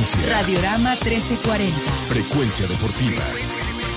Radiorama 0.00 0.96
1340. 0.96 1.76
Frecuencia 2.08 2.66
deportiva. 2.66 3.22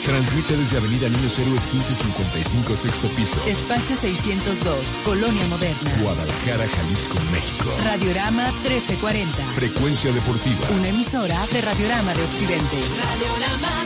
Transmite 0.04 0.58
desde 0.58 0.78
Avenida 0.78 1.08
Niños 1.08 1.40
Héroes 1.40 1.66
1555, 1.74 2.76
sexto 2.76 3.08
piso. 3.10 3.40
Despacho 3.46 3.96
602, 3.96 5.00
Colonia 5.06 5.48
Moderna. 5.48 5.96
Guadalajara, 6.02 6.68
Jalisco, 6.68 7.18
México. 7.32 7.70
Radiorama 7.82 8.52
1340. 8.52 9.46
Frecuencia 9.56 10.12
deportiva. 10.12 10.68
Una 10.72 10.90
emisora 10.90 11.40
de 11.54 11.62
Radiorama 11.62 12.14
de 12.14 12.24
Occidente. 12.24 12.78
Radiorama, 13.02 13.86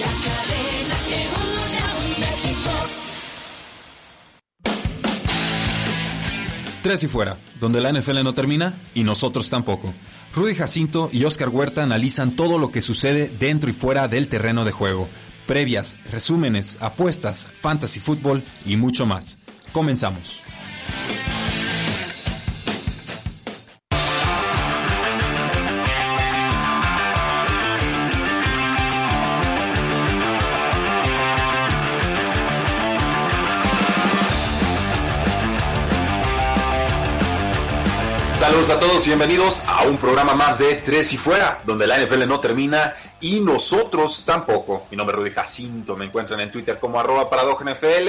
la 0.00 0.12
cadena 0.24 0.96
que 1.08 1.16
une 1.16 1.78
a 1.78 2.28
México. 2.28 2.70
Tres 6.82 7.04
y 7.04 7.08
fuera, 7.08 7.38
donde 7.58 7.80
la 7.80 7.90
NFL 7.90 8.22
no 8.22 8.34
termina 8.34 8.74
y 8.92 9.02
nosotros 9.02 9.48
tampoco. 9.48 9.94
Rudy 10.34 10.54
Jacinto 10.54 11.10
y 11.12 11.24
Oscar 11.24 11.50
Huerta 11.50 11.82
analizan 11.82 12.34
todo 12.36 12.58
lo 12.58 12.70
que 12.70 12.80
sucede 12.80 13.30
dentro 13.38 13.68
y 13.68 13.74
fuera 13.74 14.08
del 14.08 14.28
terreno 14.28 14.64
de 14.64 14.72
juego. 14.72 15.08
Previas, 15.46 15.96
resúmenes, 16.10 16.78
apuestas, 16.80 17.48
fantasy 17.60 18.00
fútbol 18.00 18.42
y 18.64 18.76
mucho 18.76 19.04
más. 19.04 19.38
Comenzamos. 19.72 20.42
Saludos 38.62 38.76
a 38.76 38.86
todos 38.86 39.06
y 39.06 39.08
bienvenidos 39.08 39.60
a 39.66 39.82
un 39.88 39.96
programa 39.96 40.34
más 40.34 40.60
de 40.60 40.74
Tres 40.74 41.12
y 41.12 41.16
Fuera, 41.16 41.60
donde 41.66 41.84
la 41.84 41.98
NFL 41.98 42.28
no 42.28 42.38
termina 42.38 42.94
y 43.20 43.40
nosotros 43.40 44.24
tampoco. 44.24 44.86
Mi 44.88 44.96
nombre 44.96 45.16
es 45.16 45.18
Rudy 45.18 45.30
Jacinto, 45.32 45.96
me 45.96 46.04
encuentran 46.04 46.38
en 46.38 46.52
Twitter 46.52 46.78
como 46.78 47.00
arroba 47.00 47.24
NFL, 47.24 48.08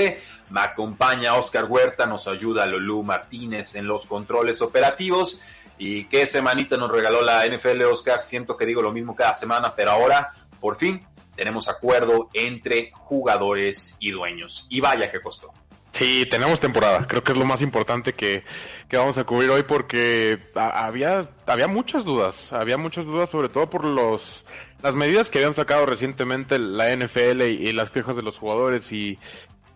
me 0.52 0.62
acompaña 0.62 1.34
Oscar 1.34 1.66
Huerta, 1.66 2.06
nos 2.06 2.28
ayuda 2.28 2.68
Lulú 2.68 3.02
Martínez 3.02 3.74
en 3.74 3.88
los 3.88 4.06
controles 4.06 4.62
operativos. 4.62 5.42
Y 5.80 6.06
qué 6.06 6.28
semanita 6.28 6.78
nos 6.78 6.92
regaló 6.92 7.24
la 7.24 7.48
NFL, 7.48 7.82
Oscar. 7.86 8.22
Siento 8.22 8.56
que 8.56 8.68
digo 8.68 8.84
lo 8.84 8.92
mismo 8.92 9.16
cada 9.16 9.34
semana, 9.34 9.74
pero 9.76 9.90
ahora, 9.90 10.34
por 10.62 10.76
fin, 10.76 11.04
tenemos 11.36 11.68
acuerdo 11.68 12.30
entre 12.32 12.92
jugadores 12.94 13.98
y 14.00 14.12
dueños. 14.12 14.68
Y 14.70 14.82
vaya 14.82 15.10
que 15.10 15.20
costó. 15.20 15.52
Sí, 15.94 16.26
tenemos 16.26 16.60
temporada. 16.60 17.08
Creo 17.08 17.24
que 17.24 17.34
es 17.34 17.38
lo 17.38 17.46
más 17.46 17.62
importante 17.62 18.14
que, 18.14 18.44
que 18.90 18.98
vamos 18.98 19.16
a 19.20 19.26
cubrir 19.26 19.52
hoy 19.52 19.62
porque 19.62 20.40
había, 20.56 21.30
había 21.46 21.68
muchas 21.68 22.04
dudas. 22.04 22.52
Había 22.52 22.78
muchas 22.78 23.06
dudas 23.06 23.30
sobre 23.30 23.48
todo 23.48 23.70
por 23.70 23.86
los, 23.86 24.44
las 24.82 24.96
medidas 24.96 25.30
que 25.30 25.38
habían 25.38 25.54
sacado 25.54 25.86
recientemente 25.86 26.58
la 26.58 26.96
NFL 26.96 27.44
y, 27.44 27.70
y 27.70 27.74
las 27.74 27.92
quejas 27.92 28.16
de 28.16 28.24
los 28.24 28.40
jugadores 28.40 28.92
y, 28.92 29.20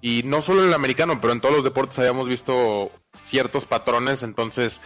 y 0.02 0.24
no 0.24 0.42
solo 0.42 0.64
en 0.64 0.70
el 0.70 0.74
americano, 0.74 1.22
pero 1.22 1.34
en 1.34 1.40
todos 1.42 1.54
los 1.54 1.64
deportes 1.64 2.00
habíamos 2.00 2.28
visto 2.28 2.92
ciertos 3.24 3.66
patrones. 3.66 4.24
Entonces 4.24 4.82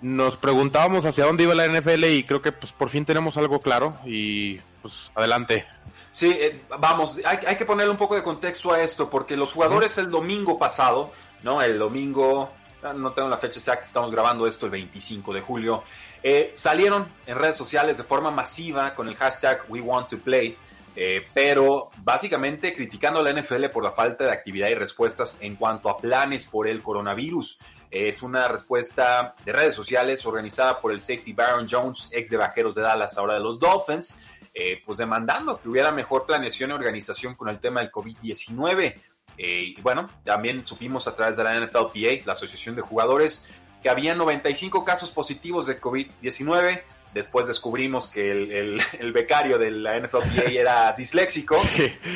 nos 0.00 0.38
preguntábamos 0.38 1.04
hacia 1.04 1.26
dónde 1.26 1.44
iba 1.44 1.54
la 1.54 1.66
NFL 1.68 2.04
y 2.04 2.24
creo 2.24 2.40
que 2.40 2.52
pues 2.52 2.72
por 2.72 2.88
fin 2.88 3.04
tenemos 3.04 3.36
algo 3.36 3.60
claro 3.60 3.98
y 4.06 4.56
pues 4.80 5.12
adelante. 5.14 5.66
Sí, 6.12 6.30
eh, 6.30 6.62
vamos, 6.78 7.18
hay, 7.24 7.38
hay 7.46 7.56
que 7.56 7.64
ponerle 7.64 7.92
un 7.92 7.96
poco 7.96 8.16
de 8.16 8.22
contexto 8.22 8.72
a 8.72 8.80
esto, 8.80 9.08
porque 9.08 9.36
los 9.36 9.52
jugadores 9.52 9.96
el 9.98 10.10
domingo 10.10 10.58
pasado, 10.58 11.12
¿no? 11.42 11.62
El 11.62 11.78
domingo, 11.78 12.50
ah, 12.82 12.92
no 12.92 13.12
tengo 13.12 13.28
la 13.28 13.38
fecha 13.38 13.60
exacta, 13.60 13.84
estamos 13.84 14.10
grabando 14.10 14.46
esto 14.46 14.66
el 14.66 14.72
25 14.72 15.32
de 15.32 15.40
julio, 15.40 15.84
eh, 16.22 16.52
salieron 16.56 17.08
en 17.26 17.38
redes 17.38 17.56
sociales 17.56 17.96
de 17.96 18.04
forma 18.04 18.30
masiva 18.30 18.94
con 18.94 19.08
el 19.08 19.16
hashtag 19.16 19.64
We 19.68 19.80
Want 19.80 20.08
to 20.08 20.18
Play, 20.18 20.56
eh, 20.96 21.24
pero 21.32 21.90
básicamente 21.98 22.74
criticando 22.74 23.20
a 23.20 23.22
la 23.22 23.30
NFL 23.30 23.66
por 23.68 23.84
la 23.84 23.92
falta 23.92 24.24
de 24.24 24.32
actividad 24.32 24.68
y 24.68 24.74
respuestas 24.74 25.36
en 25.40 25.54
cuanto 25.54 25.88
a 25.88 25.96
planes 25.96 26.46
por 26.46 26.66
el 26.66 26.82
coronavirus. 26.82 27.56
Es 27.90 28.22
una 28.22 28.48
respuesta 28.48 29.34
de 29.44 29.52
redes 29.52 29.74
sociales 29.74 30.24
organizada 30.26 30.80
por 30.80 30.92
el 30.92 31.00
safety 31.00 31.32
Baron 31.32 31.68
Jones, 31.70 32.08
ex 32.12 32.30
de 32.30 32.36
Vaqueros 32.36 32.74
de 32.74 32.82
Dallas, 32.82 33.16
ahora 33.16 33.34
de 33.34 33.40
los 33.40 33.58
Dolphins, 33.58 34.18
eh, 34.54 34.82
pues 34.84 34.98
demandando 34.98 35.60
que 35.60 35.68
hubiera 35.68 35.92
mejor 35.92 36.26
planeación 36.26 36.70
y 36.70 36.72
organización 36.74 37.34
con 37.34 37.48
el 37.48 37.58
tema 37.60 37.80
del 37.80 37.90
COVID-19. 37.90 38.94
Eh, 39.38 39.74
y 39.76 39.80
bueno, 39.80 40.08
también 40.24 40.64
supimos 40.66 41.06
a 41.06 41.14
través 41.14 41.36
de 41.36 41.44
la 41.44 41.58
NFLPA, 41.58 42.24
la 42.26 42.32
Asociación 42.32 42.74
de 42.76 42.82
Jugadores, 42.82 43.48
que 43.82 43.88
había 43.88 44.14
95 44.14 44.84
casos 44.84 45.10
positivos 45.10 45.66
de 45.66 45.80
COVID-19. 45.80 46.82
Después 47.14 47.46
descubrimos 47.46 48.08
que 48.08 48.30
el, 48.32 48.52
el- 48.52 48.82
el 49.00 49.12
becario 49.12 49.58
de 49.58 49.70
la 49.70 49.98
NFLPA 49.98 50.42
era 50.50 50.92
disléxico 50.96 51.56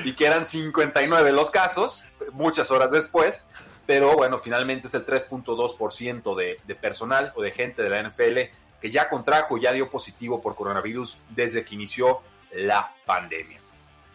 y 0.04 0.12
que 0.14 0.26
eran 0.26 0.44
59 0.46 1.32
los 1.32 1.50
casos, 1.50 2.04
muchas 2.32 2.70
horas 2.70 2.90
después. 2.90 3.46
Pero 3.86 4.14
bueno, 4.16 4.38
finalmente 4.38 4.86
es 4.86 4.94
el 4.94 5.04
3.2% 5.04 6.34
de, 6.36 6.56
de 6.66 6.74
personal 6.74 7.32
o 7.36 7.42
de 7.42 7.50
gente 7.50 7.82
de 7.82 7.90
la 7.90 8.02
NFL 8.02 8.38
que 8.84 8.90
ya 8.90 9.08
contrajo, 9.08 9.56
ya 9.56 9.72
dio 9.72 9.88
positivo 9.88 10.42
por 10.42 10.54
coronavirus 10.54 11.16
desde 11.30 11.64
que 11.64 11.74
inició 11.74 12.20
la 12.52 12.92
pandemia. 13.06 13.58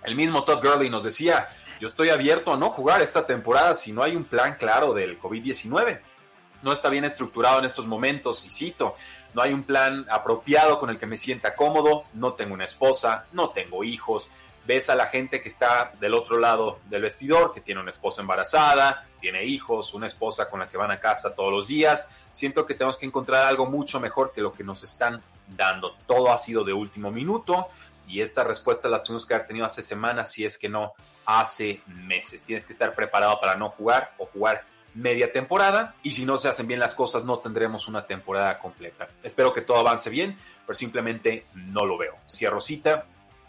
El 0.04 0.16
mismo 0.16 0.44
Todd 0.44 0.64
Gurley 0.64 0.92
nos 0.92 1.04
decía, 1.04 1.50
yo 1.82 1.88
estoy 1.88 2.10
abierto 2.10 2.54
a 2.54 2.58
no 2.58 2.70
jugar 2.70 3.02
esta 3.02 3.26
temporada 3.26 3.74
si 3.74 3.92
no 3.92 4.04
hay 4.04 4.16
un 4.16 4.26
plan 4.26 4.58
claro 4.60 4.94
del 4.94 5.20
COVID-19. 5.20 6.00
No 6.62 6.72
está 6.72 6.90
bien 6.90 7.04
estructurado 7.04 7.58
en 7.58 7.66
estos 7.66 7.88
momentos, 7.88 8.46
y 8.46 8.52
cito, 8.52 8.96
no 9.34 9.42
hay 9.42 9.54
un 9.54 9.64
plan 9.64 10.06
apropiado 10.08 10.78
con 10.78 10.92
el 10.92 11.00
que 11.00 11.08
me 11.08 11.18
sienta 11.18 11.56
cómodo, 11.56 12.04
no 12.14 12.34
tengo 12.34 12.54
una 12.54 12.66
esposa, 12.66 13.26
no 13.32 13.50
tengo 13.50 13.84
hijos, 13.84 14.30
ves 14.68 14.88
a 14.92 14.96
la 14.96 15.08
gente 15.08 15.42
que 15.42 15.50
está 15.50 15.94
del 16.00 16.14
otro 16.14 16.38
lado 16.38 16.78
del 16.86 17.02
vestidor, 17.02 17.56
que 17.56 17.62
tiene 17.62 17.82
una 17.82 17.90
esposa 17.90 18.22
embarazada, 18.22 19.02
tiene 19.20 19.46
hijos, 19.46 19.96
una 19.96 20.06
esposa 20.06 20.48
con 20.48 20.60
la 20.60 20.70
que 20.70 20.78
van 20.78 20.92
a 20.92 20.98
casa 20.98 21.34
todos 21.34 21.52
los 21.52 21.68
días. 21.68 22.08
Siento 22.40 22.66
que 22.66 22.74
tenemos 22.74 22.96
que 22.96 23.06
encontrar 23.06 23.46
algo 23.46 23.66
mucho 23.66 24.00
mejor 24.00 24.32
que 24.32 24.40
lo 24.40 24.54
que 24.54 24.64
nos 24.64 24.82
están 24.82 25.22
dando. 25.58 25.98
Todo 26.08 26.32
ha 26.32 26.38
sido 26.38 26.64
de 26.64 26.72
último 26.72 27.12
minuto 27.12 27.68
y 28.08 28.22
esta 28.22 28.46
respuesta 28.46 28.88
las 28.88 29.04
tuvimos 29.04 29.26
que 29.26 29.34
haber 29.34 29.46
tenido 29.46 29.66
hace 29.66 29.82
semanas, 29.82 30.32
si 30.32 30.46
es 30.46 30.58
que 30.58 30.70
no 30.70 30.94
hace 31.26 31.82
meses. 31.86 32.42
Tienes 32.44 32.66
que 32.66 32.72
estar 32.72 32.94
preparado 32.94 33.42
para 33.42 33.58
no 33.58 33.70
jugar 33.70 34.14
o 34.18 34.26
jugar 34.26 34.64
media 34.94 35.34
temporada 35.34 35.96
y 36.02 36.12
si 36.12 36.26
no 36.26 36.38
se 36.38 36.48
hacen 36.48 36.66
bien 36.66 36.80
las 36.80 36.96
cosas 36.96 37.26
no 37.26 37.40
tendremos 37.40 37.90
una 37.90 38.08
temporada 38.08 38.58
completa. 38.58 39.10
Espero 39.22 39.54
que 39.54 39.60
todo 39.60 39.78
avance 39.78 40.10
bien, 40.10 40.38
pero 40.66 40.80
simplemente 40.80 41.46
no 41.54 41.86
lo 41.86 41.98
veo. 41.98 42.16
Cierro 42.30 42.62
cita 42.62 43.04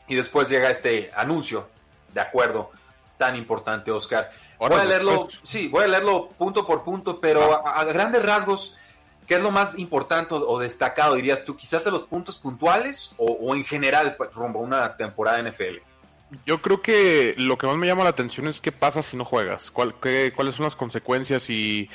y 0.08 0.16
después 0.16 0.48
llega 0.48 0.68
este 0.68 1.12
anuncio 1.14 1.68
de 2.12 2.22
acuerdo 2.22 2.72
tan 3.16 3.36
importante, 3.36 3.92
Oscar. 3.92 4.32
Voy 4.58 4.72
a 4.72 4.84
leerlo, 4.84 5.12
después. 5.12 5.38
sí, 5.44 5.68
voy 5.68 5.84
a 5.84 5.86
leerlo 5.86 6.30
punto 6.30 6.66
por 6.66 6.82
punto, 6.82 7.20
pero 7.20 7.64
a, 7.64 7.78
a 7.78 7.84
grandes 7.84 8.24
rasgos, 8.24 8.74
¿qué 9.30 9.36
es 9.36 9.42
lo 9.42 9.52
más 9.52 9.78
importante 9.78 10.34
o 10.34 10.58
destacado, 10.58 11.14
dirías 11.14 11.44
tú? 11.44 11.54
¿Quizás 11.54 11.84
de 11.84 11.92
los 11.92 12.02
puntos 12.02 12.36
puntuales 12.36 13.14
o, 13.16 13.54
en 13.54 13.64
general 13.64 14.16
pues, 14.16 14.34
rumbo 14.34 14.58
a 14.58 14.62
una 14.62 14.96
temporada 14.96 15.40
NFL? 15.40 15.76
Yo 16.44 16.60
creo 16.60 16.82
que 16.82 17.36
lo 17.38 17.56
que 17.56 17.68
más 17.68 17.76
me 17.76 17.86
llama 17.86 18.02
la 18.02 18.10
atención 18.10 18.48
es 18.48 18.60
qué 18.60 18.72
pasa 18.72 19.02
si 19.02 19.16
no 19.16 19.24
juegas, 19.24 19.70
cuál, 19.70 19.94
qué, 20.02 20.32
cuáles 20.34 20.56
son 20.56 20.64
las 20.64 20.74
consecuencias 20.74 21.48
y, 21.48 21.88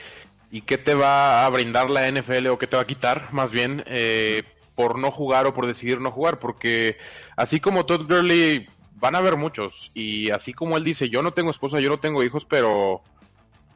y 0.49 0.61
qué 0.61 0.77
te 0.77 0.93
va 0.93 1.45
a 1.45 1.49
brindar 1.49 1.89
la 1.89 2.09
NFL 2.09 2.47
o 2.47 2.57
qué 2.57 2.67
te 2.67 2.77
va 2.77 2.83
a 2.83 2.87
quitar, 2.87 3.27
más 3.33 3.51
bien, 3.51 3.83
eh, 3.85 4.45
por 4.73 4.97
no 4.97 5.11
jugar 5.11 5.45
o 5.45 5.53
por 5.53 5.67
decidir 5.67 5.99
no 5.99 6.11
jugar, 6.11 6.39
porque 6.39 6.97
así 7.35 7.59
como 7.59 7.85
Todd 7.85 8.07
Gurley 8.07 8.69
van 8.93 9.13
a 9.13 9.17
haber 9.17 9.35
muchos 9.35 9.91
y 9.93 10.31
así 10.31 10.53
como 10.53 10.77
él 10.77 10.85
dice, 10.85 11.09
yo 11.09 11.21
no 11.21 11.33
tengo 11.33 11.51
esposa, 11.51 11.81
yo 11.81 11.89
no 11.89 11.99
tengo 11.99 12.23
hijos, 12.23 12.45
pero 12.45 13.01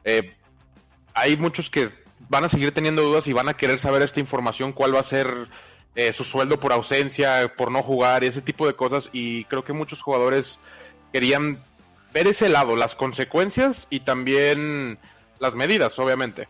eh, 0.04 0.34
hay 1.12 1.36
muchos 1.36 1.68
que 1.68 1.99
van 2.30 2.44
a 2.44 2.48
seguir 2.48 2.72
teniendo 2.72 3.02
dudas 3.02 3.26
y 3.26 3.34
van 3.34 3.48
a 3.50 3.54
querer 3.54 3.78
saber 3.78 4.00
esta 4.00 4.20
información, 4.20 4.72
cuál 4.72 4.94
va 4.94 5.00
a 5.00 5.02
ser 5.04 5.48
eh, 5.96 6.14
su 6.16 6.24
sueldo 6.24 6.58
por 6.58 6.72
ausencia, 6.72 7.52
por 7.58 7.70
no 7.70 7.82
jugar, 7.82 8.24
ese 8.24 8.40
tipo 8.40 8.66
de 8.66 8.74
cosas. 8.74 9.10
Y 9.12 9.44
creo 9.44 9.64
que 9.64 9.72
muchos 9.74 10.00
jugadores 10.00 10.58
querían 11.12 11.58
ver 12.14 12.28
ese 12.28 12.48
lado, 12.48 12.76
las 12.76 12.94
consecuencias 12.94 13.86
y 13.90 14.00
también 14.00 14.98
las 15.40 15.54
medidas, 15.54 15.98
obviamente. 15.98 16.48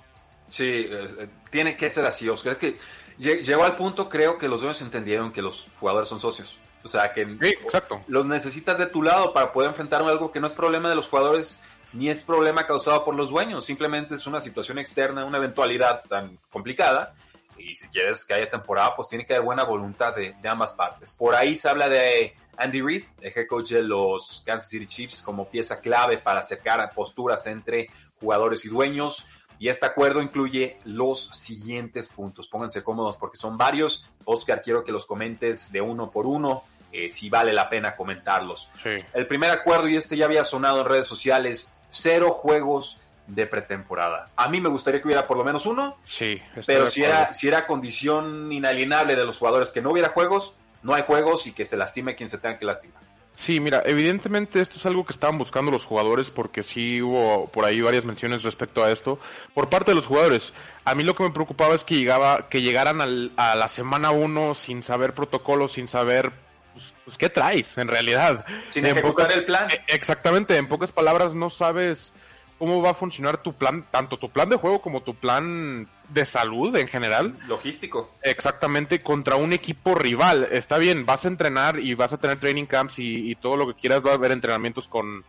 Sí, 0.48 0.86
eh, 0.88 1.28
tiene 1.50 1.76
que 1.76 1.90
ser 1.90 2.04
así, 2.04 2.28
Oscar. 2.28 2.52
Es 2.52 2.58
que 2.58 2.76
lle- 3.18 3.42
llegó 3.42 3.64
al 3.64 3.76
punto, 3.76 4.08
creo 4.08 4.36
que 4.38 4.48
los 4.48 4.60
dueños 4.60 4.80
entendieron 4.82 5.32
que 5.32 5.42
los 5.42 5.66
jugadores 5.80 6.08
son 6.08 6.20
socios. 6.20 6.58
O 6.82 6.88
sea, 6.88 7.12
que 7.12 7.26
Sí, 7.26 7.36
exacto. 7.62 8.02
los 8.08 8.24
necesitas 8.26 8.78
de 8.78 8.86
tu 8.86 9.02
lado 9.02 9.32
para 9.34 9.52
poder 9.52 9.68
enfrentar 9.70 10.02
algo 10.02 10.30
que 10.32 10.40
no 10.40 10.46
es 10.46 10.52
problema 10.54 10.88
de 10.88 10.94
los 10.94 11.08
jugadores 11.08 11.60
ni 11.92 12.08
es 12.08 12.22
problema 12.22 12.66
causado 12.66 13.04
por 13.04 13.14
los 13.14 13.30
dueños, 13.30 13.64
simplemente 13.64 14.14
es 14.14 14.26
una 14.26 14.40
situación 14.40 14.78
externa, 14.78 15.24
una 15.24 15.38
eventualidad 15.38 16.02
tan 16.08 16.38
complicada. 16.50 17.12
Y 17.58 17.74
si 17.74 17.88
quieres 17.88 18.24
que 18.24 18.32
haya 18.32 18.48
temporada, 18.48 18.96
pues 18.96 19.08
tiene 19.08 19.26
que 19.26 19.34
haber 19.34 19.44
buena 19.44 19.64
voluntad 19.64 20.16
de, 20.16 20.34
de 20.40 20.48
ambas 20.48 20.72
partes. 20.72 21.12
Por 21.12 21.34
ahí 21.34 21.56
se 21.56 21.68
habla 21.68 21.90
de 21.90 22.34
Andy 22.56 22.80
Reid, 22.80 23.04
el 23.20 23.32
head 23.36 23.46
coach 23.46 23.70
de 23.72 23.82
los 23.82 24.42
Kansas 24.46 24.70
City 24.70 24.86
Chiefs, 24.86 25.20
como 25.20 25.48
pieza 25.48 25.80
clave 25.80 26.16
para 26.16 26.40
acercar 26.40 26.90
posturas 26.94 27.46
entre 27.46 27.88
jugadores 28.18 28.64
y 28.64 28.68
dueños. 28.68 29.26
Y 29.58 29.68
este 29.68 29.84
acuerdo 29.84 30.22
incluye 30.22 30.78
los 30.84 31.28
siguientes 31.34 32.08
puntos. 32.08 32.48
Pónganse 32.48 32.82
cómodos 32.82 33.18
porque 33.18 33.36
son 33.36 33.58
varios. 33.58 34.06
Oscar, 34.24 34.62
quiero 34.62 34.82
que 34.82 34.92
los 34.92 35.04
comentes 35.04 35.70
de 35.70 35.82
uno 35.82 36.10
por 36.10 36.26
uno, 36.26 36.64
eh, 36.92 37.10
si 37.10 37.28
vale 37.28 37.52
la 37.52 37.68
pena 37.68 37.94
comentarlos. 37.94 38.70
Sí. 38.82 38.96
El 39.12 39.26
primer 39.26 39.50
acuerdo, 39.50 39.86
y 39.86 39.96
este 39.96 40.16
ya 40.16 40.24
había 40.24 40.46
sonado 40.46 40.80
en 40.80 40.86
redes 40.86 41.06
sociales, 41.06 41.74
cero 41.90 42.30
juegos 42.32 42.96
de 43.26 43.46
pretemporada. 43.46 44.24
A 44.36 44.48
mí 44.48 44.60
me 44.60 44.68
gustaría 44.68 45.00
que 45.00 45.06
hubiera 45.06 45.26
por 45.26 45.36
lo 45.36 45.44
menos 45.44 45.64
uno, 45.66 45.96
Sí. 46.02 46.42
pero 46.66 46.88
si 46.88 47.04
era, 47.04 47.32
si 47.34 47.46
era 47.46 47.66
condición 47.66 48.50
inalienable 48.50 49.14
de 49.14 49.24
los 49.24 49.38
jugadores 49.38 49.70
que 49.70 49.80
no 49.82 49.90
hubiera 49.90 50.08
juegos, 50.08 50.54
no 50.82 50.94
hay 50.94 51.02
juegos 51.06 51.46
y 51.46 51.52
que 51.52 51.64
se 51.64 51.76
lastime 51.76 52.16
quien 52.16 52.28
se 52.28 52.38
tenga 52.38 52.58
que 52.58 52.64
lastimar. 52.64 53.02
Sí, 53.36 53.60
mira, 53.60 53.82
evidentemente 53.86 54.60
esto 54.60 54.76
es 54.76 54.84
algo 54.84 55.06
que 55.06 55.12
estaban 55.12 55.38
buscando 55.38 55.70
los 55.70 55.84
jugadores 55.84 56.28
porque 56.30 56.62
sí 56.62 57.00
hubo 57.00 57.46
por 57.48 57.64
ahí 57.64 57.80
varias 57.80 58.04
menciones 58.04 58.42
respecto 58.42 58.82
a 58.84 58.90
esto 58.90 59.18
por 59.54 59.68
parte 59.70 59.92
de 59.92 59.94
los 59.94 60.06
jugadores. 60.06 60.52
A 60.84 60.94
mí 60.94 61.04
lo 61.04 61.14
que 61.14 61.22
me 61.22 61.30
preocupaba 61.30 61.74
es 61.74 61.84
que 61.84 61.94
llegaba 61.94 62.48
que 62.48 62.60
llegaran 62.62 63.00
al- 63.00 63.32
a 63.36 63.54
la 63.54 63.68
semana 63.68 64.10
uno 64.10 64.54
sin 64.54 64.82
saber 64.82 65.14
protocolos, 65.14 65.72
sin 65.72 65.86
saber 65.88 66.32
pues, 66.80 66.94
pues, 67.04 67.18
qué 67.18 67.28
traes 67.28 67.76
en 67.78 67.88
realidad. 67.88 68.44
Sin 68.70 68.84
En 68.86 68.92
ejecutar 68.96 69.26
pocas- 69.26 69.36
el 69.38 69.44
plan. 69.44 69.70
eh, 69.70 69.80
Exactamente, 69.88 70.56
en 70.56 70.66
pocas 70.68 70.90
palabras 70.92 71.34
no 71.34 71.50
sabes 71.50 72.12
cómo 72.58 72.82
va 72.82 72.90
a 72.90 72.94
funcionar 72.94 73.38
tu 73.42 73.54
plan, 73.54 73.86
tanto 73.90 74.18
tu 74.18 74.28
plan 74.30 74.48
de 74.50 74.56
juego 74.56 74.82
como 74.82 75.02
tu 75.02 75.14
plan 75.14 75.88
de 76.10 76.24
salud 76.26 76.76
en 76.76 76.88
general. 76.88 77.34
Logístico. 77.48 78.10
Exactamente, 78.22 79.00
contra 79.02 79.36
un 79.36 79.52
equipo 79.54 79.94
rival. 79.94 80.46
Está 80.50 80.76
bien, 80.76 81.06
vas 81.06 81.24
a 81.24 81.28
entrenar 81.28 81.78
y 81.80 81.94
vas 81.94 82.12
a 82.12 82.18
tener 82.18 82.38
training 82.38 82.66
camps 82.66 82.98
y, 82.98 83.30
y 83.30 83.34
todo 83.34 83.56
lo 83.56 83.66
que 83.66 83.74
quieras, 83.80 84.04
va 84.04 84.10
a 84.10 84.14
haber 84.14 84.32
entrenamientos 84.32 84.88
con, 84.88 85.24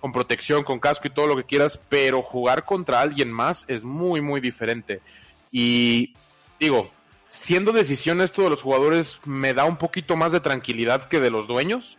con 0.00 0.12
protección, 0.12 0.62
con 0.62 0.78
casco 0.78 1.08
y 1.08 1.10
todo 1.10 1.26
lo 1.26 1.34
que 1.36 1.42
quieras, 1.44 1.76
pero 1.88 2.22
jugar 2.22 2.64
contra 2.64 3.00
alguien 3.00 3.32
más 3.32 3.64
es 3.66 3.82
muy, 3.82 4.20
muy 4.20 4.40
diferente. 4.40 5.00
Y 5.50 6.14
digo, 6.60 6.90
siendo 7.36 7.72
decisión 7.72 8.20
esto 8.20 8.42
de 8.42 8.50
los 8.50 8.62
jugadores, 8.62 9.20
me 9.24 9.54
da 9.54 9.64
un 9.64 9.76
poquito 9.76 10.16
más 10.16 10.32
de 10.32 10.40
tranquilidad 10.40 11.04
que 11.04 11.20
de 11.20 11.30
los 11.30 11.46
dueños, 11.46 11.96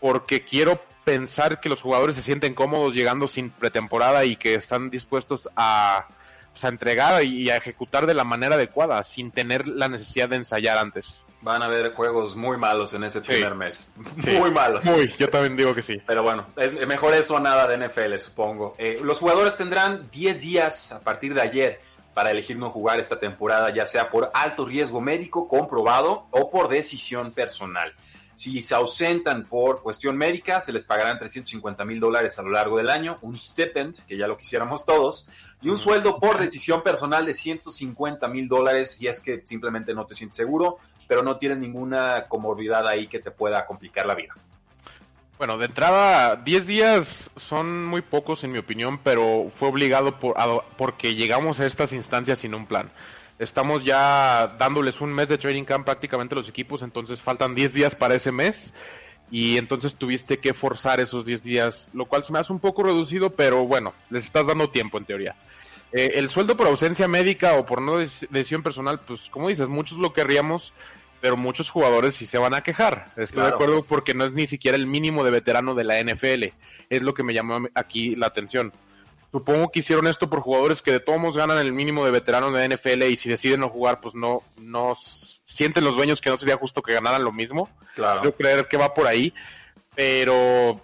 porque 0.00 0.44
quiero 0.44 0.82
pensar 1.04 1.60
que 1.60 1.68
los 1.68 1.80
jugadores 1.80 2.16
se 2.16 2.22
sienten 2.22 2.54
cómodos 2.54 2.94
llegando 2.94 3.28
sin 3.28 3.50
pretemporada 3.50 4.24
y 4.24 4.36
que 4.36 4.54
están 4.54 4.90
dispuestos 4.90 5.48
a, 5.56 6.06
pues, 6.52 6.64
a 6.64 6.68
entregar 6.68 7.22
y 7.24 7.48
a 7.50 7.56
ejecutar 7.56 8.06
de 8.06 8.14
la 8.14 8.24
manera 8.24 8.56
adecuada, 8.56 9.02
sin 9.04 9.30
tener 9.30 9.68
la 9.68 9.88
necesidad 9.88 10.28
de 10.28 10.36
ensayar 10.36 10.78
antes. 10.78 11.22
Van 11.42 11.62
a 11.62 11.66
haber 11.66 11.92
juegos 11.94 12.34
muy 12.34 12.56
malos 12.56 12.92
en 12.94 13.04
ese 13.04 13.20
Sí. 13.20 13.26
primer 13.26 13.54
mes. 13.54 13.86
Sí. 14.24 14.30
Muy 14.38 14.50
malos. 14.50 14.84
Muy, 14.84 15.14
yo 15.18 15.28
también 15.28 15.56
digo 15.56 15.74
que 15.74 15.82
sí. 15.82 15.96
Pero 16.06 16.22
bueno, 16.22 16.46
es 16.56 16.72
mejor 16.86 17.14
eso 17.14 17.36
a 17.36 17.40
nada 17.40 17.68
de 17.68 17.76
NFL, 17.86 18.18
supongo. 18.18 18.72
Eh, 18.78 18.98
los 19.02 19.18
jugadores 19.18 19.56
tendrán 19.56 20.02
10 20.10 20.40
días 20.40 20.92
a 20.92 21.00
partir 21.04 21.34
de 21.34 21.42
ayer 21.42 21.80
para 22.16 22.30
elegir 22.30 22.56
no 22.56 22.70
jugar 22.70 22.98
esta 22.98 23.20
temporada, 23.20 23.68
ya 23.74 23.86
sea 23.86 24.08
por 24.08 24.30
alto 24.32 24.64
riesgo 24.64 25.02
médico 25.02 25.46
comprobado 25.46 26.28
o 26.30 26.48
por 26.50 26.68
decisión 26.68 27.30
personal. 27.30 27.92
Si 28.34 28.62
se 28.62 28.74
ausentan 28.74 29.44
por 29.44 29.82
cuestión 29.82 30.16
médica, 30.16 30.62
se 30.62 30.72
les 30.72 30.86
pagarán 30.86 31.18
350 31.18 31.84
mil 31.84 32.00
dólares 32.00 32.38
a 32.38 32.42
lo 32.42 32.48
largo 32.48 32.78
del 32.78 32.88
año, 32.88 33.18
un 33.20 33.36
stipend, 33.36 33.98
que 34.06 34.16
ya 34.16 34.26
lo 34.26 34.38
quisiéramos 34.38 34.86
todos, 34.86 35.28
y 35.60 35.68
un 35.68 35.76
sueldo 35.76 36.18
por 36.18 36.38
decisión 36.38 36.82
personal 36.82 37.26
de 37.26 37.34
150 37.34 38.28
mil 38.28 38.48
dólares 38.48 38.92
si 38.92 39.08
es 39.08 39.20
que 39.20 39.42
simplemente 39.44 39.92
no 39.92 40.06
te 40.06 40.14
sientes 40.14 40.38
seguro, 40.38 40.78
pero 41.06 41.22
no 41.22 41.36
tienes 41.36 41.58
ninguna 41.58 42.24
comorbilidad 42.30 42.88
ahí 42.88 43.08
que 43.08 43.18
te 43.18 43.30
pueda 43.30 43.66
complicar 43.66 44.06
la 44.06 44.14
vida. 44.14 44.34
Bueno, 45.38 45.58
de 45.58 45.66
entrada, 45.66 46.36
10 46.36 46.66
días 46.66 47.30
son 47.36 47.84
muy 47.84 48.00
pocos 48.00 48.42
en 48.44 48.52
mi 48.52 48.58
opinión, 48.58 48.98
pero 49.02 49.50
fue 49.58 49.68
obligado 49.68 50.18
por, 50.18 50.38
a- 50.38 50.62
porque 50.78 51.14
llegamos 51.14 51.60
a 51.60 51.66
estas 51.66 51.92
instancias 51.92 52.38
sin 52.38 52.54
un 52.54 52.66
plan. 52.66 52.90
Estamos 53.38 53.84
ya 53.84 54.56
dándoles 54.58 55.02
un 55.02 55.12
mes 55.12 55.28
de 55.28 55.36
training 55.36 55.64
camp 55.64 55.84
prácticamente 55.84 56.34
los 56.34 56.48
equipos, 56.48 56.80
entonces 56.80 57.20
faltan 57.20 57.54
10 57.54 57.74
días 57.74 57.94
para 57.94 58.14
ese 58.14 58.32
mes 58.32 58.72
y 59.30 59.58
entonces 59.58 59.96
tuviste 59.96 60.38
que 60.38 60.54
forzar 60.54 61.00
esos 61.00 61.26
10 61.26 61.42
días, 61.42 61.88
lo 61.92 62.06
cual 62.06 62.24
se 62.24 62.32
me 62.32 62.38
hace 62.38 62.52
un 62.54 62.60
poco 62.60 62.82
reducido, 62.84 63.30
pero 63.34 63.66
bueno, 63.66 63.92
les 64.08 64.24
estás 64.24 64.46
dando 64.46 64.70
tiempo 64.70 64.96
en 64.96 65.04
teoría. 65.04 65.36
Eh, 65.92 66.12
el 66.14 66.30
sueldo 66.30 66.56
por 66.56 66.66
ausencia 66.66 67.08
médica 67.08 67.54
o 67.54 67.66
por 67.66 67.82
no 67.82 68.00
dec- 68.00 68.26
decisión 68.30 68.62
personal, 68.62 69.00
pues 69.00 69.28
como 69.28 69.48
dices, 69.50 69.68
muchos 69.68 69.98
lo 69.98 70.14
querríamos, 70.14 70.72
pero 71.20 71.36
muchos 71.36 71.70
jugadores 71.70 72.14
sí 72.14 72.26
se 72.26 72.38
van 72.38 72.54
a 72.54 72.62
quejar. 72.62 73.12
Estoy 73.16 73.42
de 73.42 73.48
acuerdo 73.48 73.84
porque 73.84 74.14
no 74.14 74.24
es 74.24 74.32
ni 74.32 74.46
siquiera 74.46 74.76
el 74.76 74.86
mínimo 74.86 75.24
de 75.24 75.30
veterano 75.30 75.74
de 75.74 75.84
la 75.84 76.00
NFL. 76.02 76.44
Es 76.90 77.02
lo 77.02 77.14
que 77.14 77.22
me 77.22 77.34
llamó 77.34 77.68
aquí 77.74 78.16
la 78.16 78.26
atención. 78.26 78.72
Supongo 79.32 79.70
que 79.70 79.80
hicieron 79.80 80.06
esto 80.06 80.30
por 80.30 80.40
jugadores 80.40 80.82
que 80.82 80.92
de 80.92 81.00
todos 81.00 81.18
modos 81.18 81.36
ganan 81.36 81.58
el 81.58 81.72
mínimo 81.72 82.04
de 82.04 82.10
veterano 82.10 82.50
de 82.50 82.68
la 82.68 82.74
NFL 82.74 83.02
y 83.04 83.16
si 83.16 83.28
deciden 83.28 83.60
no 83.60 83.68
jugar, 83.68 84.00
pues 84.00 84.14
no, 84.14 84.42
no 84.56 84.94
sienten 84.96 85.84
los 85.84 85.96
dueños 85.96 86.20
que 86.20 86.30
no 86.30 86.38
sería 86.38 86.56
justo 86.56 86.82
que 86.82 86.94
ganaran 86.94 87.24
lo 87.24 87.32
mismo. 87.32 87.68
Claro. 87.94 88.22
Yo 88.22 88.34
creer 88.34 88.66
que 88.68 88.76
va 88.76 88.94
por 88.94 89.06
ahí, 89.06 89.34
pero 89.94 90.80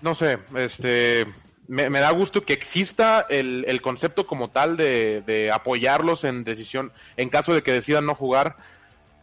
no 0.00 0.14
sé, 0.14 0.38
este 0.56 1.26
me, 1.70 1.88
me 1.88 2.00
da 2.00 2.10
gusto 2.10 2.44
que 2.44 2.52
exista 2.52 3.26
el, 3.30 3.64
el 3.68 3.80
concepto 3.80 4.26
como 4.26 4.50
tal 4.50 4.76
de, 4.76 5.22
de 5.22 5.52
apoyarlos 5.52 6.24
en 6.24 6.42
decisión, 6.42 6.92
en 7.16 7.28
caso 7.28 7.54
de 7.54 7.62
que 7.62 7.72
decidan 7.72 8.06
no 8.06 8.16
jugar, 8.16 8.56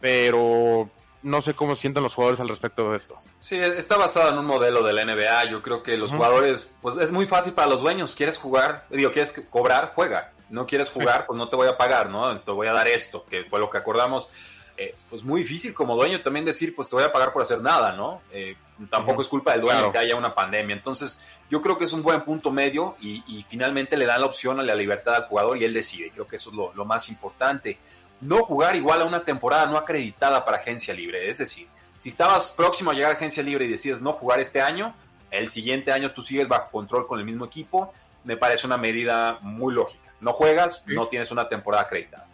pero 0.00 0.88
no 1.22 1.42
sé 1.42 1.54
cómo 1.54 1.74
sienten 1.74 2.02
los 2.02 2.14
jugadores 2.14 2.40
al 2.40 2.48
respecto 2.48 2.90
de 2.90 2.96
esto. 2.98 3.18
Sí, 3.40 3.56
está 3.56 3.96
basado 3.96 4.30
en 4.30 4.38
un 4.38 4.46
modelo 4.46 4.82
de 4.82 4.92
la 4.92 5.04
NBA. 5.04 5.50
Yo 5.50 5.62
creo 5.62 5.82
que 5.82 5.96
los 5.96 6.12
jugadores, 6.12 6.70
pues 6.80 6.96
es 6.98 7.12
muy 7.12 7.26
fácil 7.26 7.52
para 7.52 7.68
los 7.68 7.80
dueños. 7.80 8.14
¿Quieres 8.14 8.38
jugar? 8.38 8.86
Digo, 8.90 9.12
¿quieres 9.12 9.32
cobrar? 9.50 9.92
Juega. 9.94 10.32
No 10.48 10.66
quieres 10.66 10.88
jugar, 10.88 11.26
pues 11.26 11.38
no 11.38 11.48
te 11.48 11.56
voy 11.56 11.68
a 11.68 11.76
pagar, 11.76 12.08
¿no? 12.08 12.40
Te 12.40 12.50
voy 12.50 12.68
a 12.68 12.72
dar 12.72 12.88
esto, 12.88 13.26
que 13.28 13.44
fue 13.44 13.60
lo 13.60 13.68
que 13.68 13.76
acordamos. 13.78 14.30
Eh, 14.78 14.94
pues 15.10 15.24
muy 15.24 15.42
difícil 15.42 15.74
como 15.74 15.96
dueño 15.96 16.22
también 16.22 16.44
decir, 16.44 16.74
pues 16.74 16.88
te 16.88 16.94
voy 16.94 17.04
a 17.04 17.12
pagar 17.12 17.32
por 17.32 17.42
hacer 17.42 17.60
nada, 17.60 17.92
¿no? 17.96 18.22
Eh, 18.32 18.56
tampoco 18.88 19.20
es 19.22 19.28
culpa 19.28 19.50
del 19.52 19.60
dueño 19.62 19.78
Claro. 19.78 19.92
que 19.92 19.98
haya 19.98 20.14
una 20.14 20.34
pandemia. 20.34 20.74
Entonces, 20.76 21.20
yo 21.50 21.60
creo 21.60 21.76
que 21.76 21.84
es 21.84 21.92
un 21.92 22.02
buen 22.02 22.22
punto 22.22 22.50
medio 22.52 22.96
y, 23.00 23.22
y 23.26 23.44
finalmente 23.48 23.96
le 23.96 24.06
dan 24.06 24.20
la 24.20 24.26
opción 24.26 24.58
a 24.60 24.62
la 24.62 24.74
libertad 24.76 25.16
al 25.16 25.24
jugador 25.26 25.58
y 25.58 25.64
él 25.64 25.74
decide. 25.74 26.10
Creo 26.12 26.26
que 26.28 26.36
eso 26.36 26.50
es 26.50 26.56
lo, 26.56 26.72
lo 26.74 26.84
más 26.84 27.08
importante. 27.08 27.76
No 28.20 28.38
jugar 28.44 28.74
igual 28.76 29.00
a 29.02 29.04
una 29.04 29.24
temporada 29.24 29.66
no 29.66 29.76
acreditada 29.76 30.44
para 30.44 30.58
agencia 30.58 30.92
libre. 30.94 31.28
Es 31.30 31.38
decir, 31.38 31.68
si 32.02 32.08
estabas 32.08 32.50
próximo 32.50 32.90
a 32.90 32.94
llegar 32.94 33.12
a 33.12 33.14
agencia 33.14 33.42
libre 33.42 33.66
y 33.66 33.68
decides 33.68 34.02
no 34.02 34.12
jugar 34.12 34.40
este 34.40 34.60
año, 34.60 34.94
el 35.30 35.48
siguiente 35.48 35.92
año 35.92 36.12
tú 36.12 36.22
sigues 36.22 36.48
bajo 36.48 36.70
control 36.70 37.06
con 37.06 37.18
el 37.20 37.24
mismo 37.24 37.44
equipo, 37.44 37.92
me 38.24 38.36
parece 38.36 38.66
una 38.66 38.76
medida 38.76 39.38
muy 39.42 39.72
lógica. 39.74 40.12
No 40.20 40.32
juegas, 40.32 40.82
Sí. 40.86 40.94
no 40.94 41.06
tienes 41.08 41.30
una 41.30 41.48
temporada 41.48 41.84
acreditada. 41.84 42.26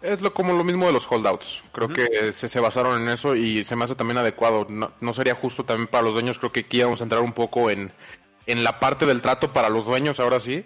Es 0.00 0.20
lo, 0.20 0.32
como 0.32 0.52
lo 0.52 0.62
mismo 0.62 0.86
de 0.86 0.92
los 0.92 1.10
holdouts. 1.10 1.60
Creo 1.72 1.88
que 1.88 2.32
se, 2.32 2.48
se 2.48 2.60
basaron 2.60 3.02
en 3.02 3.08
eso 3.08 3.34
y 3.34 3.64
se 3.64 3.74
me 3.74 3.84
hace 3.84 3.96
también 3.96 4.18
adecuado. 4.18 4.64
No, 4.68 4.92
no 5.00 5.12
sería 5.12 5.34
justo 5.34 5.64
también 5.64 5.88
para 5.88 6.04
los 6.04 6.12
dueños. 6.12 6.38
Creo 6.38 6.52
que 6.52 6.60
aquí 6.60 6.80
vamos 6.82 7.00
a 7.00 7.02
entrar 7.02 7.20
un 7.20 7.32
poco 7.32 7.68
en, 7.68 7.90
en 8.46 8.62
la 8.62 8.78
parte 8.78 9.06
del 9.06 9.20
trato 9.20 9.52
para 9.52 9.68
los 9.68 9.86
dueños 9.86 10.20
ahora 10.20 10.38
sí. 10.38 10.64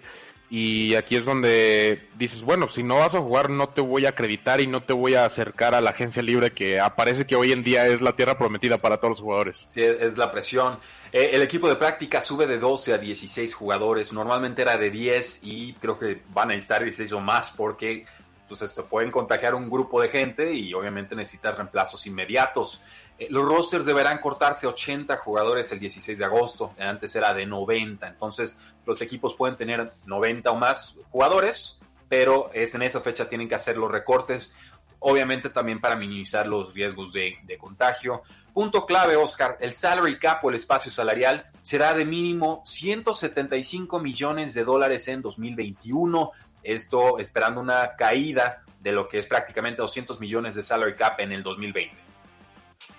Y 0.55 0.93
aquí 0.93 1.15
es 1.15 1.25
donde 1.25 2.09
dices, 2.15 2.43
bueno, 2.43 2.69
si 2.69 2.83
no 2.83 2.97
vas 2.97 3.15
a 3.15 3.21
jugar 3.21 3.49
no 3.49 3.69
te 3.69 3.81
voy 3.81 4.05
a 4.05 4.09
acreditar 4.09 4.61
y 4.61 4.67
no 4.67 4.83
te 4.83 4.93
voy 4.93 5.15
a 5.15 5.25
acercar 5.25 5.73
a 5.73 5.81
la 5.81 5.89
agencia 5.89 6.21
libre 6.21 6.51
que 6.51 6.79
aparece 6.79 7.25
que 7.25 7.35
hoy 7.35 7.51
en 7.51 7.63
día 7.63 7.87
es 7.87 8.01
la 8.01 8.13
tierra 8.13 8.37
prometida 8.37 8.77
para 8.77 8.97
todos 8.97 9.13
los 9.13 9.19
jugadores. 9.21 9.67
Es 9.73 10.15
la 10.15 10.31
presión. 10.31 10.77
Eh, 11.11 11.31
el 11.33 11.41
equipo 11.41 11.67
de 11.67 11.75
práctica 11.75 12.21
sube 12.21 12.45
de 12.45 12.59
12 12.59 12.93
a 12.93 12.99
16 12.99 13.51
jugadores. 13.51 14.13
Normalmente 14.13 14.61
era 14.61 14.77
de 14.77 14.91
10 14.91 15.39
y 15.41 15.73
creo 15.73 15.97
que 15.97 16.21
van 16.29 16.51
a 16.51 16.53
necesitar 16.53 16.83
16 16.83 17.11
o 17.13 17.19
más 17.19 17.49
porque 17.57 18.05
pues 18.47 18.61
esto 18.61 18.85
pueden 18.85 19.09
contagiar 19.09 19.55
un 19.55 19.71
grupo 19.71 20.03
de 20.03 20.09
gente 20.09 20.53
y 20.53 20.71
obviamente 20.75 21.15
necesitas 21.15 21.55
reemplazos 21.55 22.05
inmediatos. 22.05 22.79
Eh, 23.19 23.27
los 23.29 23.45
rosters 23.45 23.85
deberán 23.85 24.19
cortarse 24.19 24.67
80 24.67 25.17
jugadores 25.17 25.71
el 25.71 25.79
16 25.79 26.17
de 26.17 26.25
agosto. 26.25 26.73
Antes 26.79 27.15
era 27.15 27.33
de 27.33 27.45
90. 27.45 28.07
Entonces 28.07 28.57
los 28.85 29.01
equipos 29.01 29.35
pueden 29.35 29.55
tener 29.55 29.93
90 30.05 30.51
o 30.51 30.55
más 30.55 30.97
jugadores, 31.09 31.79
pero 32.09 32.51
es 32.53 32.73
en 32.75 32.81
esa 32.83 33.01
fecha 33.01 33.29
tienen 33.29 33.47
que 33.47 33.55
hacer 33.55 33.77
los 33.77 33.91
recortes. 33.91 34.53
Obviamente 34.99 35.49
también 35.49 35.81
para 35.81 35.97
minimizar 35.97 36.47
los 36.47 36.73
riesgos 36.73 37.11
de, 37.11 37.37
de 37.43 37.57
contagio. 37.57 38.23
Punto 38.53 38.85
clave, 38.85 39.15
Oscar, 39.15 39.57
el 39.59 39.73
salary 39.73 40.17
cap 40.17 40.43
o 40.45 40.49
el 40.49 40.55
espacio 40.55 40.91
salarial 40.91 41.49
será 41.61 41.93
de 41.93 42.05
mínimo 42.05 42.61
175 42.65 43.99
millones 43.99 44.53
de 44.53 44.63
dólares 44.63 45.07
en 45.09 45.21
2021. 45.21 46.31
Esto 46.63 47.19
esperando 47.19 47.59
una 47.59 47.95
caída 47.97 48.63
de 48.79 48.91
lo 48.91 49.09
que 49.09 49.19
es 49.19 49.27
prácticamente 49.27 49.81
200 49.81 50.19
millones 50.19 50.55
de 50.55 50.61
salary 50.61 50.95
cap 50.95 51.19
en 51.19 51.31
el 51.31 51.43
2020. 51.43 52.12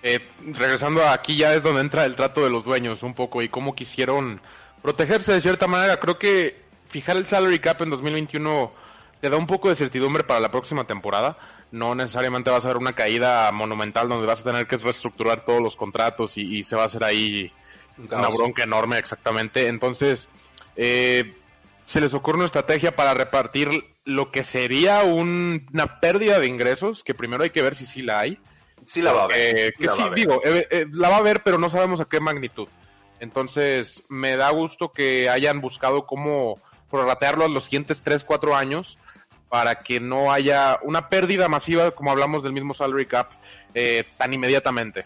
Eh, 0.07 0.19
regresando 0.53 1.01
a 1.03 1.13
aquí 1.13 1.35
ya 1.35 1.55
es 1.55 1.63
donde 1.63 1.81
entra 1.81 2.05
el 2.05 2.15
trato 2.15 2.43
de 2.43 2.51
los 2.51 2.63
dueños 2.63 3.01
un 3.01 3.15
poco 3.15 3.41
y 3.41 3.49
cómo 3.49 3.73
quisieron 3.73 4.39
protegerse 4.83 5.33
de 5.33 5.41
cierta 5.41 5.65
manera. 5.65 5.99
Creo 5.99 6.19
que 6.19 6.61
fijar 6.87 7.17
el 7.17 7.25
salary 7.25 7.57
cap 7.57 7.81
en 7.81 7.89
2021 7.89 8.71
te 9.19 9.31
da 9.31 9.37
un 9.37 9.47
poco 9.47 9.67
de 9.69 9.75
certidumbre 9.75 10.23
para 10.23 10.39
la 10.39 10.51
próxima 10.51 10.85
temporada. 10.85 11.39
No 11.71 11.95
necesariamente 11.95 12.51
vas 12.51 12.63
a 12.65 12.67
ver 12.67 12.77
una 12.77 12.93
caída 12.93 13.51
monumental 13.51 14.07
donde 14.07 14.27
vas 14.27 14.41
a 14.41 14.43
tener 14.43 14.67
que 14.67 14.77
reestructurar 14.77 15.43
todos 15.43 15.59
los 15.59 15.75
contratos 15.75 16.37
y, 16.37 16.59
y 16.59 16.63
se 16.63 16.75
va 16.75 16.83
a 16.83 16.85
hacer 16.85 17.03
ahí 17.03 17.51
Un 17.97 18.05
una 18.13 18.27
bronca 18.29 18.61
enorme, 18.63 18.99
exactamente. 18.99 19.67
Entonces, 19.67 20.27
eh, 20.75 21.33
se 21.87 21.99
les 21.99 22.13
ocurre 22.13 22.35
una 22.37 22.45
estrategia 22.45 22.95
para 22.95 23.15
repartir 23.15 23.69
lo 24.03 24.29
que 24.31 24.43
sería 24.43 25.01
un- 25.01 25.65
una 25.73 25.99
pérdida 25.99 26.39
de 26.39 26.45
ingresos, 26.45 27.03
que 27.03 27.15
primero 27.15 27.41
hay 27.43 27.49
que 27.49 27.63
ver 27.63 27.73
si 27.73 27.87
sí 27.87 28.03
la 28.03 28.19
hay. 28.19 28.37
Sí 28.85 29.01
la 29.01 29.13
va 29.13 29.23
a 29.23 29.27
ver. 29.27 29.55
Eh, 29.55 29.73
sí 29.75 29.81
que 29.81 29.85
la 29.87 29.93
sí, 29.95 30.01
va 30.01 30.05
a 30.05 30.09
ver. 30.09 30.19
digo, 30.19 30.41
eh, 30.45 30.67
eh, 30.69 30.85
la 30.91 31.09
va 31.09 31.17
a 31.17 31.21
ver, 31.21 31.41
pero 31.43 31.57
no 31.57 31.69
sabemos 31.69 31.99
a 31.99 32.05
qué 32.05 32.19
magnitud. 32.19 32.67
Entonces, 33.19 34.03
me 34.09 34.35
da 34.35 34.49
gusto 34.51 34.91
que 34.91 35.29
hayan 35.29 35.61
buscado 35.61 36.05
cómo 36.05 36.59
prorratearlo 36.89 37.45
a 37.45 37.49
los 37.49 37.65
siguientes 37.65 38.01
3, 38.01 38.23
4 38.23 38.55
años 38.55 38.97
para 39.49 39.83
que 39.83 39.99
no 39.99 40.31
haya 40.31 40.79
una 40.83 41.09
pérdida 41.09 41.47
masiva, 41.47 41.91
como 41.91 42.11
hablamos 42.11 42.43
del 42.43 42.53
mismo 42.53 42.73
salary 42.73 43.05
cap, 43.05 43.31
eh, 43.73 44.03
tan 44.17 44.33
inmediatamente. 44.33 45.05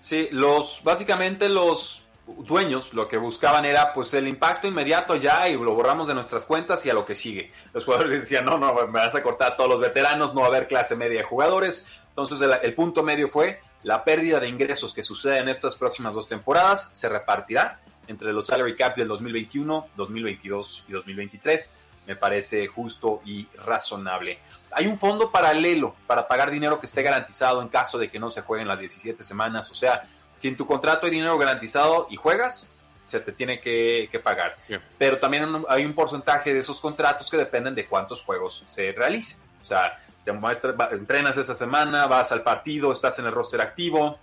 Sí, 0.00 0.28
los, 0.30 0.80
básicamente 0.82 1.48
los 1.48 2.02
dueños 2.38 2.92
lo 2.92 3.08
que 3.08 3.16
buscaban 3.16 3.64
era 3.64 3.92
pues 3.92 4.12
el 4.14 4.28
impacto 4.28 4.68
inmediato 4.68 5.16
ya 5.16 5.48
y 5.48 5.54
lo 5.54 5.74
borramos 5.74 6.06
de 6.06 6.14
nuestras 6.14 6.44
cuentas 6.44 6.84
y 6.86 6.90
a 6.90 6.94
lo 6.94 7.04
que 7.04 7.14
sigue. 7.14 7.50
Los 7.72 7.84
jugadores 7.84 8.20
decían, 8.20 8.44
no, 8.44 8.58
no, 8.58 8.74
me 8.74 8.98
vas 8.98 9.14
a 9.14 9.22
cortar 9.22 9.52
a 9.52 9.56
todos 9.56 9.70
los 9.70 9.80
veteranos, 9.80 10.34
no 10.34 10.40
va 10.40 10.46
a 10.46 10.50
haber 10.50 10.68
clase 10.68 10.96
media 10.96 11.18
de 11.18 11.24
jugadores. 11.24 11.86
Entonces 12.10 12.40
el, 12.40 12.52
el 12.62 12.74
punto 12.74 13.02
medio 13.02 13.28
fue 13.28 13.60
la 13.82 14.04
pérdida 14.04 14.40
de 14.40 14.48
ingresos 14.48 14.92
que 14.92 15.02
sucede 15.02 15.38
en 15.38 15.48
estas 15.48 15.76
próximas 15.76 16.14
dos 16.14 16.26
temporadas 16.26 16.90
se 16.92 17.08
repartirá 17.08 17.80
entre 18.08 18.32
los 18.32 18.46
salary 18.46 18.74
caps 18.74 18.96
del 18.96 19.08
2021, 19.08 19.88
2022 19.96 20.84
y 20.88 20.92
2023. 20.92 21.72
Me 22.06 22.16
parece 22.16 22.66
justo 22.66 23.20
y 23.24 23.46
razonable. 23.64 24.38
Hay 24.72 24.86
un 24.86 24.98
fondo 24.98 25.30
paralelo 25.30 25.94
para 26.06 26.26
pagar 26.26 26.50
dinero 26.50 26.80
que 26.80 26.86
esté 26.86 27.02
garantizado 27.02 27.60
en 27.60 27.68
caso 27.68 27.98
de 27.98 28.10
que 28.10 28.18
no 28.18 28.30
se 28.30 28.40
jueguen 28.40 28.66
las 28.66 28.80
17 28.80 29.22
semanas. 29.22 29.70
O 29.70 29.74
sea, 29.74 30.02
si 30.38 30.48
en 30.48 30.56
tu 30.56 30.66
contrato 30.66 31.06
hay 31.06 31.12
dinero 31.12 31.36
garantizado 31.38 32.06
y 32.10 32.16
juegas, 32.16 32.70
se 33.06 33.20
te 33.20 33.32
tiene 33.32 33.60
que, 33.60 34.08
que 34.10 34.18
pagar. 34.20 34.56
Pero 34.98 35.18
también 35.18 35.46
hay 35.68 35.84
un 35.84 35.94
porcentaje 35.94 36.52
de 36.52 36.60
esos 36.60 36.80
contratos 36.80 37.30
que 37.30 37.36
dependen 37.36 37.74
de 37.74 37.86
cuántos 37.86 38.20
juegos 38.22 38.64
se 38.66 38.92
realicen. 38.92 39.38
O 39.62 39.64
sea, 39.64 39.98
te 40.24 40.32
muestra- 40.32 40.74
entrenas 40.92 41.36
esa 41.36 41.54
semana, 41.54 42.06
vas 42.06 42.32
al 42.32 42.42
partido, 42.42 42.92
estás 42.92 43.18
en 43.18 43.26
el 43.26 43.32
roster 43.32 43.60
activo, 43.60 44.18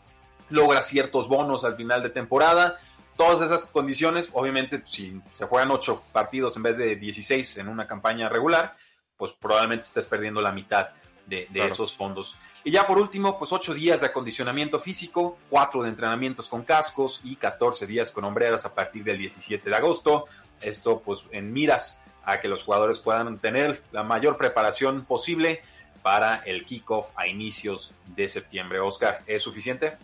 logras 0.49 0.87
ciertos 0.87 1.27
bonos 1.27 1.63
al 1.65 1.75
final 1.75 2.03
de 2.03 2.09
temporada. 2.11 2.77
Todas 3.17 3.41
esas 3.45 3.65
condiciones, 3.65 4.29
obviamente, 4.33 4.81
si 4.85 5.19
se 5.33 5.45
juegan 5.45 5.71
8 5.71 6.03
partidos 6.11 6.55
en 6.57 6.63
vez 6.63 6.77
de 6.77 6.95
16 6.95 7.57
en 7.57 7.69
una 7.69 7.87
campaña 7.87 8.29
regular, 8.29 8.75
pues 9.17 9.31
probablemente 9.31 9.85
estés 9.85 10.05
perdiendo 10.05 10.41
la 10.41 10.51
mitad 10.51 10.89
de, 11.27 11.37
de 11.37 11.45
Claro. 11.51 11.73
esos 11.73 11.93
fondos. 11.93 12.35
Y 12.63 12.71
ya 12.71 12.87
por 12.87 12.97
último, 12.97 13.37
pues 13.37 13.51
8 13.51 13.73
días 13.73 14.01
de 14.01 14.07
acondicionamiento 14.07 14.79
físico, 14.79 15.37
4 15.49 15.83
de 15.83 15.89
entrenamientos 15.89 16.47
con 16.47 16.63
cascos 16.63 17.21
y 17.23 17.35
14 17.35 17.85
días 17.85 18.11
con 18.11 18.23
hombreras 18.23 18.65
a 18.65 18.73
partir 18.73 19.03
del 19.03 19.17
17 19.17 19.69
de 19.69 19.75
agosto. 19.75 20.25
Esto 20.61 21.01
pues 21.05 21.25
en 21.31 21.53
miras 21.53 22.01
a 22.23 22.39
que 22.39 22.47
los 22.47 22.63
jugadores 22.63 22.99
puedan 22.99 23.37
tener 23.37 23.83
la 23.91 24.01
mayor 24.03 24.37
preparación 24.37 25.05
posible 25.05 25.61
para 26.01 26.35
el 26.45 26.65
kickoff 26.65 27.11
a 27.15 27.27
inicios 27.27 27.93
de 28.15 28.29
septiembre. 28.29 28.79
Oscar, 28.79 29.21
¿es 29.27 29.43
suficiente? 29.43 29.97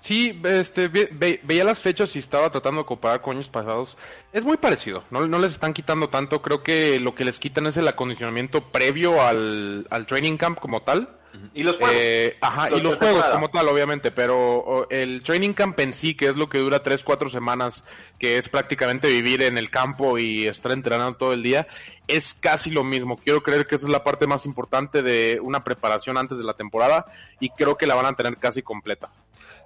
Sí, 0.00 0.40
este, 0.44 0.88
ve- 0.88 1.08
ve- 1.12 1.40
veía 1.42 1.64
las 1.64 1.78
fechas 1.80 2.14
y 2.16 2.20
estaba 2.20 2.50
tratando 2.50 2.82
de 2.82 2.86
comparar 2.86 3.20
con 3.20 3.36
años 3.36 3.48
pasados. 3.48 3.96
Es 4.32 4.44
muy 4.44 4.56
parecido, 4.56 5.04
no, 5.10 5.26
no 5.26 5.38
les 5.38 5.52
están 5.52 5.74
quitando 5.74 6.08
tanto. 6.08 6.40
Creo 6.40 6.62
que 6.62 7.00
lo 7.00 7.14
que 7.14 7.24
les 7.24 7.38
quitan 7.38 7.66
es 7.66 7.76
el 7.76 7.88
acondicionamiento 7.88 8.62
previo 8.70 9.20
al, 9.22 9.86
al 9.90 10.06
training 10.06 10.36
camp 10.36 10.58
como 10.60 10.82
tal. 10.82 11.14
Y 11.54 11.62
los 11.62 11.76
juegos. 11.76 11.94
Eh, 11.96 12.36
ajá, 12.40 12.70
Los 12.70 12.80
y 12.80 12.82
los 12.82 12.96
juegos 12.96 13.14
temporada. 13.16 13.34
como 13.34 13.50
tal, 13.50 13.68
obviamente, 13.68 14.10
pero 14.10 14.88
el 14.90 15.22
training 15.22 15.52
camp 15.52 15.78
en 15.78 15.92
sí, 15.92 16.14
que 16.14 16.26
es 16.28 16.36
lo 16.36 16.48
que 16.48 16.58
dura 16.58 16.82
3, 16.82 17.04
4 17.04 17.28
semanas, 17.28 17.84
que 18.18 18.38
es 18.38 18.48
prácticamente 18.48 19.08
vivir 19.08 19.42
en 19.42 19.58
el 19.58 19.70
campo 19.70 20.16
y 20.18 20.46
estar 20.46 20.72
entrenando 20.72 21.16
todo 21.16 21.32
el 21.34 21.42
día, 21.42 21.68
es 22.08 22.34
casi 22.34 22.70
lo 22.70 22.82
mismo. 22.82 23.18
Quiero 23.18 23.42
creer 23.42 23.66
que 23.66 23.74
esa 23.76 23.86
es 23.86 23.92
la 23.92 24.02
parte 24.04 24.26
más 24.26 24.46
importante 24.46 25.02
de 25.02 25.38
una 25.42 25.62
preparación 25.62 26.16
antes 26.16 26.38
de 26.38 26.44
la 26.44 26.54
temporada 26.54 27.06
y 27.40 27.50
creo 27.50 27.76
que 27.76 27.86
la 27.86 27.94
van 27.94 28.06
a 28.06 28.16
tener 28.16 28.38
casi 28.38 28.62
completa. 28.62 29.10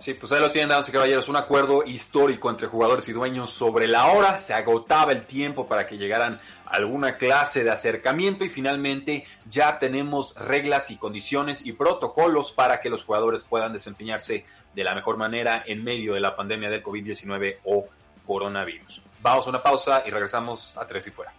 Sí, 0.02 0.14
pues 0.14 0.32
ahí 0.32 0.40
lo 0.40 0.50
tienen, 0.50 0.70
damas 0.70 0.88
y 0.88 0.90
caballeros, 0.90 1.28
un 1.28 1.36
acuerdo 1.36 1.84
histórico 1.84 2.50
entre 2.50 2.66
jugadores 2.66 3.08
y 3.08 3.12
dueños 3.12 3.50
sobre 3.50 3.86
la 3.86 4.06
hora. 4.08 4.36
Se 4.40 4.52
agotaba 4.52 5.12
el 5.12 5.26
tiempo 5.26 5.68
para 5.68 5.86
que 5.86 5.96
llegaran 5.96 6.40
a 6.66 6.70
alguna 6.70 7.16
clase 7.16 7.62
de 7.62 7.70
acercamiento 7.70 8.44
y 8.44 8.48
finalmente 8.48 9.24
ya 9.48 9.78
tenemos 9.78 10.34
reglas 10.34 10.90
y 10.90 10.96
condiciones 10.96 11.64
y 11.64 11.74
protocolos 11.74 12.50
para 12.50 12.80
que 12.80 12.90
los 12.90 13.04
jugadores 13.04 13.44
puedan 13.44 13.72
desempeñarse 13.72 14.44
de 14.74 14.82
la 14.82 14.96
mejor 14.96 15.18
manera 15.18 15.62
en 15.64 15.84
medio 15.84 16.14
de 16.14 16.20
la 16.20 16.34
pandemia 16.34 16.68
del 16.68 16.82
COVID-19 16.82 17.58
o 17.62 17.86
coronavirus. 18.26 19.02
Vamos 19.20 19.46
a 19.46 19.50
una 19.50 19.62
pausa 19.62 20.02
y 20.04 20.10
regresamos 20.10 20.76
a 20.76 20.84
Tres 20.84 21.06
y 21.06 21.10
Fuera. 21.12 21.32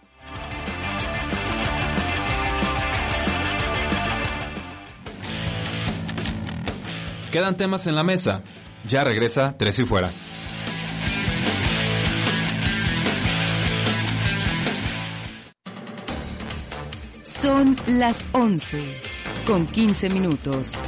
Quedan 7.34 7.56
temas 7.56 7.88
en 7.88 7.96
la 7.96 8.04
mesa. 8.04 8.44
Ya 8.86 9.02
regresa 9.02 9.56
Tres 9.58 9.80
y 9.80 9.84
Fuera. 9.84 10.08
Son 17.24 17.76
las 17.88 18.24
11 18.30 18.84
con 19.48 19.66
15 19.66 20.10
minutos. 20.10 20.80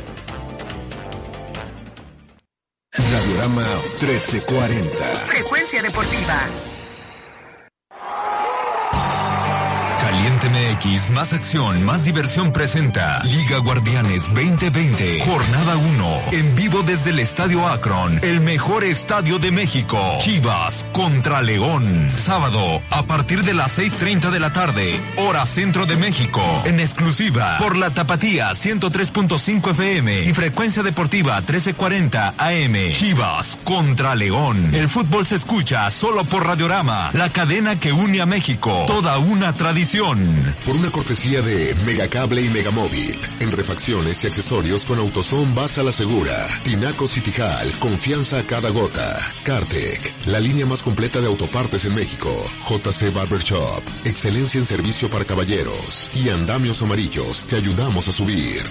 Radiorama 2.93 3.67
1340. 4.00 5.05
Frecuencia 5.26 5.83
deportiva. 5.83 6.75
Más 11.12 11.33
acción, 11.33 11.83
más 11.85 12.04
diversión 12.04 12.52
presenta 12.52 13.23
Liga 13.25 13.59
Guardianes 13.59 14.26
2020, 14.26 15.25
Jornada 15.25 15.76
1, 15.76 16.21
en 16.33 16.54
vivo 16.54 16.83
desde 16.83 17.11
el 17.11 17.18
Estadio 17.18 17.66
Akron, 17.66 18.21
el 18.23 18.42
mejor 18.42 18.85
estadio 18.85 19.38
de 19.38 19.50
México. 19.50 19.99
Chivas 20.21 20.87
contra 20.92 21.40
León, 21.40 22.11
sábado 22.11 22.83
a 22.90 23.04
partir 23.04 23.42
de 23.42 23.54
las 23.54 23.78
6.30 23.78 24.30
de 24.30 24.38
la 24.38 24.52
tarde, 24.52 25.00
hora 25.16 25.47
centro 25.47 25.87
de 25.87 25.97
México, 25.97 26.42
en 26.66 26.78
exclusiva 26.78 27.56
por 27.59 27.76
la 27.76 27.90
Tapatía 27.90 28.50
103.5 28.50 29.71
FM 29.71 30.25
y 30.25 30.35
frecuencia 30.35 30.83
deportiva 30.83 31.37
1340 31.38 32.35
AM. 32.37 32.92
Chivas 32.92 33.59
contra 33.64 34.14
León. 34.14 34.75
El 34.75 34.88
fútbol 34.88 35.25
se 35.25 35.37
escucha 35.37 35.88
solo 35.90 36.25
por 36.25 36.47
Radiorama, 36.47 37.11
la 37.14 37.33
cadena 37.33 37.80
que 37.80 37.92
une 37.92 38.21
a 38.21 38.26
México, 38.26 38.85
toda 38.87 39.18
una 39.18 39.54
tradición. 39.54 40.54
Por 40.67 40.75
una 40.75 40.91
cortesía 40.91 41.43
de 41.43 41.77
Megacable 41.87 42.43
y 42.43 42.49
Megamóvil. 42.49 43.15
En 43.39 43.53
refacciones 43.53 44.25
y 44.25 44.27
accesorios 44.27 44.85
con 44.85 44.99
Autosom 44.99 45.55
vas 45.55 45.79
a 45.79 45.85
la 45.85 45.93
segura. 45.93 46.49
Tinaco 46.65 47.07
Citijal, 47.07 47.71
confianza 47.79 48.41
a 48.41 48.47
cada 48.49 48.71
gota. 48.71 49.17
Cartec, 49.45 50.13
la 50.27 50.41
línea 50.41 50.67
más 50.67 50.83
completa 50.83 51.21
de 51.21 51.29
autopartes 51.29 51.85
en 51.85 51.95
México. 51.95 52.45
JC 52.69 53.15
Barber 53.15 53.43
Shop, 53.43 53.81
excelencia 54.05 54.59
en 54.59 54.67
servicio 54.67 55.09
para 55.09 55.25
caballeros. 55.25 56.11
Y 56.13 56.31
andamios 56.31 56.83
amarillos, 56.83 57.45
te 57.45 57.55
ayudamos 57.55 58.09
a 58.09 58.13
subir. 58.13 58.65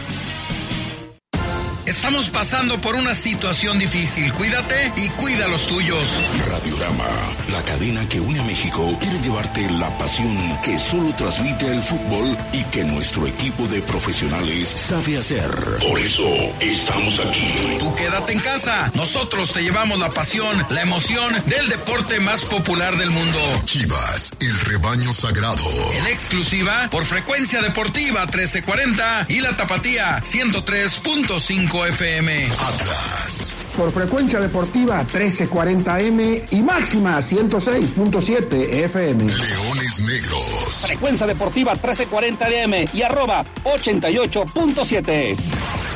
Estamos 1.85 2.31
pasando 2.31 2.81
por 2.81 2.95
una 2.95 3.13
situación 3.13 3.77
difícil. 3.77 4.33
Cuídate 4.33 4.91
y 4.97 5.07
cuida 5.09 5.45
a 5.45 5.47
los 5.47 5.67
tuyos. 5.67 6.03
Radiorama, 6.49 7.05
la 7.51 7.63
cadena 7.63 8.09
que 8.09 8.19
une 8.19 8.39
a 8.39 8.43
México, 8.43 8.97
quiere 8.99 9.19
llevarte 9.19 9.69
la 9.69 9.95
pasión 9.95 10.59
que 10.63 10.79
solo 10.79 11.13
transmite 11.13 11.67
el 11.67 11.79
fútbol 11.79 12.35
y 12.53 12.63
que 12.65 12.83
nuestro 12.85 13.27
equipo 13.27 13.67
de 13.67 13.83
profesionales 13.83 14.67
sabe 14.69 15.19
hacer. 15.19 15.47
Por 15.79 15.99
eso 15.99 16.27
estamos 16.59 17.19
aquí. 17.23 17.53
Tú 17.79 17.93
quédate 17.95 18.33
en 18.33 18.39
casa. 18.39 18.91
Nosotros 18.95 19.53
te 19.53 19.61
llevamos 19.61 19.99
la 19.99 20.09
pasión, 20.09 20.65
la 20.71 20.81
emoción 20.81 21.35
del 21.45 21.69
deporte 21.69 22.19
más 22.19 22.45
popular 22.45 22.97
del 22.97 23.11
mundo. 23.11 23.39
Chivas, 23.65 24.33
el 24.39 24.59
rebaño 24.61 25.13
sagrado. 25.13 25.63
En 25.99 26.07
exclusiva 26.07 26.87
por 26.89 27.05
frecuencia 27.05 27.61
deportiva 27.61 28.21
1340 28.21 29.27
y 29.29 29.41
la 29.41 29.55
tapatía 29.55 30.19
103.5 30.23 31.74
FM. 31.83 32.45
Atlas. 32.45 33.55
Por 33.75 33.91
frecuencia 33.91 34.39
deportiva 34.39 35.05
1340M 35.05 36.43
y 36.51 36.61
máxima 36.61 37.17
106.7 37.17 38.73
FM. 38.85 39.23
Leones 39.25 39.99
Negros. 40.01 40.85
Frecuencia 40.85 41.27
deportiva 41.27 41.73
1340 41.73 42.49
DM 42.49 42.89
y 42.93 43.01
arroba 43.01 43.43
88.7. 43.63 45.35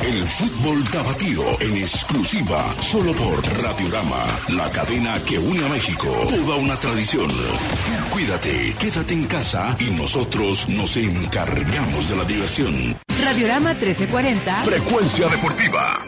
El 0.02 0.24
fútbol 0.24 0.82
tapatío 0.84 1.42
en 1.60 1.76
exclusiva 1.76 2.64
solo 2.80 3.12
por 3.12 3.42
Radiorama, 3.62 4.24
la 4.48 4.70
cadena 4.70 5.14
que 5.28 5.38
une 5.38 5.62
a 5.62 5.68
México. 5.68 6.08
Toda 6.24 6.56
una 6.56 6.74
tradición. 6.76 7.28
Cuídate, 8.10 8.74
quédate 8.78 9.12
en 9.12 9.26
casa 9.26 9.76
y 9.78 9.90
nosotros 9.90 10.70
nos 10.70 10.96
encargamos 10.96 12.08
de 12.08 12.16
la 12.16 12.24
diversión. 12.24 12.98
Radiorama 13.22 13.74
1340. 13.74 14.62
Frecuencia 14.62 15.28
deportiva. 15.28 16.00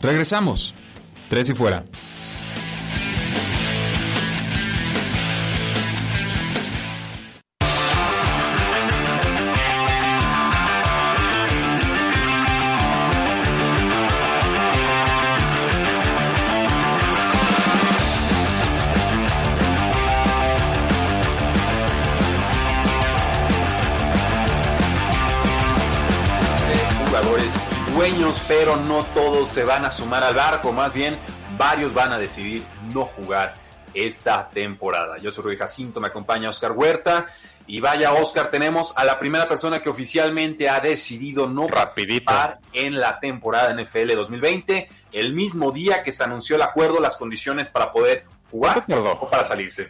Regresamos. 0.00 0.76
Tres 1.28 1.50
y 1.50 1.54
fuera. 1.54 1.84
Pero 28.58 28.76
no 28.76 29.04
todos 29.14 29.50
se 29.50 29.62
van 29.62 29.84
a 29.84 29.92
sumar 29.92 30.24
al 30.24 30.34
barco, 30.34 30.72
más 30.72 30.92
bien 30.92 31.16
varios 31.56 31.94
van 31.94 32.10
a 32.10 32.18
decidir 32.18 32.64
no 32.92 33.04
jugar 33.04 33.54
esta 33.94 34.48
temporada. 34.48 35.16
Yo 35.18 35.30
soy 35.30 35.44
Rui 35.44 35.56
Jacinto, 35.56 36.00
me 36.00 36.08
acompaña 36.08 36.50
Oscar 36.50 36.72
Huerta 36.72 37.26
y 37.68 37.78
vaya 37.78 38.12
Oscar, 38.14 38.50
tenemos 38.50 38.92
a 38.96 39.04
la 39.04 39.16
primera 39.20 39.48
persona 39.48 39.80
que 39.80 39.88
oficialmente 39.88 40.68
ha 40.68 40.80
decidido 40.80 41.46
no 41.46 41.68
participar 41.68 42.58
en 42.72 42.98
la 42.98 43.20
temporada 43.20 43.72
NFL 43.80 44.16
2020, 44.16 44.88
el 45.12 45.34
mismo 45.34 45.70
día 45.70 46.02
que 46.02 46.12
se 46.12 46.24
anunció 46.24 46.56
el 46.56 46.62
acuerdo, 46.62 46.98
las 46.98 47.16
condiciones 47.16 47.68
para 47.68 47.92
poder 47.92 48.24
jugar 48.50 48.84
o 48.88 49.30
para 49.30 49.44
salirse. 49.44 49.88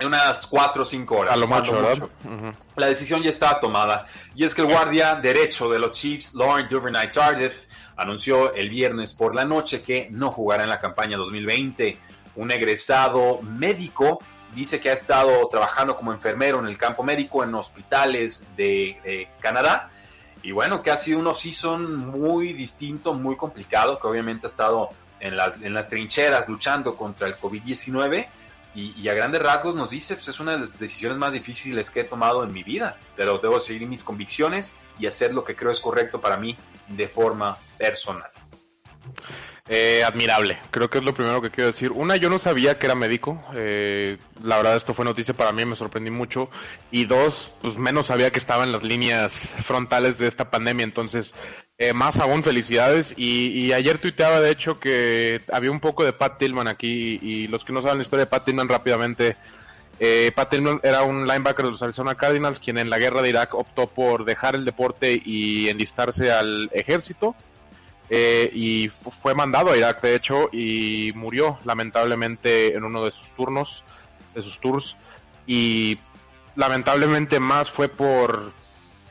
En 0.00 0.08
unas 0.08 0.46
4 0.46 0.82
o 0.82 0.84
5 0.84 1.14
horas. 1.16 1.34
A 1.34 1.36
lo 1.36 1.46
mucho, 1.46 1.72
mucho. 1.74 2.10
La 2.74 2.86
decisión 2.86 3.22
ya 3.22 3.30
estaba 3.30 3.60
tomada 3.60 4.06
y 4.34 4.44
es 4.44 4.52
que 4.52 4.62
el 4.62 4.66
guardia 4.66 5.14
derecho 5.14 5.70
de 5.70 5.78
los 5.78 5.92
Chiefs, 5.92 6.34
Lauren 6.34 6.66
Duvernay 6.66 7.12
Tardif, 7.12 7.66
anunció 8.00 8.54
el 8.54 8.70
viernes 8.70 9.12
por 9.12 9.34
la 9.34 9.44
noche 9.44 9.82
que 9.82 10.08
no 10.10 10.32
jugará 10.32 10.64
en 10.64 10.70
la 10.70 10.78
campaña 10.78 11.18
2020. 11.18 11.98
Un 12.36 12.50
egresado 12.50 13.42
médico 13.42 14.20
dice 14.54 14.80
que 14.80 14.88
ha 14.88 14.94
estado 14.94 15.46
trabajando 15.48 15.96
como 15.96 16.10
enfermero 16.10 16.58
en 16.60 16.66
el 16.66 16.78
campo 16.78 17.02
médico 17.02 17.44
en 17.44 17.54
hospitales 17.54 18.42
de, 18.56 19.28
Canadá. 19.38 19.90
Y 20.42 20.52
bueno, 20.52 20.82
que 20.82 20.90
ha 20.90 20.96
sido 20.96 21.18
un 21.18 21.26
off-season 21.26 21.96
muy 22.08 22.54
distinto, 22.54 23.12
muy 23.12 23.36
complicado, 23.36 24.00
que 24.00 24.06
obviamente 24.06 24.46
ha 24.46 24.50
estado 24.50 24.88
en 25.20 25.36
las, 25.36 25.60
en 25.60 25.74
las 25.74 25.86
trincheras 25.86 26.48
luchando 26.48 26.96
contra 26.96 27.26
el 27.26 27.36
COVID-19 27.36 28.26
y, 28.74 28.98
y 28.98 29.08
a 29.10 29.14
grandes 29.14 29.42
rasgos 29.42 29.74
nos 29.74 29.90
dice, 29.90 30.14
pues 30.14 30.28
es 30.28 30.40
una 30.40 30.52
de 30.52 30.60
las 30.60 30.78
decisiones 30.78 31.18
más 31.18 31.32
difíciles 31.32 31.90
que 31.90 32.00
he 32.00 32.04
tomado 32.04 32.42
en 32.44 32.52
mi 32.54 32.62
vida, 32.62 32.96
pero 33.14 33.36
debo 33.36 33.60
seguir 33.60 33.86
mis 33.86 34.02
convicciones 34.02 34.76
y 34.98 35.06
hacer 35.06 35.34
lo 35.34 35.44
que 35.44 35.54
creo 35.54 35.70
es 35.70 35.80
correcto 35.80 36.22
para 36.22 36.38
mí 36.38 36.56
de 36.90 37.08
forma 37.08 37.56
personal. 37.78 38.30
Eh, 39.72 40.02
admirable, 40.02 40.58
creo 40.72 40.90
que 40.90 40.98
es 40.98 41.04
lo 41.04 41.14
primero 41.14 41.40
que 41.40 41.50
quiero 41.50 41.70
decir. 41.70 41.92
Una, 41.92 42.16
yo 42.16 42.28
no 42.28 42.40
sabía 42.40 42.76
que 42.76 42.86
era 42.86 42.96
médico, 42.96 43.40
eh, 43.54 44.18
la 44.42 44.56
verdad 44.56 44.76
esto 44.76 44.94
fue 44.94 45.04
noticia 45.04 45.32
para 45.32 45.52
mí, 45.52 45.64
me 45.64 45.76
sorprendí 45.76 46.10
mucho. 46.10 46.50
Y 46.90 47.04
dos, 47.04 47.52
pues 47.62 47.76
menos 47.76 48.08
sabía 48.08 48.32
que 48.32 48.40
estaba 48.40 48.64
en 48.64 48.72
las 48.72 48.82
líneas 48.82 49.32
frontales 49.64 50.18
de 50.18 50.26
esta 50.26 50.50
pandemia, 50.50 50.82
entonces 50.82 51.34
eh, 51.78 51.92
más 51.92 52.16
aún 52.16 52.42
felicidades. 52.42 53.14
Y, 53.16 53.48
y 53.50 53.72
ayer 53.72 53.98
tuiteaba 53.98 54.40
de 54.40 54.50
hecho 54.50 54.80
que 54.80 55.40
había 55.52 55.70
un 55.70 55.78
poco 55.78 56.02
de 56.04 56.14
Pat 56.14 56.38
Tillman 56.38 56.66
aquí 56.66 57.20
y, 57.22 57.46
los 57.46 57.64
que 57.64 57.72
no 57.72 57.80
saben 57.80 57.98
la 57.98 58.02
historia 58.02 58.24
de 58.24 58.30
Pat 58.30 58.44
Tillman 58.44 58.68
rápidamente. 58.68 59.36
Eh, 60.02 60.32
Pat 60.34 60.48
Tillman 60.48 60.80
era 60.82 61.02
un 61.02 61.26
linebacker 61.26 61.66
de 61.66 61.72
los 61.72 61.82
Arizona 61.82 62.14
Cardinals 62.14 62.58
quien 62.58 62.78
en 62.78 62.88
la 62.88 62.98
guerra 62.98 63.20
de 63.20 63.28
Irak 63.28 63.54
optó 63.54 63.86
por 63.86 64.24
dejar 64.24 64.54
el 64.54 64.64
deporte 64.64 65.20
y 65.22 65.68
enlistarse 65.68 66.32
al 66.32 66.70
ejército. 66.72 67.34
Eh, 68.08 68.50
y 68.54 68.88
fu- 68.88 69.10
fue 69.10 69.34
mandado 69.34 69.70
a 69.70 69.76
Irak, 69.76 70.00
de 70.00 70.16
hecho, 70.16 70.48
y 70.52 71.12
murió 71.14 71.58
lamentablemente 71.64 72.74
en 72.74 72.82
uno 72.84 73.04
de 73.04 73.10
sus 73.12 73.28
turnos, 73.36 73.84
de 74.34 74.42
sus 74.42 74.58
tours, 74.58 74.96
y 75.46 75.98
lamentablemente 76.56 77.38
más 77.40 77.70
fue 77.70 77.88
por 77.88 78.52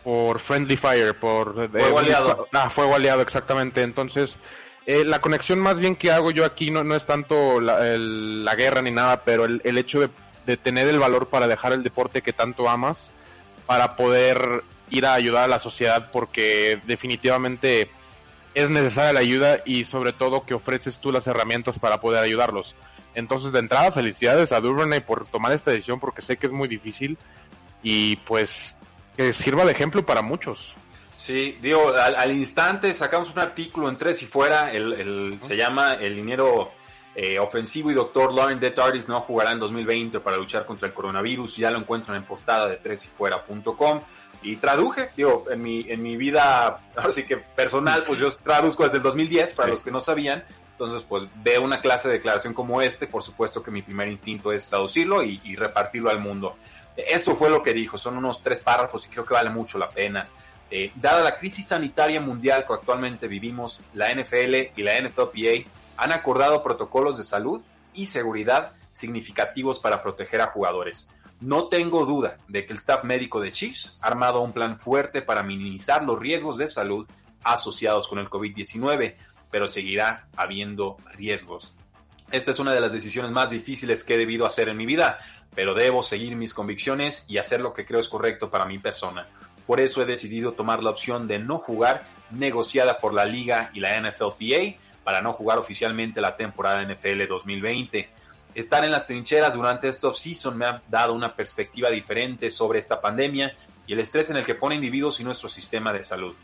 por 0.04 0.40
friendly 0.40 0.76
fire, 0.78 1.14
por 1.18 1.70
Fuego 1.70 1.94
un 1.98 2.00
aliado. 2.04 2.48
Ah, 2.54 2.70
fuego 2.70 2.96
aliado, 2.96 3.22
exactamente. 3.22 3.84
Entonces, 3.84 4.38
eh, 4.86 5.04
la 5.04 5.20
conexión 5.22 5.60
más 5.60 5.78
bien 5.78 5.96
que 5.96 6.10
hago 6.12 6.32
yo 6.32 6.46
aquí 6.46 6.72
no, 6.72 6.84
no 6.84 6.96
es 6.96 7.06
tanto 7.06 7.60
la, 7.62 7.94
el- 7.94 8.44
la 8.44 8.56
guerra 8.56 8.82
ni 8.82 8.92
nada, 8.92 9.22
pero 9.24 9.46
el, 9.46 9.62
el 9.66 9.78
hecho 9.78 10.00
de, 10.00 10.10
de 10.46 10.58
tener 10.58 10.88
el 10.88 11.00
valor 11.00 11.28
para 11.28 11.48
dejar 11.48 11.74
el 11.74 11.84
deporte 11.84 12.22
que 12.22 12.34
tanto 12.34 12.70
amas, 12.70 13.12
para 13.66 13.96
poder 13.96 14.64
ir 14.90 15.06
a 15.06 15.14
ayudar 15.14 15.44
a 15.46 15.48
la 15.48 15.60
sociedad, 15.60 16.10
porque 16.12 16.80
definitivamente 16.86 17.90
es 18.56 18.70
necesaria 18.70 19.14
la 19.14 19.20
ayuda 19.20 19.60
y 19.66 19.86
sobre 19.86 20.12
todo 20.14 20.46
que 20.46 20.56
ofreces 20.56 20.98
tú 21.00 21.12
las 21.12 21.28
herramientas 21.28 21.78
para 21.78 22.00
poder 22.00 22.24
ayudarlos. 22.24 22.76
Entonces, 23.16 23.52
de 23.52 23.60
entrada, 23.60 23.92
felicidades 23.92 24.52
a 24.52 24.60
Duvernay 24.60 25.02
por 25.02 25.28
tomar 25.28 25.52
esta 25.52 25.72
decisión 25.72 26.00
porque 26.00 26.22
sé 26.22 26.38
que 26.38 26.48
es 26.48 26.52
muy 26.52 26.68
difícil 26.68 27.18
y 27.84 28.16
pues 28.18 28.76
que 29.16 29.34
sirva 29.34 29.66
de 29.66 29.72
ejemplo 29.72 30.06
para 30.06 30.22
muchos. 30.22 30.74
Sí, 31.16 31.58
digo, 31.62 31.90
al, 31.94 32.16
al 32.16 32.32
instante 32.32 32.94
sacamos 32.94 33.30
un 33.30 33.40
artículo 33.40 33.90
en 33.90 33.98
Tres 33.98 34.24
y 34.24 34.26
Fuera, 34.26 34.72
el, 34.72 34.94
el- 34.94 35.38
se 35.42 35.58
llama 35.58 35.94
El 35.94 36.16
liniero 36.16 36.72
eh, 37.22 37.38
ofensivo 37.38 37.92
y 37.92 37.94
doctor 37.94 38.34
Lauren 38.34 38.62
D. 38.62 38.72
Tardif 38.72 39.10
no 39.10 39.20
jugará 39.20 39.52
en 39.52 39.60
2020 39.60 40.22
para 40.22 40.38
luchar 40.38 40.66
contra 40.66 40.88
el 40.88 40.94
coronavirus, 40.94 41.58
ya 41.58 41.70
lo 41.70 41.78
encuentran 41.78 42.16
en 42.16 42.24
portada 42.24 42.68
de 42.70 42.78
tresyfuera.com 42.78 44.00
y 44.42 44.56
traduje, 44.56 45.10
digo, 45.18 45.44
en 45.52 45.60
mi, 45.62 45.86
en 45.90 46.02
mi 46.02 46.16
vida, 46.16 46.80
ahora 46.96 47.12
sí 47.12 47.24
que 47.24 47.36
personal, 47.36 48.06
pues 48.06 48.20
yo 48.20 48.32
traduzco 48.32 48.86
desde 48.86 48.98
el 48.98 49.04
2010, 49.04 49.54
para 49.54 49.68
Sí. 49.68 49.72
los 49.74 49.84
que 49.84 49.92
no 49.92 50.00
sabían, 50.00 50.46
entonces 50.72 51.04
pues 51.04 51.26
veo 51.44 51.62
una 51.62 51.82
clase 51.82 52.08
de 52.08 52.14
declaración 52.14 52.54
como 52.54 52.82
este, 52.82 53.06
por 53.06 53.22
supuesto 53.22 53.62
que 53.62 53.70
mi 53.70 53.82
primer 53.82 54.08
instinto 54.08 54.54
es 54.54 54.70
traducirlo 54.70 55.22
y, 55.22 55.42
y 55.44 55.58
repartirlo 55.58 56.10
al 56.10 56.20
mundo. 56.20 56.56
Eso 56.96 57.36
fue 57.36 57.50
lo 57.50 57.62
que 57.62 57.74
dijo, 57.74 57.98
son 57.98 58.16
unos 58.16 58.42
tres 58.42 58.62
párrafos 58.62 59.06
y 59.06 59.10
creo 59.10 59.26
que 59.26 59.34
vale 59.34 59.50
mucho 59.50 59.78
la 59.78 59.90
pena. 59.90 60.26
Eh, 60.72 60.90
dada 60.96 61.22
la 61.22 61.38
crisis 61.38 61.68
sanitaria 61.68 62.22
mundial 62.22 62.66
que 62.66 62.72
actualmente 62.74 63.28
vivimos, 63.28 63.82
la 63.94 64.10
NFL 64.10 64.72
y 64.78 64.84
la 64.84 65.02
NFLPA 65.02 65.68
han 66.00 66.14
acordado 66.14 66.64
protocolos 66.64 67.18
de 67.18 67.26
salud 67.26 67.62
y 67.94 68.08
seguridad 68.08 68.72
significativos 68.94 69.80
para 69.80 70.02
proteger 70.02 70.40
a 70.40 70.48
jugadores. 70.48 71.10
No 71.42 71.68
tengo 71.68 72.06
duda 72.06 72.38
de 72.48 72.66
que 72.66 72.72
el 72.72 72.80
staff 72.80 73.04
médico 73.04 73.42
de 73.42 73.52
Chiefs 73.52 73.98
ha 74.02 74.08
armado 74.08 74.40
un 74.40 74.54
plan 74.54 74.80
fuerte 74.80 75.22
para 75.22 75.44
minimizar 75.44 76.04
los 76.04 76.18
riesgos 76.18 76.58
de 76.58 76.70
salud 76.70 77.06
asociados 77.44 78.08
con 78.08 78.20
el 78.20 78.30
COVID-19, 78.30 79.16
pero 79.52 79.68
seguirá 79.68 80.28
habiendo 80.38 80.96
riesgos. 81.16 81.74
Esta 82.32 82.52
es 82.52 82.60
una 82.60 82.74
de 82.74 82.80
las 82.80 82.94
decisiones 82.94 83.32
más 83.32 83.50
difíciles 83.50 84.06
que 84.06 84.14
he 84.14 84.18
debido 84.18 84.46
hacer 84.46 84.70
en 84.70 84.78
mi 84.78 84.86
vida, 84.86 85.18
pero 85.54 85.74
debo 85.74 86.02
seguir 86.02 86.36
mis 86.38 86.54
convicciones 86.54 87.26
y 87.28 87.40
hacer 87.40 87.60
lo 87.60 87.74
que 87.74 87.86
creo 87.86 88.00
es 88.00 88.08
correcto 88.08 88.50
para 88.50 88.66
mi 88.66 88.80
persona. 88.80 89.28
Por 89.68 89.82
eso 89.82 90.02
he 90.02 90.06
decidido 90.06 90.54
tomar 90.54 90.82
la 90.82 90.92
opción 90.92 91.28
de 91.28 91.40
no 91.40 91.58
jugar, 91.58 92.06
negociada 92.32 92.98
por 92.98 93.14
la 93.14 93.26
liga 93.26 93.70
y 93.74 93.82
la 93.82 94.00
NFLPA, 94.00 94.78
para 95.10 95.22
no 95.22 95.34
jugar 95.34 95.58
oficialmente 95.58 96.22
la 96.22 96.38
temporada 96.38 96.84
NFL 96.84 97.26
2020. 97.28 98.10
Estar 98.54 98.86
en 98.86 98.92
las 98.92 99.08
trincheras 99.08 99.56
durante 99.56 99.90
este 99.90 100.06
off-season 100.06 100.56
me 100.56 100.68
ha 100.68 100.84
dado 100.88 101.16
una 101.16 101.36
perspectiva 101.36 101.90
diferente 101.90 102.52
sobre 102.52 102.78
esta 102.78 103.02
pandemia 103.02 103.52
y 103.88 103.94
el 103.94 104.02
estrés 104.02 104.30
en 104.30 104.38
el 104.38 104.46
que 104.46 104.54
pone 104.54 104.76
individuos 104.76 105.20
y 105.20 105.24
nuestro 105.24 105.50
sistema 105.50 105.92
de 105.92 106.04
salud. 106.04 106.36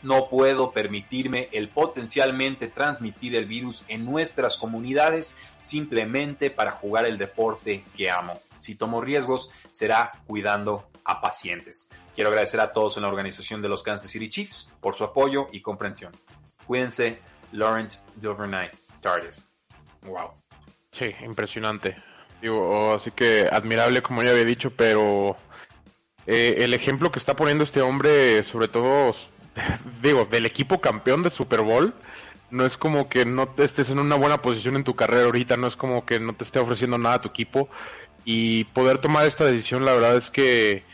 No 0.00 0.24
puedo 0.30 0.70
permitirme 0.70 1.50
el 1.52 1.68
potencialmente 1.68 2.68
transmitir 2.68 3.36
el 3.36 3.44
virus 3.44 3.84
en 3.88 4.06
nuestras 4.06 4.56
comunidades 4.56 5.36
simplemente 5.60 6.50
para 6.50 6.72
jugar 6.72 7.04
el 7.04 7.18
deporte 7.18 7.84
que 7.94 8.10
amo. 8.10 8.40
Si 8.58 8.74
tomo 8.74 9.02
riesgos, 9.02 9.50
será 9.70 10.12
cuidando 10.26 10.88
a 11.04 11.20
pacientes. 11.20 11.90
Quiero 12.14 12.30
agradecer 12.30 12.60
a 12.60 12.72
todos 12.72 12.96
en 12.96 13.02
la 13.02 13.10
organización 13.10 13.60
de 13.60 13.68
los 13.68 13.82
Kansas 13.82 14.10
City 14.10 14.30
Chiefs 14.30 14.72
por 14.80 14.94
su 14.94 15.04
apoyo 15.04 15.48
y 15.52 15.60
comprensión. 15.60 16.16
Cuídense, 16.66 17.20
Laurent 17.52 17.94
Duvernay 18.16 18.70
Tardif. 19.00 19.36
Wow. 20.02 20.32
Sí, 20.92 21.14
impresionante. 21.24 21.96
Digo, 22.40 22.94
así 22.94 23.10
que 23.10 23.48
admirable 23.50 24.02
como 24.02 24.22
ya 24.22 24.30
había 24.30 24.44
dicho, 24.44 24.70
pero 24.70 25.36
eh, 26.26 26.56
el 26.58 26.74
ejemplo 26.74 27.10
que 27.10 27.18
está 27.18 27.34
poniendo 27.34 27.64
este 27.64 27.82
hombre, 27.82 28.42
sobre 28.44 28.68
todo, 28.68 29.14
digo, 30.02 30.24
del 30.26 30.46
equipo 30.46 30.80
campeón 30.80 31.22
de 31.22 31.30
Super 31.30 31.62
Bowl, 31.62 31.94
no 32.50 32.64
es 32.64 32.76
como 32.76 33.08
que 33.08 33.24
no 33.24 33.48
te 33.48 33.64
estés 33.64 33.90
en 33.90 33.98
una 33.98 34.16
buena 34.16 34.40
posición 34.40 34.76
en 34.76 34.84
tu 34.84 34.94
carrera 34.94 35.24
ahorita, 35.24 35.56
no 35.56 35.66
es 35.66 35.76
como 35.76 36.06
que 36.06 36.20
no 36.20 36.34
te 36.34 36.44
esté 36.44 36.58
ofreciendo 36.58 36.96
nada 36.98 37.16
a 37.16 37.20
tu 37.20 37.28
equipo 37.28 37.68
y 38.24 38.64
poder 38.64 38.98
tomar 38.98 39.26
esta 39.26 39.44
decisión, 39.44 39.84
la 39.84 39.94
verdad 39.94 40.16
es 40.16 40.30
que 40.30 40.84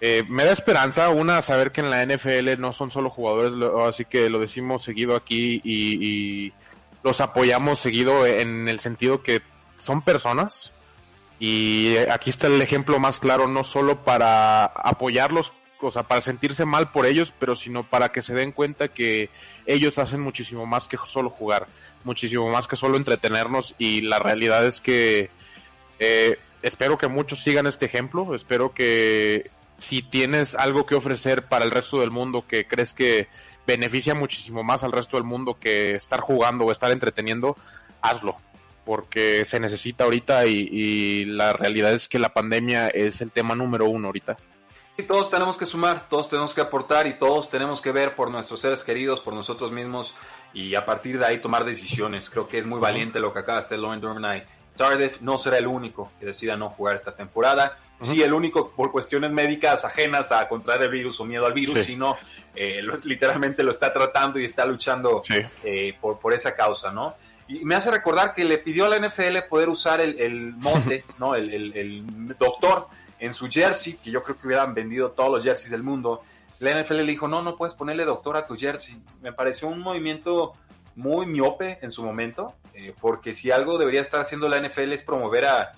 Eh, 0.00 0.24
me 0.28 0.44
da 0.44 0.52
esperanza, 0.52 1.10
una, 1.10 1.42
saber 1.42 1.72
que 1.72 1.82
en 1.82 1.90
la 1.90 2.04
NFL 2.04 2.58
no 2.58 2.72
son 2.72 2.90
solo 2.90 3.10
jugadores, 3.10 3.54
así 3.86 4.04
que 4.06 4.30
lo 4.30 4.38
decimos 4.38 4.82
seguido 4.82 5.14
aquí 5.14 5.60
y, 5.62 6.06
y 6.06 6.52
los 7.02 7.20
apoyamos 7.20 7.80
seguido 7.80 8.26
en 8.26 8.68
el 8.68 8.80
sentido 8.80 9.22
que 9.22 9.42
son 9.76 10.02
personas. 10.02 10.72
Y 11.38 11.96
aquí 12.10 12.30
está 12.30 12.46
el 12.48 12.60
ejemplo 12.60 12.98
más 12.98 13.18
claro, 13.18 13.48
no 13.48 13.64
solo 13.64 14.02
para 14.04 14.64
apoyarlos, 14.64 15.52
o 15.80 15.90
sea, 15.90 16.02
para 16.02 16.20
sentirse 16.20 16.64
mal 16.64 16.90
por 16.90 17.06
ellos, 17.06 17.32
pero 17.38 17.56
sino 17.56 17.82
para 17.82 18.12
que 18.12 18.22
se 18.22 18.34
den 18.34 18.52
cuenta 18.52 18.88
que 18.88 19.30
ellos 19.66 19.98
hacen 19.98 20.20
muchísimo 20.20 20.66
más 20.66 20.86
que 20.86 20.98
solo 21.08 21.30
jugar, 21.30 21.66
muchísimo 22.04 22.50
más 22.50 22.66
que 22.66 22.76
solo 22.76 22.96
entretenernos 22.96 23.74
y 23.78 24.02
la 24.02 24.18
realidad 24.18 24.66
es 24.66 24.80
que 24.80 25.30
eh, 25.98 26.38
espero 26.62 26.98
que 26.98 27.08
muchos 27.08 27.42
sigan 27.42 27.66
este 27.66 27.86
ejemplo, 27.86 28.34
espero 28.34 28.72
que 28.72 29.50
si 29.80 30.02
tienes 30.02 30.54
algo 30.54 30.86
que 30.86 30.94
ofrecer 30.94 31.48
para 31.48 31.64
el 31.64 31.70
resto 31.70 32.00
del 32.00 32.10
mundo 32.10 32.44
que 32.46 32.66
crees 32.66 32.92
que 32.94 33.28
beneficia 33.66 34.14
muchísimo 34.14 34.62
más 34.62 34.84
al 34.84 34.92
resto 34.92 35.16
del 35.16 35.24
mundo 35.24 35.56
que 35.58 35.92
estar 35.92 36.20
jugando 36.20 36.66
o 36.66 36.72
estar 36.72 36.90
entreteniendo, 36.90 37.56
hazlo, 38.02 38.36
porque 38.84 39.44
se 39.46 39.60
necesita 39.60 40.04
ahorita 40.04 40.46
y, 40.46 40.68
y 40.70 41.24
la 41.24 41.52
realidad 41.52 41.92
es 41.92 42.08
que 42.08 42.18
la 42.18 42.34
pandemia 42.34 42.88
es 42.88 43.20
el 43.20 43.30
tema 43.30 43.54
número 43.54 43.86
uno 43.86 44.08
ahorita. 44.08 44.36
Y 44.98 45.04
todos 45.04 45.30
tenemos 45.30 45.56
que 45.56 45.64
sumar, 45.64 46.08
todos 46.08 46.28
tenemos 46.28 46.52
que 46.52 46.60
aportar 46.60 47.06
y 47.06 47.14
todos 47.14 47.48
tenemos 47.48 47.80
que 47.80 47.90
ver 47.90 48.14
por 48.14 48.30
nuestros 48.30 48.60
seres 48.60 48.84
queridos, 48.84 49.20
por 49.20 49.32
nosotros 49.32 49.72
mismos 49.72 50.14
y 50.52 50.74
a 50.74 50.84
partir 50.84 51.18
de 51.18 51.24
ahí 51.24 51.40
tomar 51.40 51.64
decisiones. 51.64 52.28
Creo 52.28 52.46
que 52.46 52.58
es 52.58 52.66
muy 52.66 52.78
valiente 52.78 53.18
lo 53.18 53.32
que 53.32 53.38
acaba 53.38 53.58
de 53.58 53.64
hacer 53.64 53.78
Lauren 53.78 54.00
Durman. 54.00 54.42
Tardif 54.76 55.20
no 55.22 55.38
será 55.38 55.56
el 55.58 55.66
único 55.66 56.10
que 56.20 56.26
decida 56.26 56.56
no 56.56 56.68
jugar 56.68 56.96
esta 56.96 57.14
temporada. 57.14 57.78
Sí, 58.02 58.22
el 58.22 58.32
único 58.32 58.70
por 58.70 58.90
cuestiones 58.92 59.30
médicas 59.30 59.84
ajenas 59.84 60.32
a 60.32 60.48
contraer 60.48 60.82
el 60.82 60.88
virus 60.90 61.20
o 61.20 61.24
miedo 61.24 61.44
al 61.46 61.52
virus, 61.52 61.80
Sí. 61.80 61.84
sino 61.92 62.16
eh, 62.54 62.80
lo- 62.82 62.96
literalmente 63.04 63.62
lo 63.62 63.70
está 63.72 63.92
tratando 63.92 64.38
y 64.38 64.44
está 64.44 64.64
luchando 64.66 65.22
eh, 65.64 65.94
por, 66.00 66.18
por 66.18 66.32
esa 66.32 66.54
causa, 66.56 66.90
¿no? 66.90 67.14
Y 67.46 67.64
me 67.64 67.74
hace 67.74 67.90
recordar 67.90 68.32
que 68.34 68.44
le 68.44 68.58
pidió 68.58 68.84
a 68.86 68.88
la 68.88 68.96
NFL 68.96 69.42
poder 69.48 69.68
usar 69.68 70.00
el, 70.00 70.18
el 70.20 70.52
monte, 70.56 71.04
¿no? 71.18 71.34
El, 71.34 71.52
el- 71.52 71.76
el 71.76 72.36
doctor 72.38 72.86
en 73.18 73.34
su 73.34 73.48
jersey, 73.48 73.94
que 74.02 74.10
yo 74.10 74.22
creo 74.22 74.38
que 74.38 74.46
hubieran 74.46 74.72
vendido 74.74 75.10
todos 75.10 75.30
los 75.30 75.44
jerseys 75.44 75.70
del 75.70 75.82
mundo. 75.82 76.22
La 76.58 76.70
NFL 76.80 76.96
le 76.96 77.02
dijo, 77.04 77.28
no, 77.28 77.42
no 77.42 77.56
puedes 77.56 77.74
ponerle 77.74 78.04
doctor 78.04 78.36
a 78.36 78.46
tu 78.46 78.56
jersey. 78.56 78.96
Me 79.22 79.32
pareció 79.32 79.68
un 79.68 79.80
movimiento 79.80 80.52
muy 80.96 81.26
miope 81.26 81.78
en 81.82 81.90
su 81.90 82.02
momento, 82.02 82.54
eh, 82.74 82.94
porque 83.00 83.34
si 83.34 83.50
algo 83.50 83.78
debería 83.78 84.00
estar 84.00 84.20
haciendo 84.20 84.48
la 84.48 84.56
NFL 84.58 84.92
es 84.92 85.02
promover 85.02 85.44
a, 85.46 85.72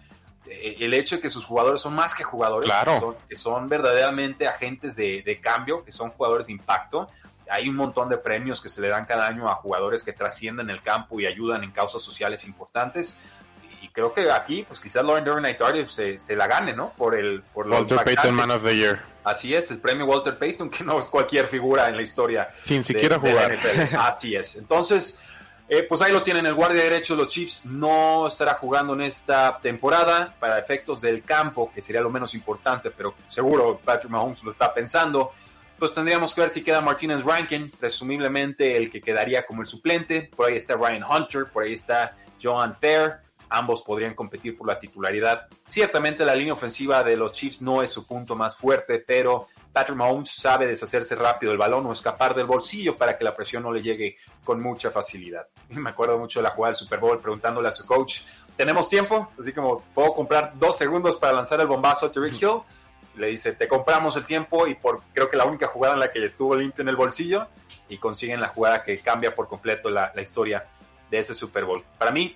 el 0.47 0.93
hecho 0.95 1.17
de 1.17 1.23
que 1.23 1.31
sus 1.31 1.45
jugadores 1.45 1.81
son 1.81 1.95
más 1.95 2.15
que 2.15 2.25
jugadores, 2.25 2.69
Claro. 2.69 2.93
que, 2.95 3.01
son, 3.01 3.17
que 3.29 3.37
son 3.37 3.69
verdaderamente 3.69 4.47
agentes 4.49 4.97
de, 4.97 5.23
de 5.23 5.41
cambio, 5.41 5.85
que 5.85 5.93
son 5.93 6.11
jugadores 6.11 6.47
de 6.49 6.53
impacto. 6.53 7.07
Hay 7.51 7.69
un 7.69 7.77
montón 7.77 8.09
de 8.09 8.17
premios 8.19 8.61
que 8.61 8.69
se 8.69 8.81
le 8.81 8.89
dan 8.89 9.05
cada 9.05 9.27
año 9.27 9.49
a 9.49 9.55
jugadores 9.57 10.03
que 10.03 10.13
trascienden 10.13 10.71
el 10.71 10.81
campo 10.83 11.21
y 11.21 11.27
ayudan 11.27 11.63
en 11.65 11.71
causas 11.71 12.01
sociales 12.03 12.45
importantes. 12.45 13.17
Y 13.83 13.89
creo 13.89 14.15
que 14.15 14.31
aquí, 14.31 14.65
pues 14.67 14.81
quizás 14.81 15.05
Lauren 15.05 15.25
Durham 15.25 15.57
Tardif 15.57 15.91
se, 15.91 16.19
se 16.21 16.35
la 16.37 16.47
gane, 16.47 16.73
¿no? 16.73 16.93
Por 16.97 17.15
el 17.15 17.43
por 17.43 17.67
lo 17.67 17.77
Walter 17.77 17.93
impactante. 17.99 18.17
Payton 18.23 18.35
Man 18.35 18.51
of 18.53 18.63
the 18.65 18.77
Year. 18.77 19.03
Así 19.25 19.55
es, 19.55 19.71
el 19.71 19.79
premio 19.79 20.07
Walter 20.07 20.39
Payton, 20.39 20.71
que 20.71 20.83
no 20.85 20.99
es 20.99 21.07
cualquier 21.07 21.47
figura 21.47 21.89
en 21.89 21.97
la 21.97 22.03
historia. 22.03 22.49
Sin 22.65 22.79
de- 22.79 22.85
siquiera 22.85 23.19
de 23.19 23.33
la 23.35 23.43
jugar. 23.43 23.53
NFL. 23.59 23.97
Así 23.99 24.35
es. 24.37 24.57
Entonces, 24.57 25.19
eh, 25.69 25.85
pues 25.89 26.03
ahí 26.03 26.13
lo 26.13 26.23
tienen. 26.23 26.45
El 26.47 26.55
guardia 26.55 26.83
derecho 26.83 27.15
de 27.15 27.23
los 27.23 27.33
Chiefs 27.33 27.65
no 27.65 28.27
estará 28.27 28.55
jugando 28.55 28.95
en 28.95 29.03
esta 29.03 29.59
temporada 29.59 30.35
para 30.39 30.59
efectos 30.59 31.01
del 31.01 31.23
campo, 31.23 31.71
que 31.73 31.81
sería 31.81 32.03
lo 32.03 32.11
menos 32.11 32.35
importante, 32.35 32.91
pero 32.91 33.15
seguro 33.29 33.81
Patrick 33.83 34.11
Mahomes 34.11 34.43
lo 34.43 34.51
está 34.51 34.73
pensando. 34.75 35.33
Pues 35.79 35.93
tendríamos 35.93 36.35
que 36.35 36.43
ver 36.43 36.51
si 36.51 36.63
queda 36.63 36.81
Martinez 36.81 37.25
Rankin, 37.25 37.71
presumiblemente 37.71 38.77
el 38.77 38.91
que 38.91 39.01
quedaría 39.01 39.45
como 39.45 39.63
el 39.63 39.67
suplente. 39.67 40.31
Por 40.37 40.49
ahí 40.49 40.57
está 40.57 40.75
Ryan 40.77 41.05
Hunter, 41.05 41.47
por 41.47 41.65
ahí 41.65 41.73
está 41.73 42.17
Johan 42.41 42.77
Fair. 42.77 43.21
Ambos 43.49 43.83
podrían 43.83 44.15
competir 44.15 44.57
por 44.57 44.67
la 44.67 44.79
titularidad. 44.79 45.49
Ciertamente 45.67 46.25
la 46.25 46.35
línea 46.35 46.55
ofensiva 46.55 47.03
de 47.03 47.17
los 47.17 47.33
Chiefs 47.33 47.61
no 47.61 47.83
es 47.83 47.91
su 47.91 48.07
punto 48.07 48.35
más 48.37 48.57
fuerte, 48.57 48.99
pero 48.99 49.49
Patrick 49.73 49.97
Mahomes 49.97 50.31
sabe 50.31 50.67
deshacerse 50.67 51.15
rápido 51.15 51.51
del 51.51 51.59
balón 51.59 51.87
o 51.87 51.93
escapar 51.93 52.35
del 52.35 52.47
bolsillo 52.47 52.95
para 52.95 53.17
que 53.17 53.25
la 53.25 53.35
presión 53.35 53.63
no 53.63 53.73
le 53.73 53.81
llegue 53.83 54.17
con 54.45 54.61
mucha 54.61 54.91
facilidad. 54.91 55.47
Y 55.71 55.75
me 55.79 55.91
acuerdo 55.91 56.19
mucho 56.19 56.41
de 56.41 56.45
la 56.45 56.51
jugada 56.51 56.73
del 56.73 56.77
Super 56.77 56.99
Bowl 57.01 57.19
preguntándole 57.21 57.69
a 57.69 57.73
su 57.73 57.87
coach, 57.87 58.21
¿tenemos 58.57 58.89
tiempo? 58.89 59.31
Así 59.41 59.53
como, 59.53 59.81
¿puedo 59.95 60.13
comprar 60.13 60.53
dos 60.57 60.77
segundos 60.77 61.17
para 61.17 61.33
lanzar 61.33 61.61
el 61.61 61.67
bombazo 61.67 62.07
a 62.07 62.13
Tyreek 62.13 62.41
Hill? 62.43 62.61
Le 63.17 63.27
dice, 63.29 63.53
te 63.53 63.69
compramos 63.69 64.17
el 64.17 64.25
tiempo 64.27 64.67
y 64.67 64.75
por 64.75 65.03
creo 65.13 65.29
que 65.29 65.37
la 65.37 65.45
única 65.45 65.67
jugada 65.67 65.95
en 65.95 66.01
la 66.01 66.11
que 66.11 66.25
estuvo 66.25 66.55
limpio 66.57 66.81
en 66.83 66.89
el 66.89 66.97
bolsillo 66.97 67.47
y 67.89 67.99
consiguen 67.99 68.41
la 68.41 68.49
jugada 68.49 68.83
que 68.83 68.99
cambia 69.01 69.35
por 69.35 69.49
completo 69.49 69.91
la, 69.91 70.13
la 70.15 70.23
historia 70.23 70.65
de 71.11 71.19
ese 71.19 71.35
Super 71.35 71.65
Bowl. 71.67 71.83
Para 71.99 72.11
mí, 72.11 72.35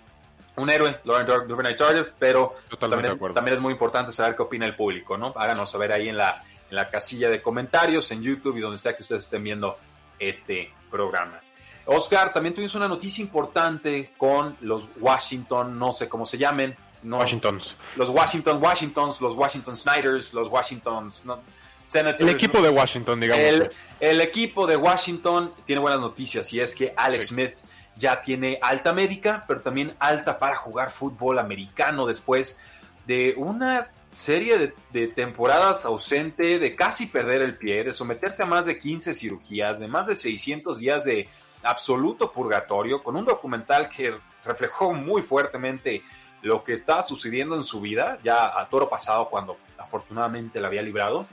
un 0.57 0.69
héroe, 0.69 1.01
Lauren 1.05 1.27
Dur- 1.27 1.47
Duvernay 1.47 1.77
Tardif, 1.77 2.09
pero 2.19 2.57
también, 2.79 3.13
es, 3.13 3.35
también 3.35 3.57
es 3.57 3.63
muy 3.63 3.73
importante 3.73 4.13
saber 4.13 4.37
qué 4.37 4.43
opina 4.43 4.67
el 4.67 4.77
público, 4.77 5.17
¿no? 5.17 5.33
Háganos 5.37 5.71
saber 5.71 5.93
ahí 5.93 6.09
en 6.11 6.17
la, 6.19 6.43
en 6.71 6.77
la 6.77 6.87
casilla 6.87 7.31
de 7.31 7.43
comentarios, 7.43 8.11
en 8.11 8.23
YouTube 8.23 8.57
y 8.57 8.61
donde 8.61 8.79
sea 8.79 8.97
que 8.97 9.03
ustedes 9.03 9.25
estén 9.25 9.43
viendo 9.43 9.79
este 10.19 10.73
programa. 10.91 11.41
Oscar, 11.87 12.33
también 12.33 12.55
tuvimos 12.55 12.75
una 12.75 12.89
noticia 12.89 13.23
importante 13.23 14.13
con 14.17 14.57
los 14.61 14.89
Washington, 14.99 15.79
no 15.79 15.93
sé 15.93 16.09
cómo 16.09 16.27
se 16.27 16.37
llamen. 16.37 16.77
No, 17.03 17.19
Washingtons. 17.19 17.77
Los 17.95 18.11
Washington 18.11 18.61
Washingtons, 18.61 19.21
los 19.21 19.35
Washington 19.35 19.77
Snyders, 19.77 20.35
los 20.35 20.49
Washington 20.49 21.13
no, 21.25 21.41
Senators. 21.87 22.23
El 22.23 22.31
equipo 22.31 22.61
de 22.61 22.71
Washington, 22.71 23.21
digamos. 23.21 23.45
El, 23.45 23.71
el 24.01 24.21
equipo 24.21 24.67
de 24.67 24.77
Washington 24.77 25.53
tiene 25.65 25.81
buenas 25.81 26.01
noticias 26.01 26.53
y 26.53 26.61
es 26.61 26.75
que 26.75 26.93
Alex 26.97 27.29
Smith 27.29 27.55
ya 27.95 28.21
tiene 28.21 28.59
alta 28.61 28.93
médica, 28.93 29.45
pero 29.47 29.61
también 29.61 29.95
alta 30.01 30.39
para 30.39 30.57
jugar 30.57 30.91
fútbol 30.91 31.39
americano 31.39 32.07
después 32.07 32.59
de 33.07 33.35
una 33.37 33.87
serie 34.13 34.59
de, 34.59 34.75
de 34.93 35.09
temporadas 35.09 35.85
ausente, 35.85 36.59
de 36.59 36.75
casi 36.75 37.07
perder 37.07 37.43
el 37.43 37.57
pie, 37.57 37.85
de 37.85 37.95
someterse 37.95 38.43
a 38.43 38.47
más 38.47 38.67
de 38.67 38.79
15 38.79 39.15
cirugías, 39.15 39.79
de 39.79 39.89
más 39.89 40.07
de 40.07 40.17
600 40.17 40.79
días 40.79 41.05
de 41.05 41.29
absoluto 41.63 42.33
purgatorio, 42.33 43.03
con 43.03 43.17
un 43.17 43.25
documental 43.25 43.89
que 43.89 44.15
reflejó 44.45 44.93
muy 44.93 45.23
fuertemente 45.23 46.03
lo 46.43 46.63
que 46.63 46.75
estaba 46.75 47.03
sucediendo 47.03 47.57
en 47.57 47.63
su 47.63 47.81
vida, 47.81 48.19
ya 48.23 48.59
a 48.59 48.69
toro 48.69 48.89
pasado 48.89 49.29
cuando 49.29 49.59
afortunadamente 49.79 50.61
la 50.61 50.69
había 50.69 50.83
librado. 50.83 51.27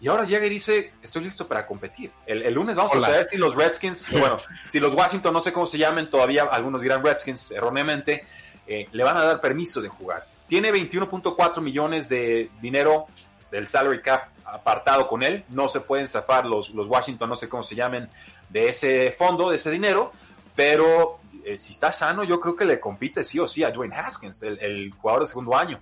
Y 0.00 0.08
ahora 0.08 0.24
llega 0.24 0.46
y 0.46 0.48
dice, 0.48 0.94
estoy 1.00 1.24
listo 1.24 1.46
para 1.46 1.64
competir. 1.66 2.10
El, 2.26 2.42
el 2.42 2.54
lunes 2.54 2.74
vamos 2.74 2.92
Hola. 2.92 3.06
a 3.06 3.10
saber 3.10 3.28
si 3.30 3.36
los 3.36 3.54
Redskins, 3.54 4.10
bueno, 4.18 4.38
si 4.68 4.80
los 4.80 4.92
Washington, 4.94 5.32
no 5.32 5.40
sé 5.40 5.52
cómo 5.52 5.66
se 5.66 5.78
llamen, 5.78 6.10
todavía 6.10 6.44
algunos 6.44 6.82
dirán 6.82 7.04
Redskins 7.04 7.50
erróneamente, 7.52 8.24
eh, 8.66 8.88
le 8.90 9.04
van 9.04 9.16
a 9.16 9.24
dar 9.24 9.40
permiso 9.40 9.80
de 9.80 9.88
jugar. 9.88 10.24
Tiene 10.52 10.70
21.4 10.70 11.62
millones 11.62 12.10
de 12.10 12.50
dinero 12.60 13.06
del 13.50 13.66
salary 13.66 14.02
cap 14.02 14.24
apartado 14.44 15.08
con 15.08 15.22
él. 15.22 15.44
No 15.48 15.66
se 15.66 15.80
pueden 15.80 16.06
zafar 16.06 16.44
los, 16.44 16.68
los 16.74 16.86
Washington, 16.88 17.30
no 17.30 17.36
sé 17.36 17.48
cómo 17.48 17.62
se 17.62 17.74
llamen, 17.74 18.06
de 18.50 18.68
ese 18.68 19.12
fondo, 19.12 19.48
de 19.48 19.56
ese 19.56 19.70
dinero. 19.70 20.12
Pero 20.54 21.20
eh, 21.42 21.56
si 21.56 21.72
está 21.72 21.90
sano, 21.90 22.22
yo 22.22 22.38
creo 22.38 22.54
que 22.54 22.66
le 22.66 22.78
compite 22.78 23.24
sí 23.24 23.38
o 23.38 23.46
sí 23.46 23.64
a 23.64 23.70
Dwayne 23.70 23.96
Haskins, 23.96 24.42
el, 24.42 24.58
el 24.58 24.92
jugador 24.92 25.22
de 25.22 25.28
segundo 25.28 25.56
año. 25.56 25.80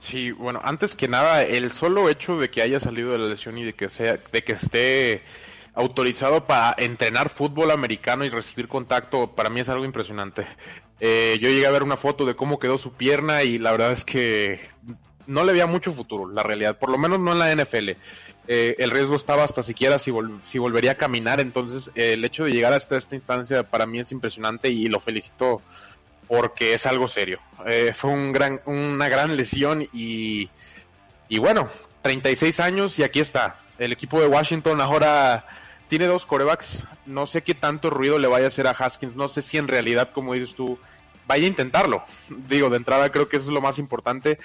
Sí, 0.00 0.32
bueno, 0.32 0.58
antes 0.64 0.96
que 0.96 1.06
nada, 1.06 1.42
el 1.42 1.70
solo 1.70 2.08
hecho 2.08 2.36
de 2.36 2.50
que 2.50 2.62
haya 2.62 2.80
salido 2.80 3.12
de 3.12 3.18
la 3.18 3.26
lesión 3.26 3.58
y 3.58 3.64
de 3.64 3.74
que 3.74 3.88
sea, 3.90 4.18
de 4.32 4.42
que 4.42 4.54
esté 4.54 5.22
autorizado 5.72 6.46
para 6.46 6.74
entrenar 6.78 7.28
fútbol 7.28 7.70
americano 7.70 8.24
y 8.24 8.28
recibir 8.28 8.66
contacto, 8.66 9.36
para 9.36 9.50
mí 9.50 9.60
es 9.60 9.68
algo 9.68 9.84
impresionante. 9.84 10.48
Eh, 11.00 11.38
yo 11.40 11.48
llegué 11.48 11.66
a 11.66 11.70
ver 11.70 11.82
una 11.82 11.96
foto 11.96 12.24
de 12.26 12.36
cómo 12.36 12.58
quedó 12.58 12.76
su 12.78 12.92
pierna 12.92 13.42
y 13.42 13.58
la 13.58 13.72
verdad 13.72 13.92
es 13.92 14.04
que 14.04 14.60
no 15.26 15.44
le 15.44 15.52
veía 15.52 15.66
mucho 15.66 15.92
futuro, 15.92 16.30
la 16.30 16.42
realidad, 16.42 16.78
por 16.78 16.90
lo 16.90 16.98
menos 16.98 17.20
no 17.20 17.32
en 17.32 17.38
la 17.38 17.52
NFL. 17.54 17.90
Eh, 18.48 18.74
el 18.78 18.90
riesgo 18.90 19.14
estaba 19.14 19.44
hasta 19.44 19.62
siquiera 19.62 19.98
si, 19.98 20.10
vol- 20.10 20.40
si 20.44 20.58
volvería 20.58 20.92
a 20.92 20.96
caminar, 20.96 21.40
entonces 21.40 21.90
eh, 21.94 22.14
el 22.14 22.24
hecho 22.24 22.44
de 22.44 22.50
llegar 22.52 22.72
hasta 22.72 22.96
esta 22.96 23.14
instancia 23.14 23.62
para 23.62 23.86
mí 23.86 24.00
es 24.00 24.10
impresionante 24.12 24.68
y 24.68 24.86
lo 24.86 24.98
felicito 24.98 25.62
porque 26.26 26.74
es 26.74 26.84
algo 26.86 27.06
serio. 27.08 27.38
Eh, 27.66 27.92
fue 27.94 28.10
un 28.10 28.32
gran, 28.32 28.60
una 28.66 29.08
gran 29.08 29.36
lesión 29.36 29.86
y, 29.92 30.48
y 31.28 31.38
bueno, 31.38 31.68
36 32.02 32.58
años 32.60 32.98
y 32.98 33.04
aquí 33.04 33.20
está. 33.20 33.60
El 33.78 33.92
equipo 33.92 34.20
de 34.20 34.26
Washington 34.26 34.80
ahora 34.80 35.46
tiene 35.90 36.06
dos 36.06 36.24
corebacks. 36.24 36.84
No 37.04 37.26
sé 37.26 37.42
qué 37.42 37.52
tanto 37.52 37.90
ruido 37.90 38.18
le 38.20 38.28
vaya 38.28 38.46
a 38.46 38.48
hacer 38.48 38.68
a 38.68 38.70
Haskins. 38.70 39.16
No 39.16 39.28
sé 39.28 39.42
si 39.42 39.58
en 39.58 39.66
realidad, 39.66 40.12
como 40.14 40.34
dices 40.34 40.54
tú, 40.54 40.78
vaya 41.26 41.44
a 41.44 41.48
intentarlo. 41.48 42.04
Digo, 42.48 42.70
de 42.70 42.76
entrada 42.76 43.10
creo 43.10 43.28
que 43.28 43.36
eso 43.36 43.48
es 43.48 43.52
lo 43.52 43.60
más 43.60 43.78
importante. 43.78 44.38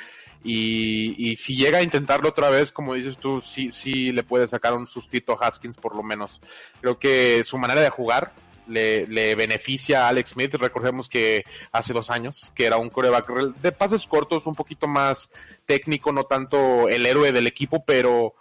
Y, 0.43 1.35
si 1.37 1.55
llega 1.55 1.79
a 1.79 1.83
intentarlo 1.83 2.29
otra 2.29 2.49
vez, 2.49 2.71
como 2.71 2.93
dices 2.93 3.17
tú, 3.17 3.41
sí, 3.41 3.71
sí 3.71 4.11
le 4.11 4.23
puede 4.23 4.47
sacar 4.47 4.73
un 4.73 4.85
sustito 4.85 5.33
a 5.33 5.47
Haskins 5.47 5.77
por 5.77 5.95
lo 5.95 6.03
menos. 6.03 6.41
Creo 6.81 6.99
que 6.99 7.43
su 7.45 7.57
manera 7.57 7.81
de 7.81 7.89
jugar 7.89 8.33
le, 8.67 9.07
le 9.07 9.35
beneficia 9.35 10.05
a 10.05 10.09
Alex 10.09 10.31
Smith. 10.31 10.55
Recordemos 10.55 11.09
que 11.09 11.43
hace 11.71 11.93
dos 11.93 12.09
años, 12.09 12.51
que 12.55 12.65
era 12.65 12.77
un 12.77 12.89
coreback 12.89 13.27
de 13.61 13.71
pases 13.71 14.05
cortos, 14.05 14.47
un 14.47 14.55
poquito 14.55 14.87
más 14.87 15.29
técnico, 15.65 16.11
no 16.11 16.25
tanto 16.25 16.89
el 16.89 17.05
héroe 17.05 17.31
del 17.31 17.47
equipo, 17.47 17.83
pero 17.83 18.35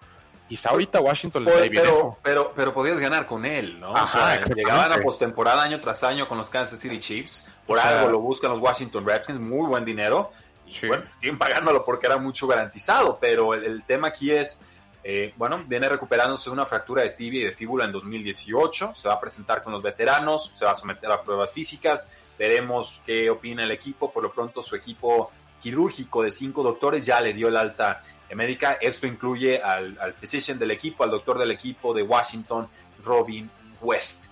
quizá 0.49 0.71
ahorita 0.71 1.01
Washington 1.01 1.45
le 1.45 1.53
Pues, 1.53 1.71
pero, 1.71 1.83
eso. 1.85 2.19
pero, 2.23 2.53
pero 2.55 2.75
podías 2.75 2.99
ganar 3.01 3.27
con 3.27 3.45
él, 3.47 3.81
¿no? 3.81 3.95
Ajá, 3.97 4.05
o 4.05 4.09
sea, 4.47 4.55
llegaban 4.55 4.93
a 4.93 4.99
postemporada 4.99 5.63
año 5.63 5.81
tras 5.81 6.03
año 6.05 6.29
con 6.29 6.39
los 6.39 6.51
Kansas 6.51 6.79
City 6.79 6.99
Chiefs. 7.01 7.47
Por 7.67 7.79
O 7.79 7.81
sea- 7.83 8.01
algo 8.01 8.11
lo 8.13 8.19
buscan 8.21 8.51
los 8.51 8.61
Washington 8.61 9.07
Redskins, 9.07 9.39
muy 9.41 9.67
buen 9.67 9.85
dinero. 9.85 10.33
Y 10.67 10.87
bueno, 10.87 11.05
siguen 11.21 11.39
pagándolo 11.39 11.85
porque 11.85 12.07
era 12.07 12.17
mucho 12.19 12.47
garantizado. 12.47 13.19
Pero 13.21 13.55
el, 13.55 13.65
el 13.65 13.85
tema 13.85 14.09
aquí 14.09 14.31
es, 14.33 14.61
eh, 15.03 15.33
bueno, 15.37 15.59
viene 15.67 15.89
recuperándose 15.89 16.49
una 16.51 16.65
fractura 16.67 17.03
de 17.03 17.11
tibia 17.11 17.43
y 17.43 17.45
de 17.45 17.53
fíbula 17.53 17.85
en 17.85 17.93
2018. 17.93 18.95
Se 18.95 19.09
va 19.09 19.15
a 19.15 19.21
presentar 19.21 19.63
con 19.63 19.73
los 19.73 19.83
veteranos, 19.83 20.51
se 20.55 20.65
va 20.65 20.73
a 20.73 20.75
someter 20.75 21.11
a 21.11 21.23
pruebas 21.23 21.51
físicas. 21.51 22.13
Veremos 22.39 23.01
qué 23.07 23.31
opina 23.31 23.63
el 23.63 23.71
equipo. 23.71 24.11
Por 24.13 24.23
lo 24.23 24.33
pronto, 24.33 24.63
su 24.63 24.75
equipo 24.77 25.31
quirúrgico 25.61 26.23
de 26.23 26.31
cinco 26.31 26.63
doctores 26.63 27.05
ya 27.07 27.21
le 27.21 27.33
dio 27.33 27.49
el 27.49 27.57
alta 27.57 28.03
médica. 28.35 28.79
Esto 28.81 29.07
incluye 29.07 29.61
al, 29.63 29.97
al 30.01 30.15
physician 30.15 30.59
del 30.59 30.71
equipo, 30.71 31.05
al 31.05 31.11
doctor 31.11 31.39
del 31.39 31.51
equipo 31.51 31.93
de 31.95 32.03
Washington, 32.03 32.69
Robin 33.05 33.51
West. 33.81 34.25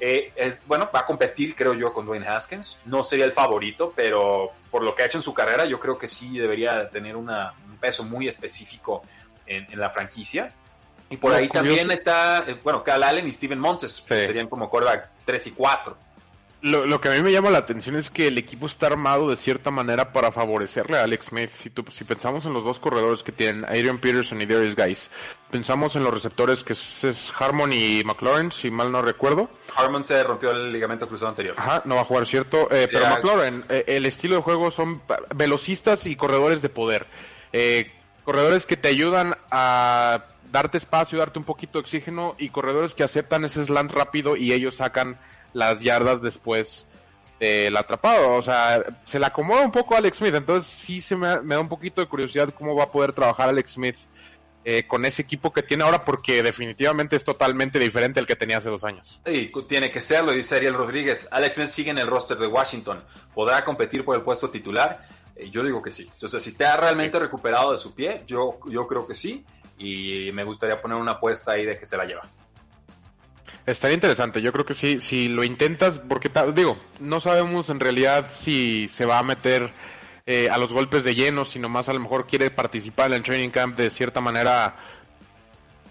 Eh, 0.00 0.32
eh, 0.36 0.56
bueno, 0.66 0.88
va 0.94 1.00
a 1.00 1.06
competir, 1.06 1.56
creo 1.56 1.74
yo, 1.74 1.92
con 1.92 2.06
Dwayne 2.06 2.26
Haskins. 2.28 2.78
No 2.84 3.02
sería 3.02 3.24
el 3.24 3.32
favorito, 3.32 3.92
pero 3.96 4.52
por 4.70 4.82
lo 4.84 4.94
que 4.94 5.02
ha 5.02 5.06
hecho 5.06 5.18
en 5.18 5.22
su 5.24 5.34
carrera, 5.34 5.64
yo 5.64 5.80
creo 5.80 5.98
que 5.98 6.06
sí 6.06 6.38
debería 6.38 6.88
tener 6.88 7.16
una- 7.16 7.52
un 7.68 7.76
peso 7.78 8.04
muy 8.04 8.28
específico 8.28 9.02
en, 9.46 9.66
en 9.72 9.80
la 9.80 9.90
franquicia. 9.90 10.48
Y 11.10 11.16
por 11.16 11.32
ahí 11.32 11.48
curioso- 11.48 11.64
también 11.68 11.90
está, 11.90 12.44
eh, 12.46 12.58
bueno, 12.62 12.84
Cal 12.84 13.02
Allen 13.02 13.26
y 13.26 13.32
Steven 13.32 13.58
Montes, 13.58 14.04
serían 14.26 14.46
como 14.48 14.68
quarterback 14.70 15.08
3 15.24 15.46
y 15.48 15.50
4. 15.52 15.96
Lo, 16.60 16.86
lo 16.86 17.00
que 17.00 17.08
a 17.08 17.12
mí 17.12 17.22
me 17.22 17.30
llama 17.30 17.50
la 17.50 17.58
atención 17.58 17.94
es 17.94 18.10
que 18.10 18.26
el 18.26 18.36
equipo 18.36 18.66
está 18.66 18.88
armado 18.88 19.30
de 19.30 19.36
cierta 19.36 19.70
manera 19.70 20.12
para 20.12 20.32
favorecerle 20.32 20.98
a 20.98 21.04
Alex 21.04 21.26
Smith. 21.26 21.50
Si, 21.54 21.70
tú- 21.70 21.84
si 21.90 22.02
pensamos 22.02 22.46
en 22.46 22.52
los 22.52 22.64
dos 22.64 22.80
corredores 22.80 23.22
que 23.22 23.30
tienen, 23.30 23.64
Adrian 23.64 23.98
Peterson 23.98 24.40
y 24.42 24.46
Darius 24.46 24.74
Guys, 24.74 25.08
pensamos 25.52 25.94
en 25.94 26.02
los 26.02 26.12
receptores 26.12 26.64
que 26.64 26.72
es, 26.72 27.04
es 27.04 27.32
Harmon 27.38 27.72
y 27.72 28.02
McLaurin, 28.04 28.50
si 28.50 28.72
mal 28.72 28.90
no 28.90 29.02
recuerdo. 29.02 29.48
Harmon 29.76 30.02
se 30.02 30.20
rompió 30.24 30.50
el 30.50 30.72
ligamento 30.72 31.06
cruzado 31.06 31.28
anterior. 31.30 31.54
Ajá, 31.56 31.82
no 31.84 31.94
va 31.94 32.00
a 32.00 32.04
jugar, 32.04 32.26
¿cierto? 32.26 32.62
Eh, 32.72 32.88
pero 32.90 33.04
Ya. 33.04 33.10
McLaurin, 33.10 33.62
eh, 33.68 33.84
el 33.86 34.04
estilo 34.06 34.34
de 34.34 34.42
juego 34.42 34.72
son 34.72 35.00
velocistas 35.36 36.06
y 36.06 36.16
corredores 36.16 36.60
de 36.60 36.68
poder. 36.70 37.06
Eh, 37.52 37.92
corredores 38.24 38.66
que 38.66 38.76
te 38.76 38.88
ayudan 38.88 39.36
a 39.52 40.24
darte 40.50 40.78
espacio, 40.78 41.18
darte 41.20 41.38
un 41.38 41.44
poquito 41.44 41.74
de 41.78 41.82
oxígeno 41.82 42.34
y 42.36 42.48
corredores 42.48 42.94
que 42.94 43.04
aceptan 43.04 43.44
ese 43.44 43.64
slant 43.64 43.92
rápido 43.92 44.34
y 44.34 44.52
ellos 44.52 44.74
sacan 44.74 45.18
las 45.52 45.80
yardas 45.80 46.22
después 46.22 46.86
del 47.40 47.76
atrapado. 47.76 48.34
O 48.34 48.42
sea, 48.42 48.84
se 49.04 49.18
le 49.18 49.26
acomoda 49.26 49.62
un 49.62 49.72
poco 49.72 49.94
a 49.94 49.98
Alex 49.98 50.18
Smith. 50.18 50.34
Entonces 50.34 50.70
sí 50.72 51.00
se 51.00 51.16
me, 51.16 51.40
me 51.40 51.54
da 51.54 51.60
un 51.60 51.68
poquito 51.68 52.00
de 52.00 52.08
curiosidad 52.08 52.52
cómo 52.56 52.74
va 52.74 52.84
a 52.84 52.92
poder 52.92 53.12
trabajar 53.12 53.48
Alex 53.48 53.72
Smith 53.72 53.96
eh, 54.70 54.86
con 54.86 55.06
ese 55.06 55.22
equipo 55.22 55.50
que 55.50 55.62
tiene 55.62 55.84
ahora 55.84 56.04
porque 56.04 56.42
definitivamente 56.42 57.16
es 57.16 57.24
totalmente 57.24 57.78
diferente 57.78 58.20
al 58.20 58.26
que 58.26 58.36
tenía 58.36 58.58
hace 58.58 58.68
dos 58.68 58.84
años. 58.84 59.18
Sí, 59.24 59.50
tiene 59.66 59.90
que 59.90 60.02
serlo, 60.02 60.32
dice 60.32 60.56
Ariel 60.56 60.74
Rodríguez. 60.74 61.26
Alex 61.30 61.54
Smith 61.54 61.70
sigue 61.70 61.90
en 61.90 61.96
el 61.96 62.06
roster 62.06 62.36
de 62.36 62.48
Washington. 62.48 63.02
¿Podrá 63.34 63.64
competir 63.64 64.04
por 64.04 64.14
el 64.14 64.22
puesto 64.22 64.50
titular? 64.50 65.08
Eh, 65.36 65.48
yo 65.50 65.62
digo 65.62 65.80
que 65.80 65.90
sí. 65.90 66.06
Entonces, 66.12 66.42
si 66.42 66.50
está 66.50 66.76
realmente 66.76 67.18
recuperado 67.18 67.72
de 67.72 67.78
su 67.78 67.94
pie, 67.94 68.24
yo, 68.26 68.58
yo 68.68 68.86
creo 68.86 69.06
que 69.06 69.14
sí. 69.14 69.42
Y 69.78 70.32
me 70.32 70.44
gustaría 70.44 70.76
poner 70.76 70.98
una 70.98 71.12
apuesta 71.12 71.52
ahí 71.52 71.64
de 71.64 71.74
que 71.74 71.86
se 71.86 71.96
la 71.96 72.04
lleva. 72.04 72.28
Estaría 73.68 73.96
interesante, 73.96 74.40
yo 74.40 74.50
creo 74.50 74.64
que 74.64 74.72
sí, 74.72 74.98
si 74.98 75.28
lo 75.28 75.44
intentas, 75.44 75.98
porque 75.98 76.30
digo, 76.54 76.78
no 77.00 77.20
sabemos 77.20 77.68
en 77.68 77.80
realidad 77.80 78.30
si 78.32 78.88
se 78.88 79.04
va 79.04 79.18
a 79.18 79.22
meter 79.22 79.70
eh, 80.24 80.48
a 80.50 80.56
los 80.56 80.72
golpes 80.72 81.04
de 81.04 81.14
lleno, 81.14 81.44
si 81.44 81.58
nomás 81.58 81.86
a 81.90 81.92
lo 81.92 82.00
mejor 82.00 82.26
quiere 82.26 82.50
participar 82.50 83.08
en 83.08 83.14
el 83.18 83.22
training 83.22 83.50
camp 83.50 83.76
de 83.76 83.90
cierta 83.90 84.22
manera 84.22 84.74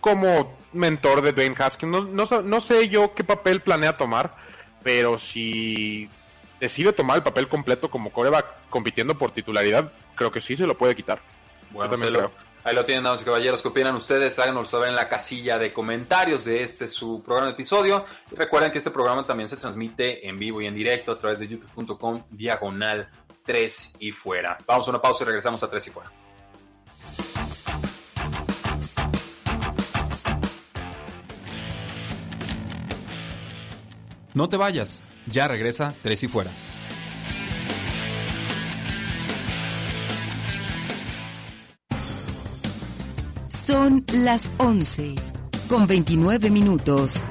como 0.02 0.58
mentor 0.74 1.22
de 1.22 1.34
Dwayne 1.34 1.54
Haskins. 1.56 1.92
No, 1.92 2.42
no, 2.42 2.62
sé 2.62 2.90
yo 2.90 3.14
qué 3.14 3.24
papel 3.24 3.62
planea 3.62 3.96
tomar, 3.96 4.34
pero 4.82 5.20
si 5.20 6.10
decide 6.60 6.94
tomar 6.94 7.18
el 7.18 7.24
papel 7.24 7.48
completo 7.48 7.92
como 7.92 8.10
coreback 8.10 8.46
compitiendo 8.72 9.20
por 9.20 9.34
titularidad, 9.34 9.92
creo 10.16 10.32
que 10.32 10.42
sí 10.42 10.58
se 10.58 10.66
lo 10.66 10.76
puede 10.76 10.96
quitar. 10.96 11.20
Bueno, 11.70 11.92
Yo 11.92 12.00
también 12.00 12.08
se 12.14 12.20
lo- 12.22 12.32
creo. 12.32 12.47
Ahí 12.68 12.76
lo 12.76 12.84
tienen, 12.84 13.04
damas 13.04 13.22
y 13.22 13.26
caballeros. 13.26 13.62
¿Qué 13.62 13.70
opinan 13.70 13.96
ustedes? 13.96 14.38
Háganoslo 14.40 14.80
saber 14.80 14.90
en 14.90 14.96
la 14.96 15.08
casilla 15.08 15.58
de 15.58 15.72
comentarios 15.72 16.44
de 16.44 16.64
este 16.64 16.88
su 16.88 17.24
programa 17.24 17.48
de 17.48 17.54
episodio. 17.54 18.06
Recuerden 18.32 18.72
que 18.72 18.80
este 18.80 18.92
programa 18.92 19.26
también 19.26 19.48
se 19.48 19.56
transmite 19.56 20.28
en 20.28 20.38
vivo 20.38 20.62
y 20.62 20.68
en 20.68 20.76
directo 20.76 21.14
a 21.14 21.18
través 21.18 21.40
de 21.40 21.48
youtube.com 21.48 22.26
diagonal 22.30 23.10
3 23.44 23.96
y 24.00 24.12
fuera. 24.12 24.58
Vamos 24.68 24.86
a 24.88 24.90
una 24.92 25.02
pausa 25.02 25.24
y 25.24 25.28
regresamos 25.28 25.64
a 25.64 25.70
3 25.70 25.88
y 25.88 25.90
fuera. 25.92 26.12
No 34.34 34.50
te 34.50 34.58
vayas, 34.58 35.02
ya 35.26 35.48
regresa 35.48 35.96
Tres 36.04 36.22
y 36.22 36.28
Fuera. 36.28 36.52
Son 43.68 44.06
las 44.14 44.50
11 44.60 45.16
con 45.68 45.88
29 45.88 46.50
minutos. 46.50 47.22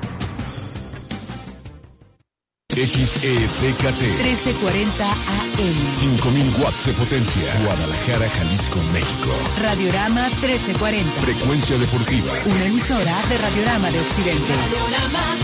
XEPKT 2.74 4.02
1340 4.02 5.12
AM. 5.12 5.86
5000 5.86 6.62
watts 6.62 6.84
de 6.84 6.92
potencia. 6.92 7.54
Guadalajara, 7.64 8.28
Jalisco, 8.28 8.78
México. 8.92 9.30
Radiorama 9.62 10.28
1340. 10.28 11.10
Frecuencia 11.22 11.78
deportiva. 11.78 12.34
Una 12.44 12.66
emisora 12.66 13.26
de 13.30 13.38
Radiorama 13.38 13.90
de 13.90 14.00
Occidente. 14.00 14.52
Radiorama, 14.52 15.36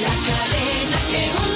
la 0.00 0.14
cadena 0.24 0.98
que 1.10 1.55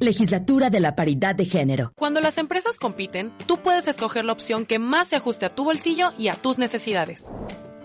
Legislatura 0.00 0.70
de 0.70 0.80
la 0.80 0.96
Paridad 0.96 1.34
de 1.34 1.44
Género. 1.44 1.92
Cuando 1.94 2.22
las 2.22 2.38
empresas 2.38 2.78
compiten, 2.78 3.34
tú 3.46 3.58
puedes 3.58 3.86
escoger 3.86 4.24
la 4.24 4.32
opción 4.32 4.64
que 4.64 4.78
más 4.78 5.08
se 5.08 5.16
ajuste 5.16 5.44
a 5.44 5.50
tu 5.50 5.62
bolsillo 5.62 6.14
y 6.18 6.28
a 6.28 6.34
tus 6.34 6.56
necesidades. 6.56 7.24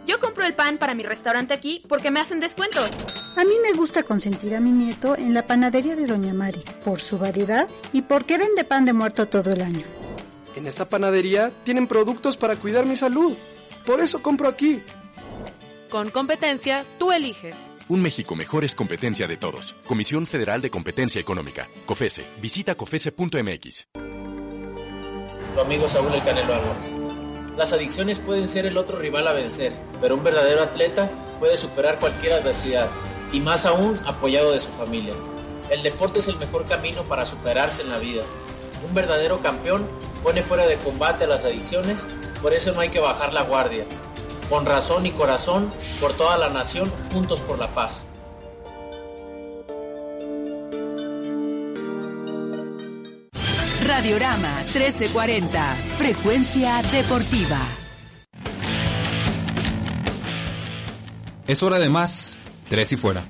Yo 0.08 0.18
compro 0.20 0.46
el 0.46 0.56
pan 0.56 0.78
para 0.78 0.94
mi 0.94 1.04
restaurante 1.04 1.54
aquí 1.54 1.84
porque 1.90 2.12
me 2.12 2.22
hacen 2.22 2.40
descuento. 2.40 2.80
A 3.36 3.44
mí 3.44 3.56
me 3.62 3.74
gusta 3.74 4.04
consentir 4.04 4.56
a 4.56 4.62
mi 4.62 4.72
nieto 4.72 5.18
en 5.18 5.34
la 5.34 5.46
panadería 5.46 5.98
de 5.98 6.06
Doña 6.06 6.34
Mari, 6.34 6.64
por 6.86 7.02
su 7.02 7.18
variedad 7.18 7.68
y 7.92 8.02
porque 8.04 8.38
vende 8.38 8.64
pan 8.64 8.86
de 8.86 8.94
muerto 8.94 9.28
todo 9.28 9.52
el 9.52 9.62
año. 9.62 9.86
En 10.56 10.68
esta 10.68 10.88
panadería 10.88 11.52
tienen 11.66 11.86
productos 11.86 12.38
para 12.38 12.56
cuidar 12.56 12.86
mi 12.86 12.96
salud. 12.96 13.36
Por 13.86 14.00
eso 14.00 14.22
compro 14.22 14.48
aquí. 14.48 14.82
Con 15.90 16.12
competencia, 16.12 16.86
tú 16.98 17.12
eliges. 17.12 17.58
Un 17.88 18.02
México 18.02 18.36
mejor 18.36 18.66
es 18.66 18.74
competencia 18.74 19.28
de 19.28 19.38
todos. 19.38 19.76
Comisión 19.86 20.26
Federal 20.26 20.60
de 20.60 20.72
Competencia 20.72 21.22
Económica. 21.22 21.70
COFESE. 21.86 22.26
Visita 22.42 22.74
COFESE.mx. 22.74 23.88
Tu 25.54 25.62
amigo 25.62 25.88
Saúl 25.88 26.12
El 26.12 26.24
Canelo 26.24 26.56
Álvarez. 26.56 26.92
Las 27.56 27.74
adicciones 27.74 28.18
pueden 28.18 28.48
ser 28.48 28.66
el 28.66 28.78
otro 28.78 28.98
rival 28.98 29.28
a 29.28 29.34
vencer, 29.34 29.72
pero 30.02 30.16
un 30.16 30.24
verdadero 30.24 30.64
atleta 30.64 31.12
puede 31.40 31.58
superar 31.58 32.00
cualquier 32.00 32.34
adversidad, 32.34 32.90
y 33.32 33.40
más 33.40 33.68
aún 33.68 34.00
apoyado 34.08 34.52
de 34.52 34.60
su 34.60 34.70
familia. 34.70 35.14
El 35.70 35.84
deporte 35.84 36.20
es 36.20 36.28
el 36.28 36.38
mejor 36.38 36.66
camino 36.66 37.04
para 37.04 37.28
superarse 37.28 37.84
en 37.84 37.90
la 37.90 38.00
vida. 38.00 38.24
Un 38.88 38.96
verdadero 38.96 39.38
campeón 39.38 39.88
pone 40.24 40.42
fuera 40.42 40.66
de 40.66 40.78
combate 40.78 41.26
a 41.26 41.28
las 41.28 41.46
adicciones, 41.46 42.08
por 42.42 42.52
eso 42.52 42.74
no 42.74 42.80
hay 42.80 42.90
que 42.90 43.00
bajar 43.00 43.32
la 43.32 43.44
guardia. 43.44 43.86
Con 44.50 44.66
razón 44.66 45.06
y 45.06 45.12
corazón, 45.12 45.72
por 46.00 46.14
toda 46.14 46.38
la 46.38 46.50
nación, 46.50 46.92
juntos 47.12 47.42
por 47.42 47.58
la 47.58 47.68
paz. 47.68 48.04
Radiorama 53.86 54.58
1340. 54.74 55.76
Frecuencia 55.98 56.82
deportiva. 56.92 57.60
Es 61.48 61.62
hora 61.64 61.80
de 61.80 61.90
más 61.90 62.38
Tres 62.70 62.92
y 62.94 62.98
Fuera. 62.98 63.30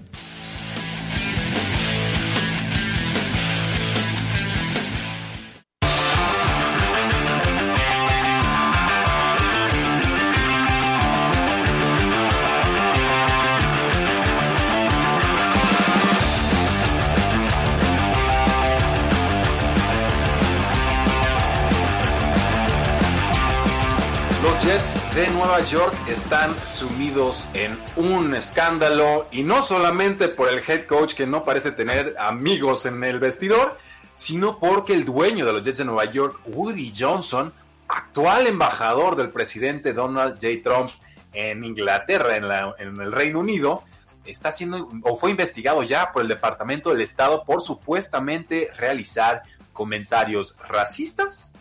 Nueva 25.55 25.71
York 25.71 25.95
están 26.09 26.53
sumidos 26.67 27.47
en 27.53 27.77
un 27.95 28.35
escándalo 28.35 29.25
y 29.31 29.43
no 29.43 29.63
solamente 29.63 30.27
por 30.27 30.49
el 30.49 30.59
head 30.59 30.85
coach 30.85 31.13
que 31.13 31.25
no 31.25 31.45
parece 31.45 31.71
tener 31.71 32.13
amigos 32.19 32.85
en 32.85 33.01
el 33.05 33.19
vestidor, 33.19 33.77
sino 34.17 34.59
porque 34.59 34.91
el 34.91 35.05
dueño 35.05 35.45
de 35.45 35.53
los 35.53 35.63
Jets 35.63 35.77
de 35.77 35.85
Nueva 35.85 36.11
York, 36.11 36.41
Woody 36.45 36.91
Johnson, 36.97 37.53
actual 37.87 38.47
embajador 38.47 39.15
del 39.15 39.29
presidente 39.29 39.93
Donald 39.93 40.33
J. 40.41 40.61
Trump 40.61 40.91
en 41.31 41.63
Inglaterra, 41.63 42.35
en, 42.35 42.43
en 42.77 43.01
el 43.01 43.13
Reino 43.13 43.39
Unido, 43.39 43.85
está 44.25 44.51
siendo 44.51 44.89
o 45.03 45.15
fue 45.15 45.31
investigado 45.31 45.83
ya 45.83 46.11
por 46.11 46.23
el 46.23 46.27
Departamento 46.27 46.89
del 46.89 46.99
Estado 46.99 47.45
por 47.45 47.61
supuestamente 47.61 48.71
realizar 48.77 49.41
comentarios 49.71 50.53
racistas 50.67 51.53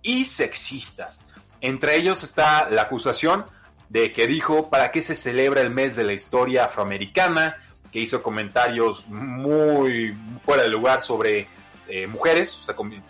y 0.00 0.26
sexistas. 0.26 1.24
Entre 1.62 1.96
ellos 1.96 2.24
está 2.24 2.68
la 2.68 2.82
acusación 2.82 3.46
de 3.88 4.12
que 4.12 4.26
dijo 4.26 4.68
para 4.68 4.90
qué 4.90 5.00
se 5.00 5.14
celebra 5.14 5.60
el 5.60 5.70
mes 5.70 5.94
de 5.94 6.02
la 6.02 6.12
historia 6.12 6.64
afroamericana, 6.64 7.56
que 7.92 8.00
hizo 8.00 8.20
comentarios 8.20 9.06
muy 9.06 10.16
fuera 10.42 10.64
de 10.64 10.70
lugar 10.70 11.02
sobre 11.02 11.46
eh, 11.88 12.06
mujeres, 12.08 12.60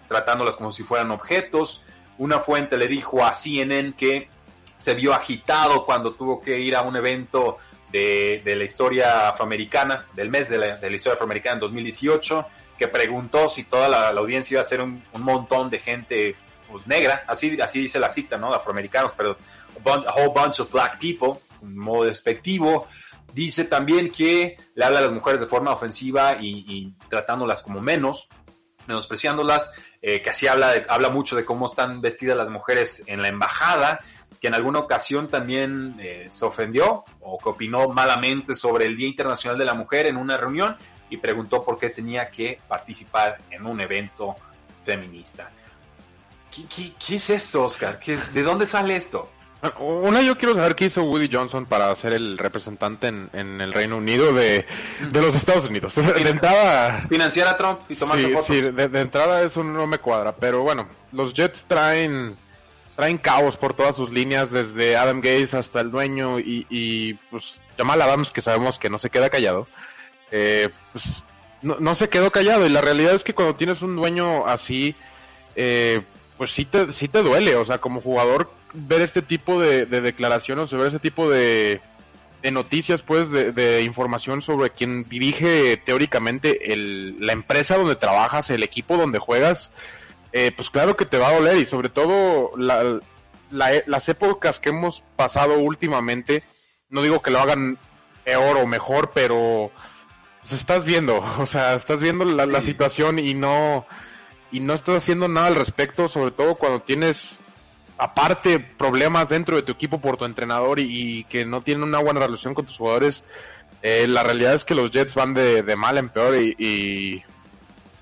tratándolas 0.06 0.56
como 0.56 0.70
si 0.70 0.82
fueran 0.82 1.10
objetos. 1.12 1.82
Una 2.18 2.40
fuente 2.40 2.76
le 2.76 2.88
dijo 2.88 3.24
a 3.24 3.32
CNN 3.32 3.94
que 3.94 4.28
se 4.78 4.92
vio 4.94 5.14
agitado 5.14 5.86
cuando 5.86 6.12
tuvo 6.12 6.42
que 6.42 6.60
ir 6.60 6.76
a 6.76 6.82
un 6.82 6.94
evento 6.94 7.56
de, 7.90 8.42
la 8.44 8.64
historia 8.64 9.30
afroamericana, 9.30 10.04
del 10.14 10.28
mes 10.28 10.50
de 10.50 10.58
la, 10.58 10.90
historia 10.90 11.14
afroamericana 11.14 11.54
en 11.54 11.60
2018, 11.60 12.46
que 12.76 12.88
preguntó 12.88 13.48
si 13.48 13.64
toda 13.64 13.88
la, 13.88 14.08
audiencia 14.08 14.56
iba 14.56 14.60
a 14.60 14.64
ser 14.64 14.82
un 14.82 15.02
montón 15.14 15.70
de 15.70 15.78
gente 15.78 16.36
pues, 16.72 16.86
negra, 16.86 17.24
así, 17.28 17.60
así 17.60 17.80
dice 17.80 18.00
la 18.00 18.10
cita, 18.10 18.36
¿no? 18.36 18.52
Afroamericanos, 18.52 19.12
pero 19.16 19.36
a, 19.84 20.12
whole 20.14 20.32
bunch 20.34 20.60
of 20.60 20.72
black 20.72 20.98
people, 20.98 21.40
un 21.60 21.76
modo 21.78 22.04
despectivo. 22.04 22.88
Dice 23.32 23.64
también 23.64 24.10
que 24.10 24.58
le 24.74 24.84
habla 24.84 24.98
a 24.98 25.02
las 25.02 25.12
mujeres 25.12 25.40
de 25.40 25.46
forma 25.46 25.72
ofensiva 25.72 26.36
y, 26.40 26.64
y 26.68 26.94
tratándolas 27.08 27.62
como 27.62 27.80
menos, 27.80 28.28
menospreciándolas, 28.86 29.70
eh, 30.02 30.20
que 30.22 30.30
así 30.30 30.46
habla, 30.48 30.72
de- 30.72 30.86
habla 30.88 31.08
mucho 31.08 31.36
de 31.36 31.44
cómo 31.44 31.66
están 31.66 32.00
vestidas 32.00 32.36
las 32.36 32.48
mujeres 32.48 33.04
en 33.06 33.22
la 33.22 33.28
embajada, 33.28 33.98
que 34.40 34.48
en 34.48 34.54
alguna 34.54 34.80
ocasión 34.80 35.28
también 35.28 35.94
eh, 36.00 36.26
se 36.30 36.44
ofendió 36.44 37.04
o 37.20 37.38
que 37.38 37.48
opinó 37.48 37.86
malamente 37.88 38.54
sobre 38.56 38.86
el 38.86 38.96
Día 38.96 39.06
Internacional 39.08 39.56
de 39.56 39.64
la 39.64 39.74
Mujer 39.74 40.06
en 40.06 40.16
una 40.16 40.36
reunión 40.36 40.76
y 41.08 41.16
preguntó 41.18 41.62
por 41.64 41.78
qué 41.78 41.90
tenía 41.90 42.28
que 42.28 42.58
participar 42.66 43.38
en 43.50 43.64
un 43.66 43.80
evento 43.80 44.34
feminista. 44.84 45.50
¿Qué, 46.54 46.62
qué- 46.74 46.92
qué 47.04 47.16
es 47.16 47.30
esto, 47.30 47.64
Oscar? 47.64 47.98
¿Qué- 47.98 48.18
¿De 48.34 48.42
dónde 48.42 48.66
sale 48.66 48.96
esto? 48.96 49.30
Una, 49.78 50.20
yo 50.22 50.36
quiero 50.36 50.56
saber 50.56 50.74
qué 50.74 50.86
hizo 50.86 51.04
Woody 51.04 51.28
Johnson 51.32 51.66
para 51.66 51.94
ser 51.94 52.14
el 52.14 52.36
representante 52.36 53.06
en, 53.06 53.30
en 53.32 53.60
el 53.60 53.72
Reino 53.72 53.96
Unido 53.96 54.32
de, 54.32 54.66
de 55.08 55.22
los 55.22 55.36
Estados 55.36 55.66
Unidos. 55.66 55.94
De 55.94 56.28
entrada... 56.28 57.06
Financiar 57.08 57.46
a 57.46 57.56
Trump 57.56 57.78
y 57.88 57.94
tomarse 57.94 58.24
Sí, 58.24 58.30
fotos. 58.32 58.46
sí, 58.46 58.60
de, 58.60 58.88
de 58.88 59.00
entrada 59.00 59.40
eso 59.44 59.62
no 59.62 59.86
me 59.86 59.98
cuadra, 59.98 60.34
pero 60.34 60.62
bueno, 60.62 60.88
los 61.12 61.32
Jets 61.32 61.64
traen 61.68 62.36
traen 62.96 63.18
caos 63.18 63.56
por 63.56 63.72
todas 63.72 63.94
sus 63.96 64.10
líneas, 64.10 64.50
desde 64.50 64.96
Adam 64.96 65.18
Gates 65.20 65.54
hasta 65.54 65.80
el 65.80 65.90
dueño 65.92 66.38
y, 66.40 66.66
y 66.68 67.14
pues 67.30 67.62
Jamal 67.78 68.02
Adams, 68.02 68.32
que 68.32 68.42
sabemos 68.42 68.78
que 68.80 68.90
no 68.90 68.98
se 68.98 69.10
queda 69.10 69.30
callado, 69.30 69.66
eh, 70.32 70.68
pues 70.92 71.24
no, 71.62 71.76
no 71.78 71.94
se 71.94 72.08
quedó 72.08 72.30
callado 72.32 72.66
y 72.66 72.68
la 72.68 72.80
realidad 72.82 73.14
es 73.14 73.22
que 73.24 73.32
cuando 73.34 73.54
tienes 73.54 73.80
un 73.80 73.94
dueño 73.96 74.44
así, 74.46 74.94
eh, 75.56 76.02
pues 76.42 76.50
sí 76.50 76.64
te, 76.64 76.92
sí 76.92 77.06
te 77.06 77.22
duele, 77.22 77.54
o 77.54 77.64
sea, 77.64 77.78
como 77.78 78.00
jugador 78.00 78.50
ver 78.74 79.00
este 79.00 79.22
tipo 79.22 79.60
de, 79.60 79.86
de 79.86 80.00
declaraciones 80.00 80.72
o 80.72 80.76
ver 80.78 80.88
ese 80.88 80.98
tipo 80.98 81.30
de, 81.30 81.80
de 82.42 82.50
noticias, 82.50 83.00
pues, 83.00 83.30
de, 83.30 83.52
de 83.52 83.84
información 83.84 84.42
sobre 84.42 84.70
quien 84.70 85.04
dirige 85.04 85.76
teóricamente 85.76 86.72
el, 86.72 87.14
la 87.24 87.32
empresa 87.32 87.76
donde 87.76 87.94
trabajas, 87.94 88.50
el 88.50 88.64
equipo 88.64 88.96
donde 88.96 89.20
juegas, 89.20 89.70
eh, 90.32 90.50
pues 90.56 90.68
claro 90.68 90.96
que 90.96 91.04
te 91.06 91.16
va 91.16 91.28
a 91.28 91.34
doler 91.34 91.58
y 91.58 91.64
sobre 91.66 91.90
todo 91.90 92.50
la- 92.56 92.98
la- 93.52 93.82
las 93.86 94.08
épocas 94.08 94.58
que 94.58 94.70
hemos 94.70 95.04
pasado 95.14 95.60
últimamente, 95.60 96.42
no 96.90 97.02
digo 97.02 97.22
que 97.22 97.30
lo 97.30 97.38
hagan 97.38 97.78
peor 98.24 98.56
o 98.56 98.66
mejor, 98.66 99.12
pero 99.14 99.70
pues, 100.40 100.54
estás 100.54 100.84
viendo, 100.84 101.18
o 101.38 101.46
sea, 101.46 101.74
estás 101.74 102.00
viendo 102.00 102.24
la, 102.24 102.46
la 102.46 102.62
situación 102.62 103.20
y 103.20 103.34
no 103.34 103.86
y 104.52 104.60
no 104.60 104.74
estás 104.74 104.96
haciendo 104.98 105.26
nada 105.28 105.48
al 105.48 105.54
respecto, 105.56 106.08
sobre 106.08 106.30
todo 106.30 106.54
cuando 106.54 106.80
tienes 106.82 107.38
aparte 107.98 108.58
problemas 108.60 109.28
dentro 109.28 109.56
de 109.56 109.62
tu 109.62 109.72
equipo 109.72 110.00
por 110.00 110.16
tu 110.16 110.24
entrenador 110.24 110.78
y, 110.80 111.18
y 111.20 111.24
que 111.24 111.44
no 111.44 111.60
tienen 111.62 111.84
una 111.84 111.98
buena 111.98 112.20
relación 112.20 112.54
con 112.54 112.66
tus 112.66 112.76
jugadores. 112.76 113.24
eh, 113.82 114.06
la 114.08 114.22
realidad 114.22 114.54
es 114.54 114.64
que 114.64 114.74
los 114.74 114.90
Jets 114.90 115.14
van 115.14 115.34
de, 115.34 115.62
de 115.62 115.76
mal 115.76 115.98
en 115.98 116.08
peor 116.08 116.36
y, 116.36 116.54
y 116.58 117.22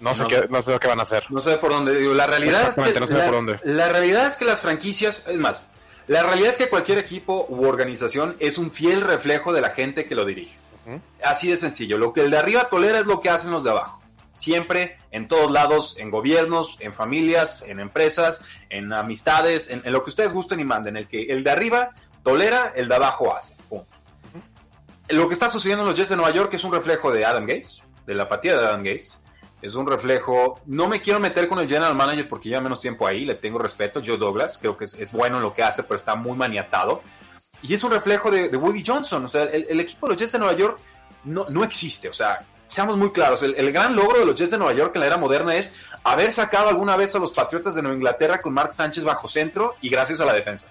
no, 0.00 0.14
sé 0.14 0.22
No. 0.22 0.28
qué, 0.28 0.46
no 0.48 0.62
sé 0.62 0.78
qué 0.80 0.88
van 0.88 1.00
a 1.00 1.02
hacer. 1.02 1.24
No 1.30 1.40
sé 1.40 1.56
por 1.58 1.70
dónde. 1.70 1.94
Digo, 1.96 2.14
la 2.14 2.26
realidad 2.26 2.68
es 2.70 2.74
que 2.74 2.80
Exactamente, 2.80 3.00
no 3.00 3.06
sé 3.06 3.14
la, 3.14 3.24
por 3.24 3.34
dónde. 3.34 3.60
la 3.64 3.88
realidad 3.88 4.26
es 4.26 4.36
que 4.36 4.44
las 4.46 4.60
franquicias, 4.62 5.26
es 5.28 5.38
más, 5.38 5.62
la 6.06 6.22
realidad 6.22 6.50
es 6.50 6.56
que 6.56 6.68
cualquier 6.68 6.98
equipo 6.98 7.46
u 7.48 7.66
organización 7.66 8.36
es 8.40 8.58
un 8.58 8.70
fiel 8.70 9.02
reflejo 9.02 9.52
de 9.52 9.60
la 9.60 9.70
gente 9.70 10.06
que 10.06 10.14
lo 10.14 10.24
dirige. 10.24 10.56
Así 11.22 11.48
de 11.48 11.56
sencillo. 11.56 11.98
Lo 11.98 12.12
que 12.12 12.22
el 12.22 12.30
de 12.32 12.38
arriba 12.38 12.68
tolera 12.68 12.98
es 12.98 13.06
lo 13.06 13.20
que 13.20 13.30
hacen 13.30 13.50
los 13.52 13.62
de 13.62 13.70
abajo. 13.70 13.99
Siempre, 14.40 14.96
en 15.10 15.28
todos 15.28 15.50
lados, 15.50 15.98
en 15.98 16.10
gobiernos, 16.10 16.78
en 16.80 16.94
familias, 16.94 17.62
en 17.66 17.78
empresas, 17.78 18.42
en 18.70 18.90
amistades, 18.90 19.68
en, 19.68 19.82
en 19.84 19.92
lo 19.92 20.02
que 20.02 20.08
ustedes 20.08 20.32
gusten 20.32 20.60
y 20.60 20.64
manden. 20.64 20.96
El 20.96 21.08
que 21.08 21.24
el 21.24 21.44
de 21.44 21.50
arriba 21.50 21.90
tolera, 22.22 22.72
el 22.74 22.88
de 22.88 22.94
abajo 22.94 23.36
hace. 23.36 23.54
Punto. 23.68 23.86
Lo 25.10 25.28
que 25.28 25.34
está 25.34 25.50
sucediendo 25.50 25.84
en 25.84 25.90
los 25.90 25.98
Jets 25.98 26.08
de 26.08 26.16
Nueva 26.16 26.32
York 26.32 26.54
es 26.54 26.64
un 26.64 26.72
reflejo 26.72 27.12
de 27.12 27.26
Adam 27.26 27.44
Gates, 27.44 27.82
de 28.06 28.14
la 28.14 28.22
apatía 28.22 28.56
de 28.56 28.66
Adam 28.66 28.82
Gates. 28.82 29.18
Es 29.60 29.74
un 29.74 29.86
reflejo. 29.86 30.58
No 30.64 30.88
me 30.88 31.02
quiero 31.02 31.20
meter 31.20 31.46
con 31.46 31.58
el 31.58 31.68
general 31.68 31.94
manager 31.94 32.26
porque 32.26 32.48
lleva 32.48 32.62
menos 32.62 32.80
tiempo 32.80 33.06
ahí, 33.06 33.26
le 33.26 33.34
tengo 33.34 33.58
respeto. 33.58 34.00
Joe 34.02 34.16
Douglas, 34.16 34.56
creo 34.56 34.74
que 34.74 34.86
es, 34.86 34.94
es 34.94 35.12
bueno 35.12 35.36
en 35.36 35.42
lo 35.42 35.52
que 35.52 35.62
hace, 35.62 35.82
pero 35.82 35.96
está 35.96 36.14
muy 36.14 36.34
maniatado. 36.34 37.02
Y 37.60 37.74
es 37.74 37.84
un 37.84 37.90
reflejo 37.90 38.30
de, 38.30 38.48
de 38.48 38.56
Woody 38.56 38.82
Johnson. 38.82 39.22
O 39.22 39.28
sea, 39.28 39.42
el, 39.42 39.66
el 39.68 39.80
equipo 39.80 40.06
de 40.06 40.14
los 40.14 40.18
Jets 40.18 40.32
de 40.32 40.38
Nueva 40.38 40.56
York 40.56 40.78
no, 41.24 41.44
no 41.50 41.62
existe. 41.62 42.08
O 42.08 42.14
sea, 42.14 42.42
seamos 42.70 42.96
muy 42.96 43.10
claros. 43.10 43.42
El, 43.42 43.54
el 43.56 43.70
gran 43.72 43.94
logro 43.94 44.18
de 44.20 44.24
los 44.24 44.34
Jets 44.34 44.52
de 44.52 44.58
Nueva 44.58 44.72
York 44.72 44.92
en 44.94 45.00
la 45.00 45.06
era 45.08 45.16
moderna 45.18 45.54
es 45.56 45.74
haber 46.04 46.32
sacado 46.32 46.68
alguna 46.70 46.96
vez 46.96 47.14
a 47.14 47.18
los 47.18 47.32
Patriotas 47.32 47.74
de 47.74 47.82
Nueva 47.82 47.96
Inglaterra 47.96 48.40
con 48.40 48.54
Mark 48.54 48.72
Sánchez 48.72 49.04
bajo 49.04 49.28
centro 49.28 49.74
y 49.82 49.90
gracias 49.90 50.20
a 50.20 50.24
la 50.24 50.32
defensa. 50.32 50.68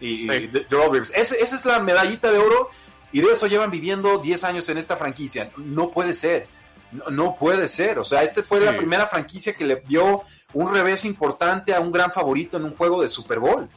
Y, 0.00 0.32
y 0.32 0.46
Rob 0.70 0.92
Rivers. 0.92 1.12
Ese- 1.14 1.42
esa 1.42 1.56
es 1.56 1.64
la 1.66 1.78
medallita 1.80 2.30
de 2.32 2.38
oro 2.38 2.70
y 3.12 3.20
de 3.20 3.32
eso 3.32 3.46
llevan 3.46 3.70
viviendo 3.70 4.16
10 4.18 4.44
años 4.44 4.68
en 4.70 4.78
esta 4.78 4.96
franquicia. 4.96 5.50
No 5.58 5.90
puede 5.90 6.14
ser. 6.14 6.46
No, 6.92 7.04
no 7.10 7.36
puede 7.36 7.68
ser. 7.68 7.98
O 7.98 8.04
sea, 8.04 8.22
esta 8.22 8.42
fue 8.42 8.60
la 8.60 8.70
Sí. 8.72 8.78
primera 8.78 9.06
franquicia 9.08 9.52
que 9.52 9.64
le 9.66 9.76
dio 9.86 10.22
un 10.54 10.72
revés 10.72 11.04
importante 11.04 11.74
a 11.74 11.80
un 11.80 11.92
gran 11.92 12.10
favorito 12.12 12.56
en 12.56 12.64
un 12.64 12.74
juego 12.76 13.02
de 13.02 13.08
Super 13.08 13.38
Bowl. 13.40 13.68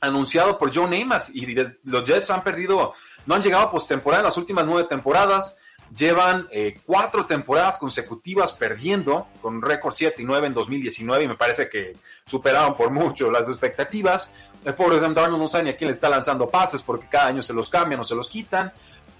Anunciado 0.00 0.58
por 0.58 0.74
Joe 0.74 0.86
Namath. 0.88 1.28
Y 1.32 1.54
de- 1.54 1.78
los 1.84 2.04
Jets 2.04 2.30
han 2.30 2.42
perdido, 2.42 2.94
no 3.26 3.34
han 3.34 3.42
llegado 3.42 3.64
a 3.64 3.70
postemporada 3.70 4.20
en 4.22 4.26
las 4.26 4.36
últimas 4.36 4.66
nueve 4.66 4.86
temporadas. 4.88 5.56
Llevan 5.96 6.48
eh, 6.50 6.78
cuatro 6.86 7.26
temporadas 7.26 7.76
consecutivas 7.76 8.52
perdiendo, 8.52 9.26
con 9.42 9.60
récord 9.60 9.94
7 9.94 10.22
y 10.22 10.24
9 10.24 10.46
en 10.46 10.54
2019, 10.54 11.24
y 11.24 11.28
me 11.28 11.34
parece 11.34 11.68
que 11.68 11.96
superaron 12.24 12.74
por 12.74 12.90
mucho 12.90 13.30
las 13.30 13.48
expectativas. 13.48 14.32
El 14.64 14.74
pobre 14.74 15.00
Sam 15.00 15.12
Darnold 15.14 15.42
no 15.42 15.48
sabe 15.48 15.64
ni 15.64 15.70
a 15.70 15.76
quién 15.76 15.88
le 15.88 15.94
está 15.94 16.08
lanzando 16.08 16.48
pases 16.48 16.82
porque 16.82 17.08
cada 17.08 17.26
año 17.26 17.42
se 17.42 17.52
los 17.52 17.68
cambian 17.68 18.00
o 18.00 18.04
se 18.04 18.14
los 18.14 18.28
quitan. 18.28 18.72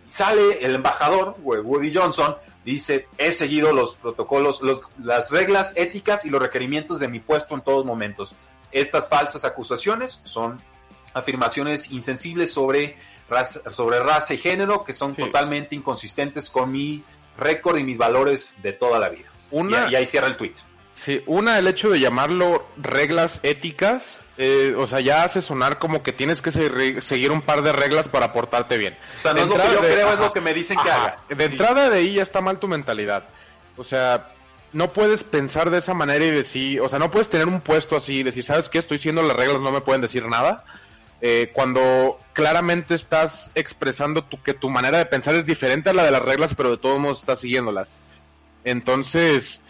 Sale 0.08 0.64
el 0.64 0.74
embajador, 0.76 1.36
Woody 1.42 1.92
Johnson, 1.94 2.36
dice, 2.64 3.06
he 3.18 3.32
seguido 3.32 3.72
los 3.72 3.96
protocolos, 3.96 4.62
los- 4.62 4.82
las 5.02 5.30
reglas 5.30 5.72
éticas 5.76 6.24
y 6.24 6.30
los 6.30 6.40
requerimientos 6.40 6.98
de 7.00 7.08
mi 7.08 7.18
puesto 7.20 7.54
en 7.54 7.62
todos 7.62 7.84
momentos. 7.84 8.34
Estas 8.70 9.08
falsas 9.08 9.44
acusaciones 9.44 10.20
son 10.24 10.56
afirmaciones 11.14 11.90
insensibles 11.90 12.52
sobre 12.52 12.96
raza, 13.32 13.72
sobre 13.72 13.98
raza 14.00 14.34
y 14.34 14.38
género 14.38 14.84
que 14.84 14.92
son 14.92 15.14
totalmente 15.16 15.74
inconsistentes 15.74 16.48
con 16.50 16.70
mi 16.70 17.02
récord 17.38 17.78
y 17.78 17.82
mis 17.82 17.98
valores 17.98 18.52
de 18.62 18.72
toda 18.72 18.98
la 18.98 19.08
vida. 19.08 19.28
Una- 19.50 19.86
y, 19.88 19.92
y 19.92 19.96
ahí 19.96 20.06
cierra 20.06 20.28
el 20.28 20.36
tweet. 20.36 20.54
Sí, 20.94 21.22
una, 21.26 21.58
el 21.58 21.66
hecho 21.66 21.88
de 21.88 21.98
llamarlo 21.98 22.66
reglas 22.76 23.40
éticas, 23.42 24.20
eh, 24.36 24.74
o 24.76 24.86
sea, 24.86 25.00
ya 25.00 25.24
hace 25.24 25.40
sonar 25.40 25.78
como 25.78 26.02
que 26.02 26.12
tienes 26.12 26.42
que 26.42 26.50
se- 26.50 27.00
seguir 27.02 27.32
un 27.32 27.40
par 27.42 27.62
de 27.62 27.72
reglas 27.72 28.08
para 28.08 28.32
portarte 28.32 28.76
bien. 28.76 28.96
O 29.18 29.22
sea, 29.22 29.32
no 29.32 29.40
es 29.40 29.46
lo 29.48 29.54
que 29.56 29.72
yo 29.72 29.80
creo, 29.80 30.12
es 30.12 30.18
lo 30.18 30.32
que 30.32 30.40
me 30.42 30.52
dicen 30.52 30.78
que 30.84 30.90
haga. 30.90 31.16
De 31.28 31.44
entrada 31.44 31.88
de 31.90 31.96
ahí 31.98 32.12
ya 32.14 32.22
está 32.22 32.40
mal 32.42 32.58
tu 32.58 32.68
mentalidad. 32.68 33.24
O 33.78 33.84
sea, 33.84 34.28
no 34.74 34.92
puedes 34.92 35.24
pensar 35.24 35.70
de 35.70 35.78
esa 35.78 35.94
manera 35.94 36.24
y 36.26 36.30
decir, 36.30 36.80
o 36.82 36.88
sea, 36.90 36.98
no 36.98 37.10
puedes 37.10 37.28
tener 37.30 37.48
un 37.48 37.62
puesto 37.62 37.96
así 37.96 38.16
y 38.18 38.22
decir, 38.22 38.44
¿sabes 38.44 38.68
qué? 38.68 38.78
Estoy 38.78 38.98
siendo 38.98 39.22
las 39.22 39.36
reglas, 39.36 39.62
no 39.62 39.70
me 39.72 39.80
pueden 39.80 40.02
decir 40.02 40.28
nada. 40.28 40.64
Eh, 41.22 41.50
cuando 41.54 42.18
claramente 42.32 42.94
estás 42.94 43.50
expresando 43.54 44.24
tu, 44.24 44.42
que 44.42 44.54
tu 44.54 44.70
manera 44.70 44.98
de 44.98 45.06
pensar 45.06 45.34
es 45.34 45.46
diferente 45.46 45.90
a 45.90 45.94
la 45.94 46.04
de 46.04 46.10
las 46.10 46.22
reglas, 46.22 46.54
pero 46.54 46.70
de 46.70 46.78
todos 46.78 46.98
modos 46.98 47.20
estás 47.20 47.40
siguiéndolas. 47.40 48.00
Entonces, 48.64 49.60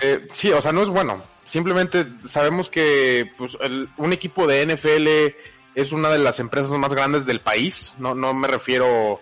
eh, 0.00 0.26
sí, 0.30 0.50
o 0.52 0.62
sea, 0.62 0.72
no 0.72 0.82
es 0.82 0.88
bueno. 0.88 1.22
Simplemente 1.44 2.04
sabemos 2.28 2.68
que 2.68 3.30
pues, 3.38 3.56
el- 3.60 3.88
un 3.96 4.12
equipo 4.12 4.46
de 4.46 4.62
NFL 4.62 5.34
es 5.74 5.92
una 5.92 6.10
de 6.10 6.18
las 6.18 6.40
empresas 6.40 6.70
más 6.72 6.92
grandes 6.92 7.26
del 7.26 7.40
país. 7.40 7.92
No, 7.98 8.14
no 8.14 8.34
me 8.34 8.48
refiero, 8.48 9.20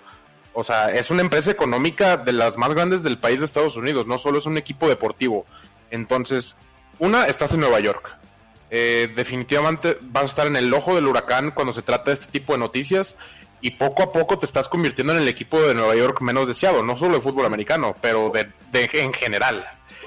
o 0.53 0.65
sea, 0.65 0.91
es 0.91 1.11
una 1.11 1.23
empresa 1.23 1.51
económica 1.51 2.17
de 2.17 2.33
las 2.33 2.57
más 2.57 2.73
grandes 2.75 3.03
del 3.03 3.19
país 3.19 3.41
de 3.41 3.47
Estados 3.47 3.77
Unidos. 3.77 4.07
No 4.07 4.19
solo 4.19 4.39
es 4.39 4.47
un 4.47 4.57
equipo 4.57 4.89
deportivo. 4.89 5.45
Entonces, 5.91 6.55
una, 6.99 7.27
estás 7.27 7.53
en 7.53 7.61
Nueva 7.61 7.81
York. 7.81 8.09
Eh, 8.77 9.09
definitivamente 9.15 9.99
vas 10.01 10.25
a 10.25 10.27
estar 10.27 10.47
en 10.49 10.57
el 10.57 10.75
ojo 10.75 10.97
del 10.97 11.07
huracán 11.07 11.53
cuando 11.53 11.73
se 11.73 11.83
trata 11.83 12.07
de 12.07 12.15
este 12.15 12.27
tipo 12.27 12.55
de 12.55 12.59
noticias 12.59 13.15
y 13.61 13.71
poco 13.71 14.03
a 14.03 14.11
poco 14.11 14.37
te 14.37 14.47
estás 14.47 14.69
convirtiendo 14.69 15.15
en 15.15 15.23
el 15.23 15.29
equipo 15.29 15.63
de 15.63 15.77
Nueva 15.77 15.95
York 15.95 16.21
menos 16.23 16.49
deseado, 16.49 16.83
no 16.83 16.97
solo 16.97 17.15
de 17.15 17.21
fútbol 17.21 17.47
americano, 17.47 17.95
pero 18.01 18.31
de, 18.31 18.51
de 18.73 18.91
en 18.95 19.13
general. 19.13 19.65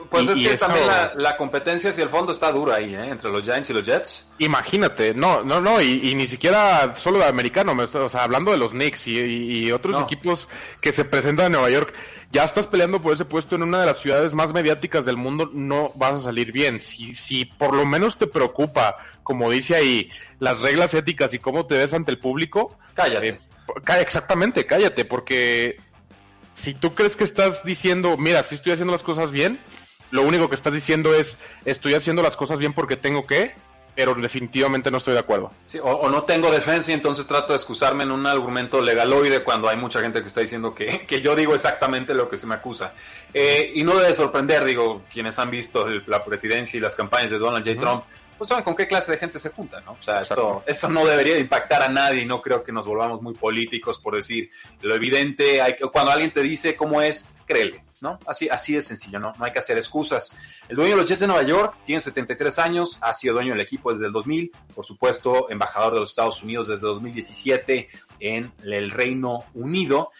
Pues 0.09 0.25
Y- 0.25 0.31
es 0.31 0.37
y 0.37 0.43
que 0.43 0.49
eso- 0.53 0.65
también 0.65 0.87
la, 0.87 1.11
la 1.15 1.35
competencia 1.37 1.89
hacia 1.89 2.03
el 2.03 2.09
fondo 2.09 2.31
está 2.31 2.51
dura 2.51 2.75
ahí, 2.75 2.95
¿eh? 2.95 3.09
entre 3.09 3.29
los 3.29 3.43
Giants 3.43 3.69
y 3.69 3.73
los 3.73 3.83
Jets. 3.83 4.29
Imagínate, 4.39 5.13
no, 5.13 5.43
no, 5.43 5.59
no, 5.59 5.81
y, 5.81 6.09
y 6.09 6.15
ni 6.15 6.27
siquiera 6.27 6.95
solo 6.95 7.19
de 7.19 7.25
americano, 7.25 7.75
me 7.75 7.83
o 7.83 8.09
sea, 8.09 8.23
hablando 8.23 8.51
de 8.51 8.57
los 8.57 8.71
Knicks 8.71 9.07
y, 9.07 9.71
otros 9.71 9.93
No. 9.95 10.03
equipos 10.03 10.47
que 10.81 10.93
se 10.93 11.03
presentan 11.05 11.47
en 11.47 11.51
Nueva 11.53 11.69
York, 11.69 11.93
ya 12.31 12.43
estás 12.45 12.67
peleando 12.67 13.01
por 13.01 13.13
ese 13.13 13.25
puesto 13.25 13.55
en 13.55 13.63
una 13.63 13.79
de 13.79 13.85
las 13.85 13.99
ciudades 13.99 14.33
más 14.33 14.53
mediáticas 14.53 15.03
del 15.05 15.17
mundo, 15.17 15.49
no 15.53 15.91
vas 15.95 16.13
a 16.13 16.23
salir 16.23 16.51
bien. 16.51 16.79
Si, 16.79 17.13
si 17.15 17.45
por 17.45 17.73
lo 17.73 17.85
menos 17.85 18.17
te 18.17 18.27
preocupa, 18.27 18.95
como 19.23 19.49
dice 19.51 19.75
ahí, 19.75 20.09
las 20.39 20.59
reglas 20.59 20.93
éticas 20.93 21.33
y 21.33 21.39
cómo 21.39 21.65
te 21.65 21.75
ves 21.75 21.93
ante 21.93 22.11
el 22.11 22.19
público, 22.19 22.77
cállate. 22.95 23.39
exactamente, 23.99 24.65
cállate, 24.65 25.05
porque 25.05 25.77
si 26.53 26.73
tú 26.73 26.95
crees 26.95 27.15
que 27.15 27.23
estás 27.23 27.63
diciendo, 27.63 28.17
mira, 28.17 28.43
si 28.43 28.55
estoy 28.55 28.73
haciendo 28.73 28.93
las 28.93 29.03
cosas 29.03 29.31
bien, 29.31 29.59
lo 30.11 30.21
único 30.23 30.49
que 30.49 30.55
estás 30.55 30.73
diciendo 30.73 31.13
es, 31.13 31.37
estoy 31.65 31.93
haciendo 31.93 32.21
las 32.21 32.35
cosas 32.35 32.59
bien 32.59 32.73
porque 32.73 32.95
tengo 32.97 33.23
que, 33.23 33.53
pero 33.95 34.13
definitivamente 34.13 34.91
no 34.91 34.97
estoy 34.97 35.13
de 35.15 35.19
acuerdo. 35.21 35.51
Sí, 35.65 35.79
o, 35.79 35.85
o 35.87 36.09
no 36.09 36.21
tengo 36.23 36.51
defensa 36.51 36.91
y 36.91 36.93
entonces 36.93 37.25
trato 37.25 37.53
de 37.53 37.55
excusarme 37.55 38.03
en 38.03 38.11
un 38.11 38.27
argumento 38.27 38.79
legaloide 38.81 39.43
cuando 39.43 39.69
hay 39.69 39.77
mucha 39.77 40.01
gente 40.01 40.21
que 40.21 40.27
está 40.27 40.41
diciendo 40.41 40.73
que, 40.75 41.05
que 41.07 41.21
yo 41.21 41.35
digo 41.35 41.55
exactamente 41.55 42.13
lo 42.13 42.29
que 42.29 42.37
se 42.37 42.45
me 42.45 42.55
acusa. 42.55 42.93
Eh, 43.33 43.71
y 43.73 43.83
no 43.83 43.95
debe 43.97 44.13
sorprender, 44.13 44.63
digo, 44.65 45.01
quienes 45.11 45.39
han 45.39 45.49
visto 45.49 45.87
el- 45.87 46.03
la 46.07 46.23
presidencia 46.23 46.77
y 46.77 46.81
las 46.81 46.95
campañas 46.95 47.31
de 47.31 47.39
Donald 47.39 47.65
J. 47.67 47.79
Trump, 47.81 48.03
pues 48.37 48.49
saben 48.49 48.63
con 48.63 48.75
qué 48.75 48.87
clase 48.87 49.11
de 49.13 49.17
gente 49.17 49.39
se 49.39 49.49
junta, 49.49 49.81
¿no? 49.81 49.93
O 49.93 50.03
sea, 50.03 50.21
esto, 50.21 50.63
esto 50.67 50.89
no 50.89 51.03
debería 51.03 51.39
impactar 51.39 51.81
a 51.81 51.89
nadie 51.89 52.21
y 52.21 52.25
no 52.25 52.39
creo 52.39 52.63
que 52.63 52.71
nos 52.71 52.85
volvamos 52.85 53.19
muy 53.23 53.33
políticos 53.33 53.97
por 53.97 54.15
decir 54.15 54.51
lo 54.81 54.93
evidente. 54.93 55.59
Hay 55.59 55.75
que, 55.75 55.85
cuando 55.87 56.11
alguien 56.11 56.29
te 56.29 56.43
dice 56.43 56.75
cómo 56.75 57.01
es, 57.01 57.27
créele, 57.47 57.83
¿no? 58.01 58.19
Así, 58.25 58.49
así 58.49 58.73
de 58.73 58.81
sencillo, 58.81 59.19
¿no? 59.19 59.33
Hay 59.39 59.51
que 59.51 59.59
hacer 59.59 59.77
excusas. 59.77 60.35
El 60.67 60.75
dueño 60.75 60.91
de 60.91 61.01
los 61.01 61.09
Jets 61.09 61.21
de 61.21 61.27
Nueva 61.27 61.43
York 61.43 61.77
tiene 61.85 62.01
73 62.01 62.59
años, 62.59 62.97
ha 63.01 63.13
sido 63.13 63.35
dueño 63.35 63.53
del 63.53 63.61
equipo 63.61 63.91
desde 63.91 64.07
el 64.07 64.11
2000, 64.11 64.51
por 64.73 64.85
supuesto, 64.85 65.49
embajador 65.49 65.93
de 65.93 65.99
los 66.01 66.09
Estados 66.09 66.41
Unidos 66.43 66.67
desde 66.67 66.81
2017 66.87 67.89
en 68.19 68.51
el 68.63 68.91
Reino 68.91 69.39
Unido. 69.53 70.11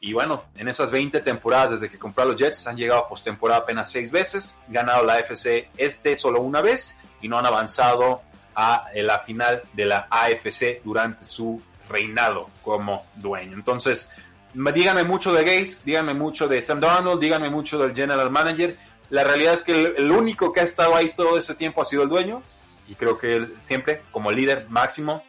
Y 0.00 0.12
bueno, 0.12 0.44
en 0.56 0.68
esas 0.68 0.90
20 0.90 1.20
temporadas 1.20 1.72
desde 1.72 1.90
que 1.90 1.98
compró 1.98 2.24
a 2.24 2.26
los 2.26 2.36
Jets 2.36 2.66
han 2.66 2.76
llegado 2.76 3.00
a 3.00 3.08
postemporada 3.08 3.60
apenas 3.60 3.90
seis 3.90 4.10
veces, 4.10 4.56
ganado 4.68 5.04
la 5.04 5.14
AFC 5.14 5.70
este 5.76 6.16
solo 6.16 6.42
una 6.42 6.60
vez 6.60 6.98
y 7.22 7.28
no 7.28 7.38
han 7.38 7.46
avanzado 7.46 8.22
a 8.54 8.88
la 8.94 9.18
final 9.20 9.62
de 9.72 9.86
la 9.86 10.06
AFC 10.10 10.82
durante 10.84 11.24
su 11.24 11.60
reinado 11.88 12.50
como 12.62 13.06
dueño. 13.16 13.54
Entonces, 13.54 14.10
díganme 14.54 15.04
mucho 15.04 15.32
de 15.32 15.42
Gates, 15.42 15.84
díganme 15.84 16.14
mucho 16.14 16.48
de 16.48 16.62
Sam 16.62 16.80
Darnold, 16.80 17.20
díganme 17.20 17.50
mucho 17.50 17.78
del 17.78 17.94
general 17.94 18.30
manager. 18.30 18.76
La 19.10 19.24
realidad 19.24 19.54
es 19.54 19.62
que 19.62 19.72
el, 19.72 19.94
el 19.96 20.10
único 20.10 20.52
que 20.52 20.60
ha 20.60 20.64
estado 20.64 20.96
ahí 20.96 21.12
todo 21.16 21.36
ese 21.36 21.54
tiempo 21.54 21.82
ha 21.82 21.84
sido 21.84 22.02
el 22.02 22.08
dueño 22.08 22.42
y 22.88 22.94
creo 22.94 23.18
que 23.18 23.36
él 23.36 23.54
siempre 23.60 24.02
como 24.10 24.30
líder 24.30 24.66
máximo 24.68 25.22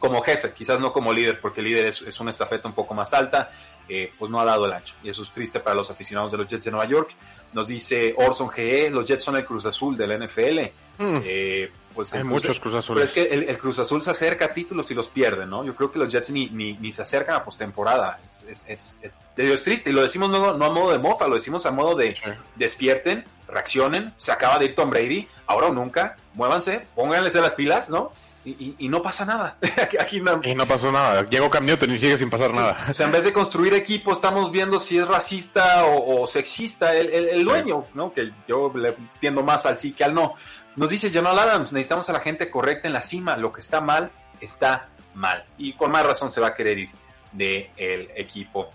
como 0.00 0.22
jefe, 0.22 0.52
quizás 0.52 0.80
no 0.80 0.92
como 0.92 1.12
líder, 1.12 1.40
porque 1.40 1.60
el 1.60 1.66
líder 1.66 1.86
es, 1.86 2.02
es 2.02 2.18
una 2.18 2.30
estafeta 2.30 2.66
un 2.66 2.74
poco 2.74 2.94
más 2.94 3.12
alta, 3.12 3.50
eh, 3.88 4.10
pues 4.18 4.30
no 4.30 4.40
ha 4.40 4.44
dado 4.44 4.66
el 4.66 4.72
ancho. 4.72 4.94
Y 5.02 5.10
eso 5.10 5.22
es 5.22 5.30
triste 5.30 5.60
para 5.60 5.76
los 5.76 5.90
aficionados 5.90 6.32
de 6.32 6.38
los 6.38 6.48
Jets 6.48 6.64
de 6.64 6.70
Nueva 6.70 6.86
York. 6.86 7.10
Nos 7.52 7.68
dice 7.68 8.14
Orson 8.16 8.48
GE, 8.48 8.90
los 8.90 9.06
Jets 9.06 9.22
son 9.22 9.36
el 9.36 9.44
Cruz 9.44 9.66
Azul 9.66 9.96
del 9.96 10.26
NFL. 10.26 10.58
Eh, 10.98 11.70
pues. 11.94 12.12
Hay 12.14 12.24
muchos 12.24 12.58
Cruz 12.60 12.74
Azules. 12.74 13.10
Pero 13.14 13.24
es 13.24 13.28
que 13.28 13.34
el, 13.34 13.48
el 13.48 13.58
Cruz 13.58 13.78
Azul 13.78 14.02
se 14.02 14.10
acerca 14.10 14.46
a 14.46 14.54
títulos 14.54 14.90
y 14.90 14.94
los 14.94 15.08
pierde, 15.08 15.46
¿no? 15.46 15.64
Yo 15.64 15.74
creo 15.74 15.90
que 15.92 15.98
los 15.98 16.12
Jets 16.12 16.30
ni, 16.30 16.48
ni, 16.50 16.74
ni 16.74 16.92
se 16.92 17.02
acercan 17.02 17.34
a 17.36 17.44
postemporada. 17.44 18.18
Es, 18.26 18.44
es, 18.48 18.64
es, 18.66 19.00
es- 19.02 19.62
triste 19.62 19.90
y 19.90 19.92
lo 19.92 20.02
decimos 20.02 20.28
no, 20.30 20.54
no 20.56 20.64
a 20.66 20.70
modo 20.70 20.92
de 20.92 20.98
mofa, 20.98 21.26
lo 21.26 21.34
decimos 21.36 21.64
a 21.66 21.70
modo 21.70 21.94
de 21.96 22.14
despierten, 22.56 23.24
reaccionen, 23.48 24.12
se 24.16 24.32
acaba 24.32 24.58
de 24.58 24.66
ir 24.66 24.74
Tom 24.74 24.90
Brady, 24.90 25.28
ahora 25.46 25.68
o 25.68 25.72
nunca, 25.72 26.16
muévanse, 26.34 26.86
pónganles 26.94 27.34
las 27.34 27.54
pilas, 27.54 27.88
¿no? 27.90 28.10
Y, 28.42 28.50
y- 28.52 28.74
y 28.78 28.88
no 28.88 29.02
pasa 29.02 29.26
nada. 29.26 29.58
Aquí- 30.00 30.20
no, 30.20 30.40
Y 30.42 30.54
no 30.54 30.66
pasó 30.66 30.90
nada. 30.90 31.28
Llegó 31.28 31.50
Cam 31.50 31.66
Newton 31.66 31.94
y 31.94 31.98
sigue 31.98 32.16
sin 32.16 32.30
pasar 32.30 32.54
nada. 32.54 32.86
o 32.88 32.94
sea, 32.94 33.04
en 33.06 33.12
vez 33.12 33.22
de 33.24 33.34
construir 33.34 33.74
equipo, 33.74 34.12
estamos 34.14 34.50
viendo 34.50 34.80
si 34.80 34.96
es 34.96 35.06
racista 35.06 35.84
o, 35.84 36.22
o 36.22 36.26
sexista 36.26 36.94
el, 36.94 37.10
el- 37.10 37.28
el 37.28 37.44
dueño, 37.44 37.84
¿no? 37.94 38.12
Que 38.14 38.30
yo 38.48 38.72
le 38.74 38.88
entiendo 38.90 39.42
más 39.42 39.66
al 39.66 39.78
sí 39.78 39.92
que 39.92 40.04
al 40.04 40.14
no. 40.14 40.34
Nos 40.76 40.88
dice 40.90 41.10
Jamal 41.10 41.38
Adams, 41.38 41.72
necesitamos 41.72 42.08
a 42.08 42.12
la 42.12 42.20
gente 42.20 42.48
correcta 42.50 42.86
en 42.88 42.94
la 42.94 43.02
cima. 43.02 43.36
Lo 43.36 43.52
que 43.52 43.60
está 43.60 43.80
mal, 43.80 44.10
está 44.40 44.88
mal. 45.14 45.44
Y 45.58 45.72
con 45.74 45.90
más 45.90 46.04
razón 46.06 46.30
se 46.30 46.40
va 46.40 46.48
a 46.48 46.54
querer 46.54 46.78
ir 46.78 46.90
del 47.32 48.10
equipo. 48.16 48.70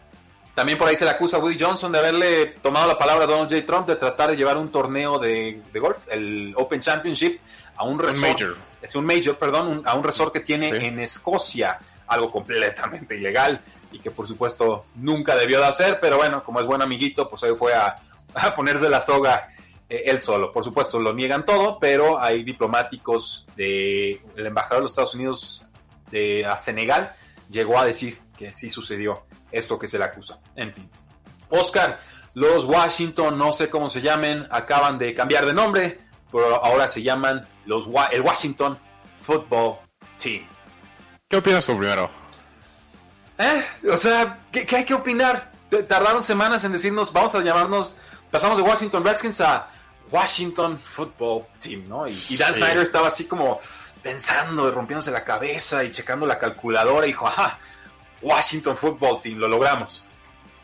También 0.53 0.77
por 0.77 0.87
ahí 0.87 0.95
se 0.97 1.03
le 1.03 1.11
acusa 1.11 1.37
a 1.37 1.39
Woody 1.41 1.57
Johnson 1.59 1.91
de 1.91 1.99
haberle 1.99 2.45
tomado 2.61 2.87
la 2.87 2.97
palabra 2.97 3.25
a 3.25 3.27
Donald 3.27 3.49
J. 3.51 3.65
Trump 3.65 3.87
de 3.87 3.95
tratar 3.97 4.29
de 4.29 4.37
llevar 4.37 4.57
un 4.57 4.71
torneo 4.71 5.19
de, 5.19 5.61
de 5.73 5.79
golf, 5.79 5.97
el 6.09 6.53
Open 6.55 6.79
Championship, 6.79 7.39
a 7.75 7.83
un 7.83 7.99
resort. 7.99 8.21
major. 8.21 8.57
Es 8.81 8.95
un 8.95 9.05
major, 9.05 9.35
perdón, 9.37 9.67
un- 9.67 9.87
a 9.87 9.95
un 9.95 10.03
resort 10.03 10.31
que 10.31 10.39
tiene 10.39 10.69
en 10.69 10.99
Escocia, 10.99 11.77
algo 12.07 12.29
completamente 12.29 13.17
ilegal 13.17 13.59
y 13.91 13.99
que 13.99 14.11
por 14.11 14.27
supuesto 14.27 14.85
nunca 14.95 15.35
debió 15.35 15.59
de 15.59 15.65
hacer, 15.67 15.99
pero 15.99 16.17
bueno, 16.17 16.43
como 16.43 16.61
es 16.61 16.67
buen 16.67 16.81
amiguito, 16.81 17.29
pues 17.29 17.43
ahí 17.43 17.51
fue 17.57 17.73
a, 17.73 17.95
a 18.35 18.55
ponerse 18.55 18.89
la 18.89 19.01
soga 19.01 19.49
él 19.89 20.19
solo. 20.19 20.51
Por 20.51 20.63
supuesto, 20.63 20.99
lo 20.99 21.13
niegan 21.13 21.45
todo, 21.45 21.77
pero 21.79 22.19
hay 22.19 22.43
diplomáticos 22.43 23.45
de 23.55 24.21
el 24.35 24.47
embajador 24.47 24.77
de 24.77 24.81
los 24.83 24.91
Estados 24.91 25.15
Unidos 25.15 25.65
de 26.11 26.45
a 26.45 26.57
Senegal 26.57 27.13
llegó 27.49 27.79
a 27.79 27.85
decir 27.85 28.19
que 28.37 28.51
sí 28.51 28.69
sucedió 28.69 29.25
esto 29.51 29.79
que 29.79 29.87
se 29.87 29.97
le 29.97 30.05
acusa. 30.05 30.39
En 30.55 30.73
fin. 30.73 30.89
Oscar, 31.49 31.99
los 32.33 32.65
Washington, 32.65 33.37
no 33.37 33.53
sé 33.53 33.69
cómo 33.69 33.89
se 33.89 34.01
llamen, 34.01 34.47
acaban 34.51 34.97
de 34.97 35.13
cambiar 35.13 35.45
de 35.45 35.53
nombre, 35.53 35.99
pero 36.31 36.63
ahora 36.63 36.87
se 36.87 37.01
llaman 37.01 37.47
los 37.65 37.87
el 38.11 38.21
Washington 38.21 38.77
Football 39.21 39.77
Team. 40.21 40.45
¿Qué 41.29 41.37
opinas 41.37 41.65
tú 41.65 41.77
primero? 41.77 42.09
¿Eh? 43.37 43.63
O 43.91 43.97
sea, 43.97 44.39
¿qué, 44.51 44.65
qué 44.65 44.77
hay 44.77 44.85
que 44.85 44.93
opinar? 44.93 45.51
Tardaron 45.87 46.23
semanas 46.23 46.63
en 46.63 46.71
decirnos, 46.71 47.11
vamos 47.11 47.35
a 47.35 47.41
llamarnos, 47.41 47.97
pasamos 48.31 48.57
de 48.57 48.63
Washington 48.63 49.03
Redskins 49.03 49.41
a 49.41 49.69
Washington 50.15 50.79
Football 50.79 51.43
Team, 51.59 51.83
¿no? 51.89 52.07
Y, 52.07 52.17
y 52.29 52.37
Dan 52.37 52.53
Sí. 52.53 52.59
Snyder 52.61 52.79
estaba 52.83 53.07
así 53.07 53.25
como 53.25 53.59
pensando, 54.01 54.71
rompiéndose 54.71 55.11
la 55.11 55.23
cabeza 55.23 55.83
y 55.83 55.91
checando 55.91 56.25
la 56.25 56.39
calculadora 56.39 57.05
y 57.05 57.09
dijo, 57.09 57.27
ajá, 57.27 57.59
Washington 58.21 58.77
Football 58.77 59.19
Team, 59.21 59.37
lo 59.39 59.47
logramos. 59.47 60.05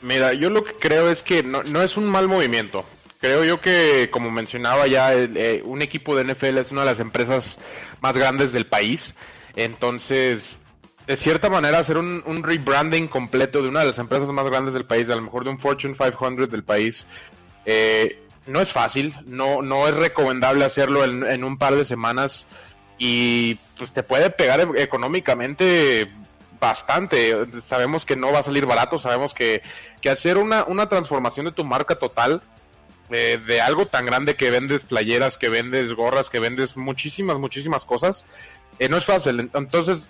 Mira, 0.02 0.34
yo 0.34 0.50
lo 0.50 0.64
que 0.64 0.74
creo 0.76 1.10
es 1.10 1.22
que 1.22 1.44
no, 1.44 1.64
no 1.64 1.82
es 1.82 1.98
un 1.98 2.06
mal 2.06 2.28
movimiento. 2.28 2.86
Creo 3.20 3.44
yo 3.44 3.62
que, 3.62 4.10
como 4.10 4.32
mencionaba 4.32 4.88
ya, 4.88 5.14
eh, 5.14 5.62
un 5.64 5.82
equipo 5.82 6.16
de 6.16 6.24
NFL 6.24 6.58
es 6.58 6.72
una 6.72 6.82
de 6.82 6.88
las 6.88 7.00
empresas 7.00 7.60
más 8.00 8.18
grandes 8.18 8.52
del 8.52 8.66
país. 8.66 9.14
Entonces, 9.56 10.58
de 11.06 11.18
cierta 11.18 11.50
manera, 11.50 11.80
hacer 11.80 11.98
un, 11.98 12.24
un 12.26 12.42
rebranding 12.42 13.08
completo 13.08 13.62
de 13.62 13.68
una 13.68 13.82
de 13.82 13.88
las 13.88 14.00
empresas 14.00 14.28
más 14.30 14.46
grandes 14.46 14.74
del 14.74 14.86
país, 14.86 15.10
a 15.10 15.16
lo 15.16 15.22
mejor 15.22 15.44
de 15.44 15.52
un 15.52 15.60
Fortune 15.60 15.94
500 15.94 16.50
del 16.50 16.64
país, 16.64 17.06
eh, 17.66 18.21
no 18.48 18.62
es 18.62 18.72
fácil, 18.72 19.16
no, 19.26 19.62
no 19.62 19.88
es 19.88 19.96
recomendable 19.96 20.66
hacerlo 20.66 21.04
en, 21.04 21.44
un 21.44 21.58
par 21.58 21.76
de 21.76 21.86
semanas 21.86 22.48
y 22.98 23.56
pues 23.78 23.92
te 23.92 24.04
puede 24.04 24.30
pegar 24.30 24.60
e- 24.60 24.82
económicamente 24.82 26.08
bastante. 26.60 27.48
Sabemos 27.62 28.06
que 28.06 28.16
no 28.16 28.32
va 28.32 28.40
a 28.40 28.44
salir 28.44 28.66
barato, 28.66 29.00
sabemos 29.00 29.34
que, 29.34 29.62
que 30.02 30.10
hacer 30.10 30.38
una, 30.38 30.64
una 30.64 30.90
transformación 30.90 31.46
de 31.46 31.52
tu 31.52 31.64
marca 31.64 31.96
total, 31.96 32.42
eh, 33.10 33.40
de 33.46 33.62
algo 33.62 33.86
tan 33.86 34.06
grande 34.06 34.36
que 34.36 34.52
vendes 34.52 34.86
playeras, 34.86 35.38
que 35.38 35.50
vendes 35.50 35.94
gorras, 35.94 36.30
que 36.30 36.40
vendes 36.40 36.78
muchísimas, 36.78 37.38
muchísimas 37.38 37.86
cosas, 37.86 38.26
eh, 38.80 38.90
no 38.90 38.98
es 38.98 39.06
fácil. 39.06 39.52
Entonces, 39.54 40.04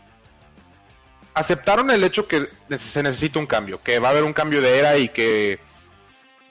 aceptaron 1.33 1.89
el 1.91 2.03
hecho 2.03 2.27
que 2.27 2.49
se 2.77 3.03
necesita 3.03 3.39
un 3.39 3.47
cambio, 3.47 3.81
que 3.83 3.99
va 3.99 4.09
a 4.09 4.11
haber 4.11 4.23
un 4.23 4.33
cambio 4.33 4.61
de 4.61 4.79
era 4.79 4.97
y 4.97 5.09
que, 5.09 5.59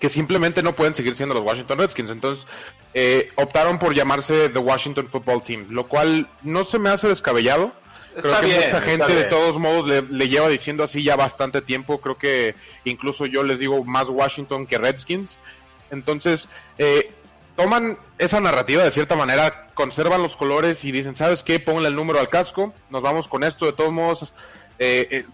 que 0.00 0.08
simplemente 0.08 0.62
no 0.62 0.74
pueden 0.74 0.94
seguir 0.94 1.14
siendo 1.14 1.34
los 1.34 1.44
Washington 1.44 1.78
Redskins. 1.78 2.10
Entonces, 2.10 2.46
eh, 2.94 3.30
optaron 3.36 3.78
por 3.78 3.94
llamarse 3.94 4.48
The 4.48 4.58
Washington 4.58 5.08
Football 5.08 5.44
Team, 5.44 5.66
lo 5.70 5.86
cual 5.86 6.28
no 6.42 6.64
se 6.64 6.80
me 6.80 6.90
hace 6.90 7.06
descabellado. 7.06 7.72
Creo 8.16 8.32
Está 8.32 8.40
que 8.40 8.46
bien, 8.46 8.60
mucha 8.72 8.80
gente 8.80 9.14
de 9.14 9.24
todos 9.24 9.58
modos 9.58 9.88
le, 9.88 10.02
le 10.02 10.28
lleva 10.28 10.48
diciendo 10.48 10.82
así 10.82 11.04
ya 11.04 11.14
bastante 11.14 11.62
tiempo. 11.62 12.00
Creo 12.00 12.18
que 12.18 12.56
incluso 12.84 13.26
yo 13.26 13.44
les 13.44 13.60
digo 13.60 13.84
más 13.84 14.08
Washington 14.08 14.66
que 14.66 14.78
Redskins. 14.78 15.38
Entonces, 15.90 16.48
eh, 16.78 17.12
toman 17.56 17.98
esa 18.18 18.40
narrativa 18.40 18.82
de 18.82 18.92
cierta 18.92 19.16
manera, 19.16 19.66
conservan 19.74 20.22
los 20.22 20.34
colores 20.34 20.84
y 20.84 20.92
dicen, 20.92 21.14
¿sabes 21.14 21.42
qué? 21.42 21.60
Pónganle 21.60 21.88
el 21.88 21.94
número 21.94 22.18
al 22.18 22.28
casco, 22.28 22.72
nos 22.88 23.02
vamos 23.02 23.28
con 23.28 23.44
esto, 23.44 23.66
de 23.66 23.72
todos 23.72 23.92
modos, 23.92 24.32
eh, 24.78 25.08
eh, 25.10 25.24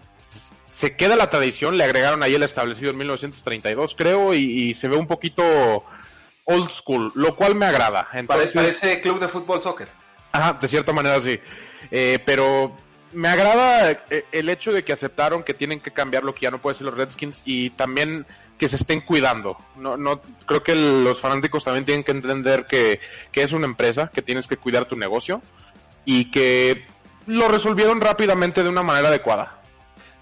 se 0.77 0.95
queda 0.95 1.15
la 1.15 1.31
tradición, 1.31 1.75
le 1.75 1.83
agregaron 1.83 2.21
ahí 2.21 2.35
el 2.35 2.43
establecido 2.43 2.91
en 2.91 2.99
1932, 2.99 3.95
creo, 3.97 4.35
y, 4.35 4.41
y 4.41 4.73
se 4.75 4.87
ve 4.87 4.95
un 4.95 5.07
poquito 5.07 5.43
old 6.43 6.69
school, 6.69 7.11
lo 7.15 7.35
cual 7.35 7.55
me 7.55 7.65
agrada. 7.65 8.07
Entonces, 8.13 8.51
Parece 8.51 9.01
club 9.01 9.19
de 9.19 9.27
fútbol 9.27 9.59
soccer. 9.59 9.87
Ajá, 10.31 10.53
de 10.53 10.67
cierta 10.67 10.93
manera 10.93 11.19
sí. 11.19 11.39
Eh, 11.89 12.19
pero 12.23 12.77
me 13.11 13.27
agrada 13.27 13.89
eh, 13.89 14.25
el 14.31 14.49
hecho 14.49 14.71
de 14.71 14.83
que 14.83 14.93
aceptaron 14.93 15.41
que 15.41 15.55
tienen 15.55 15.79
que 15.79 15.89
cambiar 15.89 16.23
lo 16.23 16.35
que 16.35 16.41
ya 16.41 16.51
no 16.51 16.61
puede 16.61 16.77
ser 16.77 16.85
los 16.85 16.93
Redskins 16.93 17.41
y 17.43 17.71
también 17.71 18.27
que 18.59 18.69
se 18.69 18.75
estén 18.75 19.01
cuidando. 19.01 19.57
No, 19.77 19.97
no, 19.97 20.21
creo 20.45 20.61
que 20.61 20.75
los 20.75 21.19
fanáticos 21.19 21.63
también 21.63 21.85
tienen 21.85 22.03
que 22.03 22.11
entender 22.11 22.67
que, 22.67 22.99
que 23.31 23.41
es 23.41 23.51
una 23.51 23.65
empresa, 23.65 24.11
que 24.13 24.21
tienes 24.21 24.45
que 24.45 24.57
cuidar 24.57 24.85
tu 24.85 24.95
negocio 24.95 25.41
y 26.05 26.29
que 26.29 26.85
lo 27.25 27.47
resolvieron 27.47 27.99
rápidamente 27.99 28.61
de 28.61 28.69
una 28.69 28.83
manera 28.83 29.07
adecuada. 29.07 29.56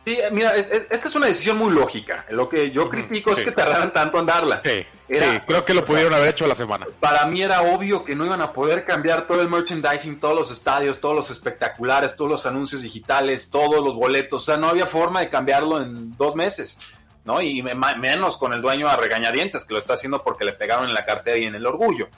Sí, 0.05 0.19
mira, 0.31 0.51
es- 0.55 0.67
es- 0.71 0.87
esta 0.91 1.07
es 1.07 1.15
una 1.15 1.25
decisión 1.25 1.57
muy 1.57 1.73
lógica. 1.73 2.25
Lo 2.29 2.47
que 2.47 2.69
yo 2.69 2.89
critico 2.89 3.31
es 3.31 3.37
que 3.45 3.51
tardaran 3.51 3.91
tanto 3.91 4.19
en 4.19 4.25
darla. 4.27 4.61
Era- 5.09 5.31
Sí, 5.33 5.39
creo 5.47 5.65
que 5.65 5.73
lo 5.73 5.83
pudieron 5.83 6.13
haber 6.13 6.29
hecho 6.29 6.45
a 6.45 6.47
la 6.47 6.55
semana. 6.55 6.85
Para 6.99 7.25
mí 7.25 7.41
era 7.41 7.63
obvio 7.63 8.03
que 8.05 8.15
no 8.15 8.23
iban 8.25 8.41
a 8.41 8.53
poder 8.53 8.85
cambiar 8.85 9.25
todo 9.25 9.41
el 9.41 9.49
merchandising, 9.49 10.19
todos 10.19 10.35
los 10.35 10.51
estadios, 10.51 10.99
todos 10.99 11.15
los 11.15 11.31
espectaculares, 11.31 12.15
todos 12.15 12.29
los 12.29 12.45
anuncios 12.45 12.83
digitales, 12.83 13.49
todos 13.49 13.83
los 13.83 13.95
boletos. 13.95 14.43
O 14.43 14.45
sea, 14.45 14.57
no 14.57 14.67
había 14.67 14.85
forma 14.85 15.21
de 15.21 15.29
cambiarlo 15.29 15.81
en 15.81 16.11
dos 16.11 16.35
meses, 16.35 16.77
¿no? 17.23 17.41
Y 17.41 17.63
menos 17.63 18.37
con 18.37 18.53
el 18.53 18.61
dueño 18.61 18.87
a 18.87 18.97
regañadientes, 18.97 19.65
que 19.65 19.73
lo 19.73 19.79
está 19.79 19.93
haciendo 19.93 20.23
porque 20.23 20.45
le 20.45 20.53
pegaron 20.53 20.87
en 20.87 20.93
la 20.93 21.03
cartera 21.03 21.37
y 21.37 21.45
en 21.45 21.55
el 21.55 21.65
orgullo. 21.65 22.09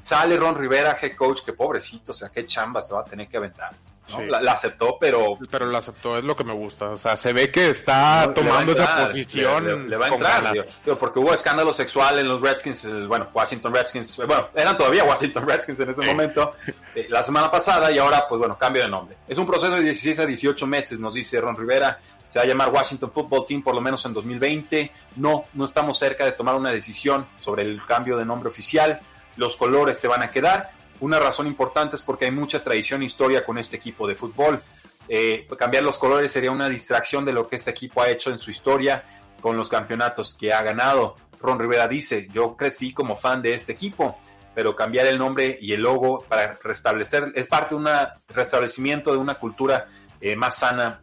Sale 0.00 0.36
Ron 0.36 0.56
Rivera, 0.56 0.96
head 1.00 1.16
coach, 1.16 1.40
que 1.44 1.52
pobrecito, 1.52 2.12
o 2.12 2.14
sea, 2.14 2.28
qué 2.28 2.44
chamba 2.44 2.82
se 2.82 2.92
va 2.94 3.00
a 3.00 3.04
tener 3.04 3.26
que 3.28 3.36
aventar. 3.36 3.72
¿No? 4.10 4.18
Sí. 4.20 4.26
La, 4.26 4.40
la 4.40 4.52
aceptó, 4.52 4.96
pero 5.00 5.38
Pero 5.50 5.66
lo 5.66 5.78
aceptó, 5.78 6.16
es 6.18 6.24
lo 6.24 6.36
que 6.36 6.44
me 6.44 6.52
gusta. 6.52 6.90
O 6.90 6.96
sea, 6.98 7.16
se 7.16 7.32
ve 7.32 7.50
que 7.50 7.70
está 7.70 8.26
No, 8.26 8.32
tomando 8.34 8.72
esa 8.72 9.06
posición. 9.06 9.64
Le, 9.66 9.76
le- 9.76 9.88
le 9.90 9.96
va 9.96 10.06
a 10.06 10.08
entrar, 10.08 10.32
ganas. 10.42 10.52
digo, 10.52 10.64
digo, 10.84 10.98
porque 10.98 11.18
hubo 11.20 11.32
escándalo 11.34 11.72
sexual 11.72 12.18
en 12.18 12.26
los 12.28 12.40
Redskins, 12.40 12.84
el- 12.84 13.06
bueno, 13.08 13.28
Washington 13.32 13.72
Redskins, 13.74 14.18
eh, 14.18 14.24
bueno, 14.26 14.48
eran 14.54 14.76
todavía 14.76 15.04
Washington 15.04 15.46
Redskins 15.46 15.80
en 15.80 15.90
ese 15.90 16.02
momento, 16.02 16.52
eh, 16.94 17.06
la 17.10 17.22
semana 17.22 17.50
pasada 17.50 17.90
y 17.92 17.98
ahora, 17.98 18.26
pues 18.28 18.38
bueno, 18.38 18.58
cambio 18.58 18.82
de 18.82 18.88
nombre. 18.88 19.16
Es 19.28 19.38
un 19.38 19.46
proceso 19.46 19.72
de 19.74 19.82
16 19.82 20.18
a 20.18 20.26
18 20.26 20.66
meses, 20.66 20.98
nos 20.98 21.14
dice 21.14 21.40
Ron 21.40 21.54
Rivera, 21.56 21.98
se 22.28 22.38
va 22.38 22.44
a 22.44 22.48
llamar 22.48 22.70
Washington 22.70 23.12
Football 23.12 23.44
Team 23.46 23.62
por 23.62 23.74
lo 23.74 23.80
menos 23.82 24.04
en 24.06 24.14
2020. 24.14 24.90
No, 25.16 25.42
no 25.52 25.64
estamos 25.66 25.98
cerca 25.98 26.24
de 26.24 26.32
tomar 26.32 26.54
una 26.54 26.70
decisión 26.72 27.26
sobre 27.38 27.62
el 27.62 27.84
cambio 27.84 28.16
de 28.16 28.24
nombre 28.24 28.48
oficial. 28.48 29.00
Los 29.36 29.54
colores 29.56 29.98
se 29.98 30.08
van 30.08 30.22
a 30.22 30.30
quedar. 30.30 30.70
Una 31.02 31.18
razón 31.18 31.48
importante 31.48 31.96
es 31.96 32.02
porque 32.02 32.26
hay 32.26 32.30
mucha 32.30 32.62
tradición 32.62 33.02
e 33.02 33.06
historia 33.06 33.44
con 33.44 33.58
este 33.58 33.74
equipo 33.74 34.06
de 34.06 34.14
fútbol. 34.14 34.62
Eh, 35.08 35.48
cambiar 35.58 35.82
los 35.82 35.98
colores 35.98 36.30
sería 36.30 36.52
una 36.52 36.68
distracción 36.68 37.24
de 37.24 37.32
lo 37.32 37.48
que 37.48 37.56
este 37.56 37.72
equipo 37.72 38.02
ha 38.02 38.08
hecho 38.08 38.30
en 38.30 38.38
su 38.38 38.52
historia 38.52 39.02
con 39.40 39.56
los 39.56 39.68
campeonatos 39.68 40.32
que 40.34 40.52
ha 40.52 40.62
ganado. 40.62 41.16
Ron 41.40 41.58
Rivera 41.58 41.88
dice, 41.88 42.28
yo 42.32 42.56
crecí 42.56 42.94
como 42.94 43.16
fan 43.16 43.42
de 43.42 43.52
este 43.52 43.72
equipo, 43.72 44.16
pero 44.54 44.76
cambiar 44.76 45.06
el 45.06 45.18
nombre 45.18 45.58
y 45.60 45.72
el 45.72 45.80
logo 45.80 46.18
para 46.28 46.56
restablecer, 46.62 47.32
es 47.34 47.48
parte 47.48 47.74
de 47.74 47.80
un 47.80 47.88
restablecimiento 48.28 49.10
de 49.10 49.18
una 49.18 49.34
cultura 49.34 49.88
eh, 50.20 50.36
más 50.36 50.60
sana 50.60 51.02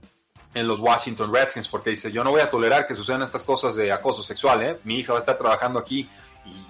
en 0.54 0.66
los 0.66 0.80
Washington 0.80 1.34
Redskins, 1.34 1.68
porque 1.68 1.89
dice, 1.89 2.10
yo 2.10 2.24
no 2.24 2.32
voy 2.32 2.39
a 2.39 2.50
tolerar 2.50 2.88
que 2.88 2.95
sucedan 2.95 3.24
estas 3.24 3.43
cosas 3.43 3.76
de 3.76 3.91
acoso 3.91 4.24
sexual, 4.24 4.64
¿eh? 4.64 4.80
mi 4.86 5.00
hija 5.00 5.12
va 5.12 5.20
a 5.20 5.24
estar 5.24 5.38
trabajando 5.38 5.78
aquí 5.78 6.10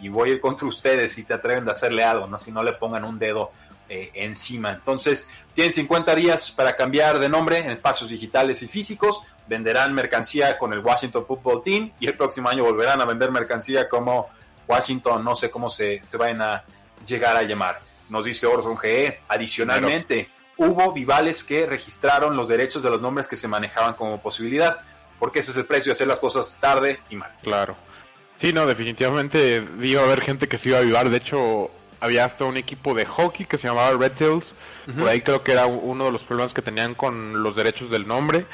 y, 0.01 0.05
y 0.05 0.09
voy 0.09 0.29
a 0.29 0.33
ir 0.33 0.41
contra 0.41 0.67
ustedes 0.67 1.13
si 1.13 1.23
se 1.23 1.33
atreven 1.33 1.65
de 1.65 1.71
hacerle 1.71 2.03
algo, 2.03 2.27
¿no? 2.27 2.37
si 2.37 2.51
no 2.51 2.63
le 2.63 2.73
pongan 2.73 3.03
un 3.03 3.19
dedo 3.19 3.51
eh, 3.91 4.11
encima. 4.13 4.69
Entonces, 4.69 5.27
tienen 5.55 5.73
50 5.73 6.13
días 6.13 6.51
para 6.51 6.75
cambiar 6.75 7.17
de 7.17 7.27
nombre 7.27 7.57
en 7.57 7.71
espacios 7.71 8.11
digitales 8.11 8.61
y 8.61 8.67
físicos, 8.67 9.23
venderán 9.47 9.95
mercancía 9.95 10.59
con 10.59 10.71
el 10.73 10.79
Washington 10.79 11.25
Football 11.25 11.63
Team 11.63 11.91
y 11.99 12.05
el 12.05 12.15
próximo 12.15 12.49
año 12.49 12.63
volverán 12.63 13.01
a 13.01 13.05
vender 13.05 13.31
mercancía 13.31 13.89
como 13.89 14.29
Washington, 14.67 15.23
no 15.23 15.35
sé 15.35 15.49
cómo 15.49 15.71
se, 15.71 16.03
se 16.03 16.17
vayan 16.17 16.39
a 16.43 16.63
llegar 17.03 17.35
a 17.35 17.41
llamar. 17.41 17.79
Nos 18.09 18.25
dice 18.25 18.45
Orson 18.45 18.77
GE, 18.77 19.21
adicionalmente, 19.27 20.29
hubo 20.57 20.91
vivales 20.93 21.43
que 21.43 21.65
registraron 21.65 22.37
los 22.37 22.47
derechos 22.47 22.83
de 22.83 22.91
los 22.91 23.01
nombres 23.01 23.27
que 23.27 23.37
se 23.37 23.47
manejaban 23.47 23.95
como 23.95 24.21
posibilidad, 24.21 24.81
porque 25.17 25.39
ese 25.39 25.49
es 25.49 25.57
el 25.57 25.65
precio 25.65 25.89
de 25.89 25.93
hacer 25.93 26.07
las 26.07 26.19
cosas 26.19 26.57
tarde 26.59 26.99
y 27.09 27.15
mal. 27.15 27.35
Claro. 27.41 27.75
Sí, 28.39 28.53
no, 28.53 28.65
definitivamente 28.65 29.63
iba 29.81 30.01
a 30.01 30.05
haber 30.05 30.21
gente 30.21 30.47
que 30.47 30.57
se 30.57 30.69
iba 30.69 30.77
a 30.77 30.81
avivar. 30.81 31.09
De 31.09 31.17
hecho, 31.17 31.69
había 31.99 32.25
hasta 32.25 32.45
un 32.45 32.57
equipo 32.57 32.93
de 32.93 33.05
hockey 33.05 33.45
que 33.45 33.57
se 33.57 33.67
llamaba 33.67 33.91
Red 33.97 34.13
Tails. 34.13 34.53
Por 34.97 35.07
ahí 35.07 35.21
creo 35.21 35.43
que 35.43 35.51
era 35.51 35.65
uno 35.67 36.05
de 36.05 36.11
los 36.11 36.23
problemas 36.23 36.53
que 36.53 36.61
tenían 36.61 36.95
con 36.95 37.43
los 37.43 37.55
derechos 37.55 37.89
del 37.91 38.07
nombre. 38.07 38.45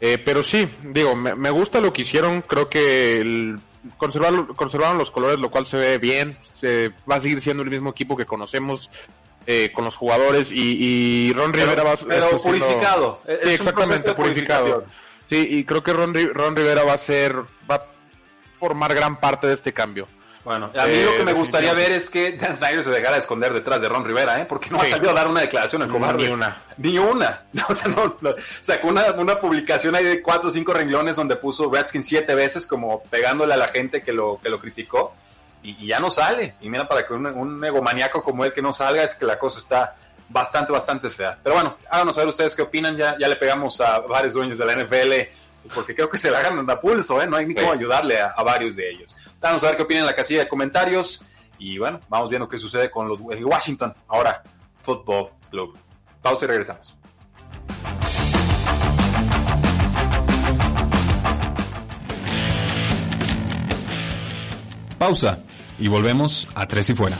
Eh, 0.00 0.18
pero 0.18 0.42
sí, 0.44 0.68
digo, 0.82 1.14
me, 1.16 1.34
me 1.34 1.50
gusta 1.50 1.80
lo 1.80 1.92
que 1.92 2.02
hicieron. 2.02 2.42
Creo 2.42 2.68
que 2.68 3.20
el- 3.20 3.58
conservaron, 3.96 4.46
conservaron 4.54 4.96
los 4.98 5.10
colores, 5.10 5.38
lo 5.38 5.50
cual 5.50 5.66
se 5.66 5.76
ve 5.76 5.98
bien. 5.98 6.36
Se 6.58 6.90
va 7.10 7.16
a 7.16 7.20
seguir 7.20 7.40
siendo 7.40 7.62
el 7.62 7.70
mismo 7.70 7.90
equipo 7.90 8.16
que 8.16 8.26
conocemos. 8.26 8.90
eh, 9.46 9.72
con 9.74 9.84
los 9.84 9.94
jugadores 9.94 10.50
y, 10.50 10.56
y 11.28 11.32
Ron 11.34 11.52
Pero- 11.52 11.64
Rivera 11.64 11.82
va 11.82 11.92
a 11.92 11.96
pero 12.08 12.30
purificado. 12.40 13.20
Sí, 13.26 13.50
exactamente, 13.50 14.14
purificado. 14.14 14.86
Sí, 15.28 15.46
y 15.50 15.64
creo 15.64 15.82
que 15.82 15.92
Ron, 15.92 16.14
Ron 16.32 16.56
Rivera 16.56 16.82
va 16.84 16.94
a 16.94 16.98
ser, 16.98 17.36
va 17.70 17.86
formar 18.64 18.94
gran 18.94 19.16
parte 19.20 19.46
de 19.46 19.54
este 19.54 19.72
cambio. 19.74 20.06
Bueno, 20.42 20.66
a 20.78 20.84
mí 20.86 20.92
Eh, 20.92 21.04
lo 21.04 21.16
que 21.16 21.24
me 21.24 21.32
gustaría 21.32 21.72
ver 21.74 21.90
es 21.92 22.08
que 22.10 22.32
Dan 22.32 22.54
Snyder 22.56 22.82
se 22.84 22.90
dejara 22.90 23.12
de 23.14 23.18
esconder 23.20 23.52
detrás 23.54 23.80
de 23.80 23.88
Ron 23.88 24.04
Rivera, 24.04 24.40
¿eh? 24.40 24.46
Porque 24.46 24.68
no 24.70 24.78
ha 24.80 24.84
Sí. 24.84 24.90
salido 24.90 25.10
a 25.10 25.14
dar 25.14 25.26
una 25.28 25.40
declaración 25.40 25.82
el 25.82 25.88
cobarde. 25.88 26.26
Ni 26.26 26.32
una. 26.32 26.62
Ni 26.78 26.98
una. 26.98 27.42
O 27.68 27.74
sea, 27.74 27.88
no, 27.88 28.16
no. 28.20 28.34
sacó 28.60 28.88
una, 28.88 29.10
una 29.12 29.38
publicación 29.38 29.94
ahí 29.94 30.04
de 30.04 30.20
cuatro 30.22 30.48
o 30.48 30.52
cinco 30.52 30.72
renglones 30.74 31.16
donde 31.16 31.36
puso 31.36 31.70
Redskins 31.72 32.06
siete 32.06 32.34
veces 32.34 32.66
como 32.66 33.02
pegándole 33.04 33.54
a 33.54 33.56
la 33.56 33.68
gente 33.68 34.02
que 34.02 34.12
lo, 34.12 34.38
que 34.42 34.48
lo 34.50 34.58
criticó 34.60 35.14
y, 35.62 35.82
y 35.84 35.86
ya 35.88 35.98
no 36.00 36.10
sale. 36.10 36.54
Y 36.60 36.68
mira, 36.68 36.86
para 36.88 37.06
que 37.06 37.14
un, 37.14 37.26
un 37.26 37.64
egomaniaco 37.64 38.22
como 38.22 38.44
él 38.44 38.52
que 38.52 38.60
no 38.62 38.72
salga 38.74 39.02
es 39.02 39.14
que 39.14 39.24
la 39.24 39.38
cosa 39.38 39.58
está 39.60 39.96
bastante, 40.28 40.72
bastante 40.72 41.08
fea. 41.08 41.38
Pero 41.42 41.54
bueno, 41.54 41.76
háganos 41.90 42.16
saber 42.16 42.28
ustedes 42.28 42.54
qué 42.54 42.60
opinan. 42.62 42.96
Ya, 42.96 43.16
ya 43.18 43.28
le 43.28 43.36
pegamos 43.36 43.80
a 43.80 44.00
varios 44.00 44.34
dueños 44.34 44.58
de 44.58 44.66
la 44.66 44.72
NFL 44.74 45.12
porque 45.72 45.94
creo 45.94 46.10
que 46.10 46.18
se 46.18 46.30
la 46.30 46.40
ganan 46.42 46.68
a 46.68 46.80
pulso, 46.80 47.22
¿eh? 47.22 47.26
No 47.26 47.36
hay 47.36 47.46
ni 47.46 47.54
cómo 47.54 47.72
ayudarle 47.72 48.20
a, 48.20 48.26
a 48.26 48.42
varios 48.42 48.76
de 48.76 48.90
ellos. 48.90 49.16
Vamos 49.40 49.62
a 49.62 49.68
ver 49.68 49.76
qué 49.76 49.82
opinan 49.82 50.02
en 50.02 50.06
la 50.06 50.14
casilla 50.14 50.40
de 50.40 50.48
comentarios. 50.48 51.24
Y 51.58 51.78
bueno, 51.78 52.00
vamos 52.08 52.28
viendo 52.28 52.48
qué 52.48 52.58
sucede 52.58 52.90
con 52.90 53.08
los, 53.08 53.20
el 53.30 53.44
Washington, 53.44 53.94
ahora 54.08 54.42
Football 54.82 55.30
Club. 55.50 55.78
Pausa 56.20 56.44
y 56.44 56.48
regresamos. 56.48 56.94
Pausa 64.98 65.38
y 65.78 65.88
volvemos 65.88 66.48
a 66.54 66.66
Tres 66.66 66.90
y 66.90 66.94
Fuera. 66.94 67.16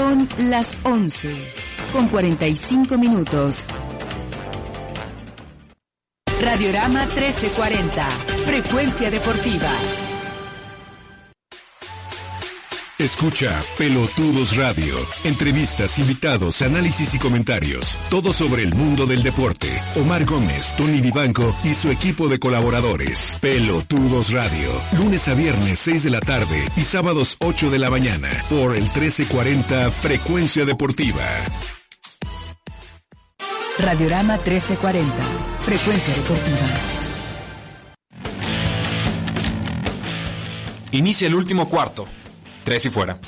Son 0.00 0.26
las 0.48 0.78
11 0.84 1.28
con 1.92 2.08
45 2.08 2.96
minutos. 2.96 3.66
Radiorama 6.40 7.04
1340, 7.04 8.08
frecuencia 8.46 9.10
deportiva. 9.10 9.68
Escucha 13.00 13.62
Pelotudos 13.78 14.58
Radio. 14.58 14.94
Entrevistas, 15.24 15.98
invitados, 15.98 16.60
análisis 16.60 17.14
y 17.14 17.18
comentarios. 17.18 17.96
Todo 18.10 18.30
sobre 18.30 18.62
el 18.62 18.74
mundo 18.74 19.06
del 19.06 19.22
deporte. 19.22 19.68
Omar 19.96 20.26
Gómez, 20.26 20.74
Tony 20.76 21.00
Vivanco 21.00 21.56
y 21.64 21.72
su 21.72 21.90
equipo 21.90 22.28
de 22.28 22.38
colaboradores. 22.38 23.38
Pelotudos 23.40 24.32
Radio. 24.32 24.70
Lunes 24.98 25.26
a 25.28 25.34
viernes 25.34 25.78
6 25.78 26.04
de 26.04 26.10
la 26.10 26.20
tarde 26.20 26.68
y 26.76 26.82
sábados 26.82 27.38
8 27.40 27.70
de 27.70 27.78
la 27.78 27.88
mañana. 27.88 28.28
Por 28.50 28.76
el 28.76 28.82
1340 28.82 29.90
Frecuencia 29.90 30.66
Deportiva. 30.66 31.24
Radiorama 33.78 34.34
1340, 34.34 35.22
frecuencia 35.64 36.14
deportiva. 36.14 36.66
Inicia 40.92 41.28
el 41.28 41.34
último 41.34 41.66
cuarto. 41.66 42.06
Tres 42.64 42.86
y 42.86 42.90
fuera. 42.90 43.18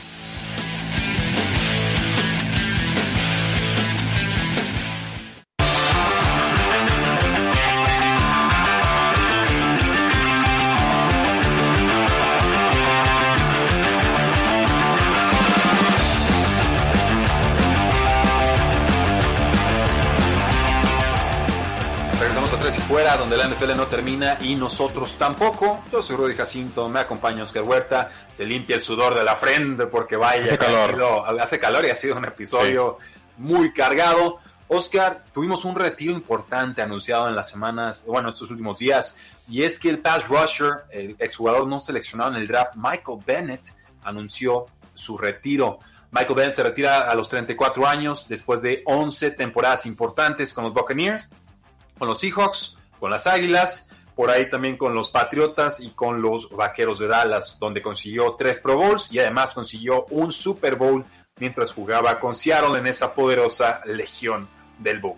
Donde 23.19 23.37
la 23.37 23.47
NFL 23.47 23.77
no 23.77 23.87
termina 23.87 24.39
y 24.41 24.55
nosotros 24.57 25.15
tampoco. 25.19 25.85
Yo 25.93 26.03
soy 26.03 26.17
Rudy 26.17 26.35
Jacinto, 26.35 26.89
me 26.89 27.01
acompaña 27.01 27.45
Oscar 27.45 27.63
Huerta, 27.63 28.11
se 28.33 28.45
limpia 28.45 28.75
el 28.77 28.83
sudor 28.83 29.15
de 29.15 29.23
la 29.23 29.37
frente 29.37 29.87
porque 29.87 30.17
vaya, 30.17 30.45
Hace 30.47 30.59
calor. 30.59 30.91
sido- 30.95 31.25
hace 31.41 31.59
calor 31.61 31.85
y 31.85 31.91
ha 31.91 31.97
sido 31.97 32.17
un 32.17 32.25
episodio 32.25 32.99
muy 33.37 33.73
cargado. 33.73 34.39
Oscar, 34.69 35.23
tuvimos 35.33 35.65
un 35.65 35.77
retiro 35.77 36.13
importante 36.13 36.81
anunciado 36.83 37.29
en 37.29 37.37
las 37.37 37.49
semanas, 37.51 38.05
bueno, 38.07 38.31
estos 38.31 38.51
últimos 38.51 38.79
días, 38.79 39.17
y 39.49 39.63
es 39.63 39.79
que 39.79 39.91
el 39.91 39.99
pass 39.99 40.27
rusher, 40.29 40.85
el 40.91 41.15
exjugador 41.19 41.67
no 41.69 41.79
seleccionado 41.81 42.31
en 42.31 42.37
el 42.39 42.49
draft, 42.49 42.75
Michael 42.77 43.19
Bennett, 43.27 43.75
anunció 44.05 44.67
su 44.95 45.17
retiro. 45.19 45.79
Michael 46.11 46.35
Bennett 46.35 46.55
se 46.55 46.63
retira 46.63 47.03
a 47.03 47.15
los 47.15 47.29
34 47.29 47.87
años 47.87 48.27
después 48.29 48.63
de 48.63 48.83
11 48.87 49.31
temporadas 49.33 49.87
importantes 49.87 50.53
con 50.55 50.65
los 50.65 50.73
Buccaneers, 50.73 51.29
con 51.99 52.09
los 52.09 52.19
Seahawks, 52.19 52.77
con 53.03 53.11
las 53.11 53.27
Águilas, 53.27 53.89
por 54.15 54.31
ahí 54.31 54.49
también 54.49 54.77
con 54.77 54.95
los 54.95 55.09
Patriotas 55.11 55.81
y 55.81 55.91
con 55.91 56.23
los 56.23 56.49
Vaqueros 56.51 57.01
de 57.01 57.09
Dallas, 57.09 57.57
donde 57.59 57.83
consiguió 57.83 58.37
tres 58.39 58.61
Pro 58.61 58.77
Bowls 58.77 59.09
y 59.11 59.19
además 59.19 59.51
consiguió 59.55 60.05
un 60.11 60.31
Super 60.31 60.77
Bowl 60.77 61.05
mientras 61.41 61.73
jugaba 61.73 62.21
con 62.21 62.33
Seattle 62.33 62.79
en 62.79 62.87
esa 62.87 63.13
poderosa 63.13 63.81
legión 63.87 64.47
del 64.79 65.01
Bowl. 65.01 65.17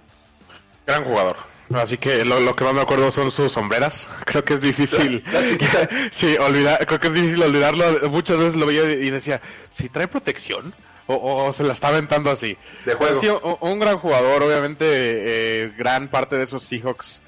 Gran 0.86 1.04
jugador. 1.04 1.36
Así 1.74 1.98
que 1.98 2.24
lo, 2.24 2.40
lo 2.40 2.56
que 2.56 2.64
más 2.64 2.72
me 2.72 2.80
acuerdo 2.80 3.12
son 3.12 3.30
sus 3.30 3.52
sombreras. 3.52 4.08
Creo 4.24 4.42
que 4.46 4.54
es 4.54 4.60
difícil. 4.62 5.22
La- 5.30 5.40
la 5.42 5.46
chiquita. 5.46 5.88
sí, 6.12 6.36
olvidar, 6.38 6.86
creo 6.86 6.98
que 7.00 7.08
es 7.08 7.12
difícil 7.14 7.42
olvidarlo. 7.42 8.08
Muchas 8.10 8.38
veces 8.38 8.54
lo 8.54 8.64
veía 8.64 8.84
y 8.92 9.10
decía, 9.10 9.42
¿si 9.70 9.90
trae 9.90 10.08
protección? 10.08 10.72
O, 11.06 11.14
o- 11.16 11.48
o 11.48 11.52
se 11.52 11.64
la 11.64 11.74
está 11.74 11.88
aventando 11.88 12.30
así. 12.30 12.56
De 12.86 12.94
juego. 12.94 13.20
Sí, 13.20 13.28
un 13.60 13.78
gran 13.78 13.98
jugador, 13.98 14.42
obviamente, 14.42 14.86
eh, 14.86 15.72
gran 15.76 16.08
parte 16.08 16.36
de 16.38 16.44
esos 16.44 16.62
Seahawks 16.62 17.20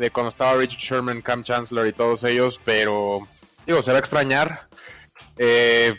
de 0.00 0.10
cuando 0.10 0.30
estaba 0.30 0.54
Richard 0.54 0.80
Sherman, 0.80 1.20
Cam 1.20 1.44
Chancellor 1.44 1.86
y 1.86 1.92
todos 1.92 2.24
ellos, 2.24 2.58
pero 2.64 3.28
digo, 3.66 3.82
se 3.82 3.90
va 3.90 3.98
a 3.98 4.00
extrañar. 4.00 4.66
Eh, 5.36 5.92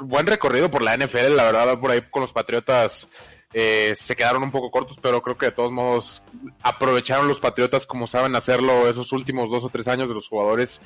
buen 0.00 0.26
recorrido 0.26 0.70
por 0.70 0.82
la 0.82 0.96
NFL, 0.96 1.36
la 1.36 1.44
verdad, 1.44 1.78
por 1.78 1.90
ahí 1.90 2.00
con 2.10 2.22
los 2.22 2.32
Patriotas 2.32 3.06
eh, 3.52 3.94
se 4.00 4.16
quedaron 4.16 4.42
un 4.42 4.50
poco 4.50 4.70
cortos, 4.70 4.96
pero 5.02 5.20
creo 5.20 5.36
que 5.36 5.46
de 5.46 5.52
todos 5.52 5.70
modos 5.70 6.22
aprovecharon 6.62 7.28
los 7.28 7.38
Patriotas 7.38 7.84
como 7.84 8.06
saben 8.06 8.34
hacerlo 8.34 8.88
esos 8.88 9.12
últimos 9.12 9.50
dos 9.50 9.62
o 9.64 9.68
tres 9.68 9.88
años 9.88 10.08
de 10.08 10.14
los 10.14 10.26
jugadores 10.26 10.80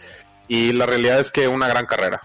y 0.48 0.72
la 0.72 0.84
realidad 0.84 1.20
es 1.20 1.30
que 1.30 1.46
una 1.46 1.68
gran 1.68 1.86
carrera. 1.86 2.20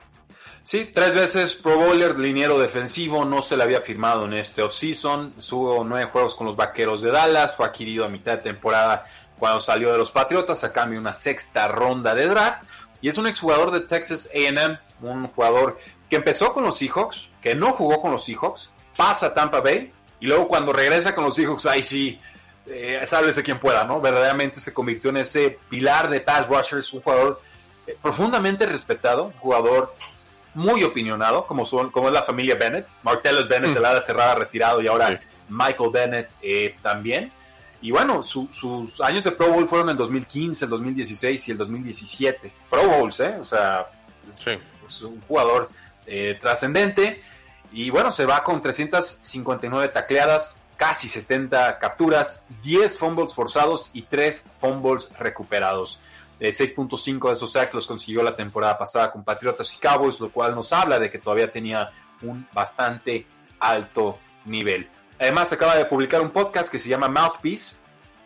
Sí, 0.64 0.92
tres 0.94 1.14
veces 1.14 1.56
Pro 1.56 1.78
Bowler, 1.78 2.18
liniero 2.20 2.60
defensivo, 2.60 3.24
no 3.24 3.42
se 3.44 3.56
le 3.56 3.64
había 3.64 3.82
firmado 3.82 4.26
en 4.26 4.34
este 4.34 4.64
offseason, 4.64 5.34
subo 5.40 5.84
nueve 5.84 6.10
juegos 6.12 6.36
con 6.36 6.48
los 6.48 6.56
Vaqueros 6.56 7.02
de 7.04 7.12
Dallas, 7.12 7.56
fue 7.56 7.68
adquirido 7.68 8.06
a 8.06 8.10
mitad 8.10 8.34
de 8.34 8.44
temporada 8.44 9.04
cuando 9.42 9.60
salió 9.60 9.92
de 9.92 9.98
los 9.98 10.12
Patriotas 10.12 10.64
a 10.64 10.72
cambio 10.72 11.00
de 11.00 11.02
una 11.02 11.16
sexta 11.16 11.68
ronda 11.68 12.14
de 12.14 12.28
draft 12.28 12.62
y 13.02 13.10
es 13.10 13.18
un 13.18 13.26
exjugador 13.26 13.72
de 13.72 13.80
Texas 13.80 14.30
A&M, 14.32 14.78
un 15.02 15.26
jugador 15.30 15.80
que 16.08 16.18
empezó 16.18 16.54
con 16.54 16.64
los 16.64 16.78
Seahawks, 16.78 17.28
que 17.42 17.56
no 17.56 17.74
jugó 17.74 18.04
con 18.04 18.12
los 18.12 18.24
Seahawks, 18.24 18.70
pasa 18.96 19.26
a 19.26 19.34
Tampa 19.34 19.60
Bay 19.60 19.92
y 20.20 20.28
luego 20.28 20.48
cuando 20.48 20.72
regresa 20.72 21.16
con 21.16 21.24
los 21.24 21.34
Seahawks, 21.34 21.66
ahí 21.66 21.84
sí, 21.84 22.20
eh, 22.68 23.04
sálvese 23.10 23.42
quien 23.42 23.58
pueda, 23.58 23.84
¿no? 23.84 24.00
Verdaderamente 24.00 24.60
se 24.60 24.76
convirtió 24.76 25.10
en 25.10 25.18
ese 25.18 25.58
pilar 25.72 26.12
de 26.12 26.22
pass 26.22 26.48
rushers, 26.48 26.94
un 26.94 27.02
jugador 27.02 27.42
eh, 27.88 27.98
profundamente 28.00 28.68
respetado, 28.68 29.24
un 29.24 29.34
jugador 29.40 29.96
muy 30.54 30.84
opinionado, 30.84 31.48
como 31.48 31.66
son, 31.66 31.90
como 31.90 32.10
es 32.10 32.14
la 32.14 32.22
familia 32.22 32.54
Bennett. 32.54 32.88
Martellus 33.02 33.48
Bennett, 33.48 33.76
el 33.76 33.86
ala 33.86 34.02
cerrada, 34.02 34.36
retirado, 34.36 34.84
y 34.84 34.88
ahora 34.88 35.20
Michael 35.50 35.90
Bennett 35.92 36.30
eh, 36.44 36.76
también. 36.84 37.32
Y 37.82 37.92
bueno, 37.92 38.22
su- 38.24 38.48
sus 38.52 39.02
años 39.02 39.24
de 39.24 39.32
Pro 39.32 39.50
Bowl 39.52 39.68
fueron 39.68 39.88
en 39.90 39.94
el 39.94 39.98
2015, 39.98 40.66
el 40.66 40.70
2016 40.72 41.48
y 41.48 41.52
el 41.52 41.58
2017. 41.58 42.52
Pro 42.70 42.88
Bowls, 42.88 43.20
¿eh? 43.22 43.38
O 43.42 43.46
sea, 43.46 43.88
es 44.88 45.02
un 45.02 45.20
jugador 45.22 45.70
eh, 46.06 46.38
trascendente. 46.42 47.22
Y 47.74 47.90
bueno, 47.90 48.12
se 48.12 48.26
va 48.26 48.44
con 48.44 48.62
359 48.62 49.88
tacleadas, 49.90 50.56
casi 50.78 51.08
70 51.08 51.80
capturas, 51.80 52.44
10 52.62 52.98
fumbles 52.98 53.34
forzados 53.34 53.90
y 53.94 54.04
3 54.04 54.44
fumbles 54.60 55.10
recuperados. 55.18 56.00
Eh, 56.40 56.50
6.5 56.52 57.28
de 57.28 57.34
esos 57.34 57.52
sacks 57.52 57.74
los 57.74 57.86
consiguió 57.88 58.24
la 58.24 58.34
temporada 58.34 58.78
pasada 58.78 59.12
con 59.12 59.24
Patriotas 59.24 59.74
y 59.74 59.78
Cowboys, 59.78 60.20
lo 60.20 60.32
cual 60.32 60.54
nos 60.56 60.74
habla 60.74 60.98
de 61.00 61.10
que 61.10 61.20
todavía 61.20 61.52
tenía 61.52 61.88
un 62.24 62.48
bastante 62.54 63.26
alto 63.60 64.18
nivel. 64.46 64.90
Además, 65.22 65.54
acaba 65.54 65.76
de 65.78 65.86
publicar 65.86 66.20
un 66.22 66.32
podcast 66.32 66.70
que 66.70 66.80
se 66.80 66.90
llama 66.90 67.08
Mouthpiece 67.08 67.76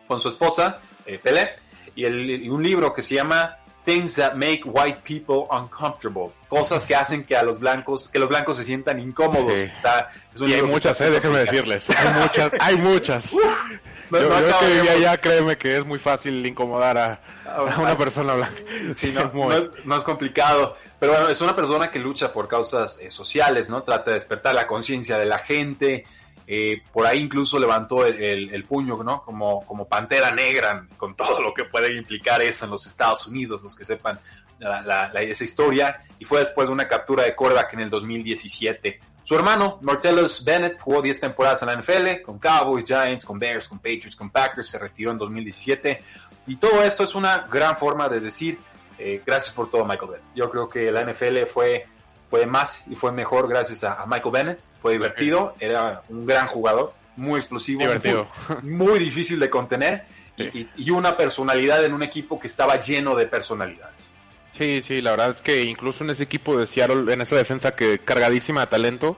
con 0.07 0.19
su 0.21 0.29
esposa, 0.29 0.79
eh, 1.05 1.19
Pelé, 1.21 1.49
y, 1.95 2.05
el- 2.05 2.29
y 2.43 2.49
un 2.49 2.63
libro 2.63 2.93
que 2.93 3.03
se 3.03 3.15
llama 3.15 3.57
Things 3.83 4.15
That 4.15 4.33
Make 4.33 4.61
White 4.65 4.99
People 5.05 5.45
Uncomfortable. 5.55 6.29
Cosas 6.49 6.85
que 6.85 6.95
hacen 6.95 7.23
que 7.23 7.35
a 7.37 7.43
los 7.43 7.59
blancos, 7.59 8.07
que 8.07 8.17
los 8.17 8.29
blancos 8.29 8.57
se 8.57 8.63
sientan 8.63 8.99
incómodos. 8.99 9.59
Sí. 9.61 9.67
Está- 9.75 10.09
es 10.33 10.41
Y 10.41 10.53
hay 10.53 10.61
muchas, 10.63 10.99
eh, 11.01 11.11
déjenme 11.11 11.39
decirles. 11.39 11.87
Hay 11.89 12.21
muchas, 12.21 12.51
hay 12.59 12.77
muchas. 12.77 13.33
no- 14.09 14.19
yo 14.21 14.29
no 14.29 14.39
yo 14.41 14.59
que 14.59 14.65
vivía 14.73 14.91
allá, 14.93 15.17
créeme 15.21 15.57
que 15.57 15.77
es 15.77 15.85
muy 15.85 15.99
fácil 15.99 16.43
incomodar 16.45 16.97
a, 16.97 17.19
a 17.45 17.61
una 17.79 17.97
persona 17.97 18.33
blanca. 18.35 18.61
Sí, 18.95 19.11
no, 19.11 19.25
Muy. 19.33 19.47
no 19.49 19.57
es, 19.57 19.69
no 19.85 19.97
es 19.97 20.03
complicado. 20.03 20.77
Pero 20.99 21.11
bueno, 21.11 21.27
es 21.29 21.41
una 21.41 21.55
persona 21.55 21.91
que 21.91 21.99
lucha 21.99 22.31
por 22.31 22.47
causas 22.47 22.97
eh, 23.01 23.11
sociales, 23.11 23.69
¿no? 23.69 23.83
Trata 23.83 24.11
de 24.11 24.15
despertar 24.15 24.55
la 24.55 24.65
conciencia 24.65 25.17
de 25.19 25.25
la 25.25 25.39
gente. 25.39 26.03
Eh, 26.47 26.81
por 26.93 27.05
ahí 27.07 27.19
incluso 27.19 27.59
levantó 27.59 28.05
el, 28.05 28.21
el- 28.21 28.53
el 28.53 28.63
puño, 28.63 29.03
¿no? 29.03 29.21
Como, 29.23 29.65
como 29.65 29.87
pantera 29.87 30.31
negra, 30.31 30.87
con 30.97 31.15
todo 31.15 31.41
lo 31.41 31.53
que 31.53 31.65
puede 31.65 31.93
implicar 31.95 32.41
eso 32.41 32.65
en 32.65 32.71
los 32.71 32.85
Estados 32.85 33.25
Unidos, 33.27 33.61
los 33.63 33.75
que 33.75 33.83
sepan 33.85 34.19
la- 34.59 34.81
la- 34.81 35.11
la- 35.13 35.21
esa 35.21 35.43
historia. 35.43 35.99
Y 36.19 36.25
fue 36.25 36.39
después 36.39 36.67
de 36.67 36.73
una 36.73 36.87
captura 36.87 37.23
de 37.23 37.35
quarterback 37.35 37.73
en 37.73 37.79
el 37.81 37.89
2017. 37.89 38.99
Su 39.23 39.35
hermano, 39.35 39.79
Martellus 39.81 40.43
Bennett, 40.45 40.79
jugó 40.79 41.01
10 41.01 41.19
temporadas 41.19 41.61
en 41.63 41.67
la 41.69 41.73
NFL, 41.73 42.21
con 42.21 42.37
Cowboys, 42.37 42.85
Giants, 42.85 43.25
con 43.25 43.39
Bears, 43.39 43.67
con 43.67 43.79
Patriots, 43.79 44.15
con 44.15 44.29
Packers, 44.29 44.69
se 44.69 44.77
retiró 44.77 45.09
en 45.11 45.17
2017. 45.17 46.03
Y 46.47 46.57
todo 46.57 46.83
esto 46.83 47.03
es 47.03 47.15
una 47.15 47.39
gran 47.51 47.75
forma 47.75 48.07
de 48.07 48.19
decir 48.19 48.59
eh, 48.97 49.21
gracias 49.25 49.53
por 49.53 49.69
todo, 49.69 49.83
Michael 49.83 50.11
Bennett. 50.11 50.25
Yo 50.35 50.49
creo 50.49 50.69
que 50.69 50.89
la 50.91 51.01
NFL 51.03 51.43
fue, 51.47 51.85
fue 52.29 52.45
más 52.45 52.85
y 52.89 52.95
fue 52.95 53.11
mejor 53.11 53.47
gracias 53.47 53.83
a, 53.83 54.01
a 54.01 54.05
Michael 54.05 54.31
Bennett. 54.31 54.59
Fue 54.81 54.93
divertido, 54.93 55.55
era 55.59 56.01
un 56.09 56.25
gran 56.25 56.47
jugador, 56.47 56.93
muy 57.15 57.39
explosivo, 57.39 57.81
Divertido. 57.81 58.27
Muy, 58.61 58.87
muy 58.89 58.99
difícil 58.99 59.39
de 59.39 59.49
contener 59.49 60.05
y, 60.37 60.43
y- 60.61 60.69
y 60.77 60.89
una 60.91 61.15
personalidad 61.17 61.83
en 61.85 61.93
un 61.93 62.03
equipo 62.03 62.39
que 62.39 62.47
estaba 62.47 62.79
lleno 62.79 63.15
de 63.15 63.25
personalidades. 63.25 64.09
Sí, 64.57 64.81
sí, 64.81 65.01
la 65.01 65.11
verdad 65.11 65.31
es 65.31 65.41
que 65.41 65.63
incluso 65.63 66.03
en 66.03 66.11
ese 66.11 66.23
equipo 66.23 66.57
de 66.57 66.65
Seattle, 66.67 67.11
en 67.13 67.21
esa 67.21 67.35
defensa 67.35 67.71
que 67.71 67.99
cargadísima 67.99 68.61
de 68.61 68.67
talento, 68.67 69.17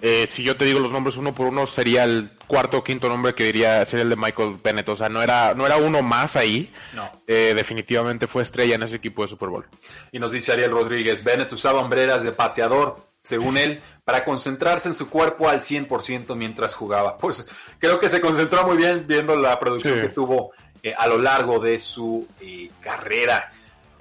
eh, 0.00 0.26
si 0.30 0.42
yo 0.42 0.56
te 0.56 0.64
digo 0.64 0.78
los 0.78 0.90
nombres 0.92 1.16
uno 1.16 1.34
por 1.34 1.46
uno, 1.46 1.66
sería 1.66 2.04
el 2.04 2.30
cuarto 2.52 2.76
o 2.76 2.84
quinto 2.84 3.08
nombre 3.08 3.34
que 3.34 3.44
diría 3.44 3.86
sería 3.86 4.02
el 4.02 4.10
de 4.10 4.16
Michael 4.16 4.58
Bennett. 4.62 4.86
O 4.90 4.94
sea, 4.94 5.08
no 5.08 5.22
era, 5.22 5.54
no 5.54 5.64
era 5.64 5.78
uno 5.78 6.02
más 6.02 6.36
ahí. 6.36 6.70
No. 6.92 7.10
Eh, 7.26 7.54
definitivamente 7.56 8.26
fue 8.26 8.42
estrella 8.42 8.74
en 8.74 8.82
ese 8.82 8.96
equipo 8.96 9.22
de 9.22 9.28
Super 9.28 9.48
Bowl. 9.48 9.66
Y 10.12 10.18
nos 10.18 10.32
dice 10.32 10.52
Ariel 10.52 10.70
Rodríguez, 10.70 11.24
Bennett 11.24 11.50
usaba 11.50 11.80
hombreras 11.80 12.22
de 12.22 12.32
pateador, 12.32 12.98
según 13.22 13.56
él, 13.56 13.80
para 14.04 14.22
concentrarse 14.22 14.86
en 14.90 14.94
su 14.94 15.08
cuerpo 15.08 15.48
al 15.48 15.62
100% 15.62 16.36
mientras 16.36 16.74
jugaba. 16.74 17.16
Pues 17.16 17.48
creo 17.78 17.98
que 17.98 18.10
se 18.10 18.20
concentró 18.20 18.66
muy 18.66 18.76
bien 18.76 19.06
viendo 19.06 19.34
la 19.34 19.58
producción 19.58 19.94
Sí. 19.94 20.00
que 20.02 20.08
tuvo 20.08 20.50
eh, 20.82 20.92
a 20.94 21.06
lo 21.06 21.16
largo 21.16 21.58
de 21.58 21.78
su 21.78 22.28
eh, 22.38 22.70
carrera. 22.82 23.50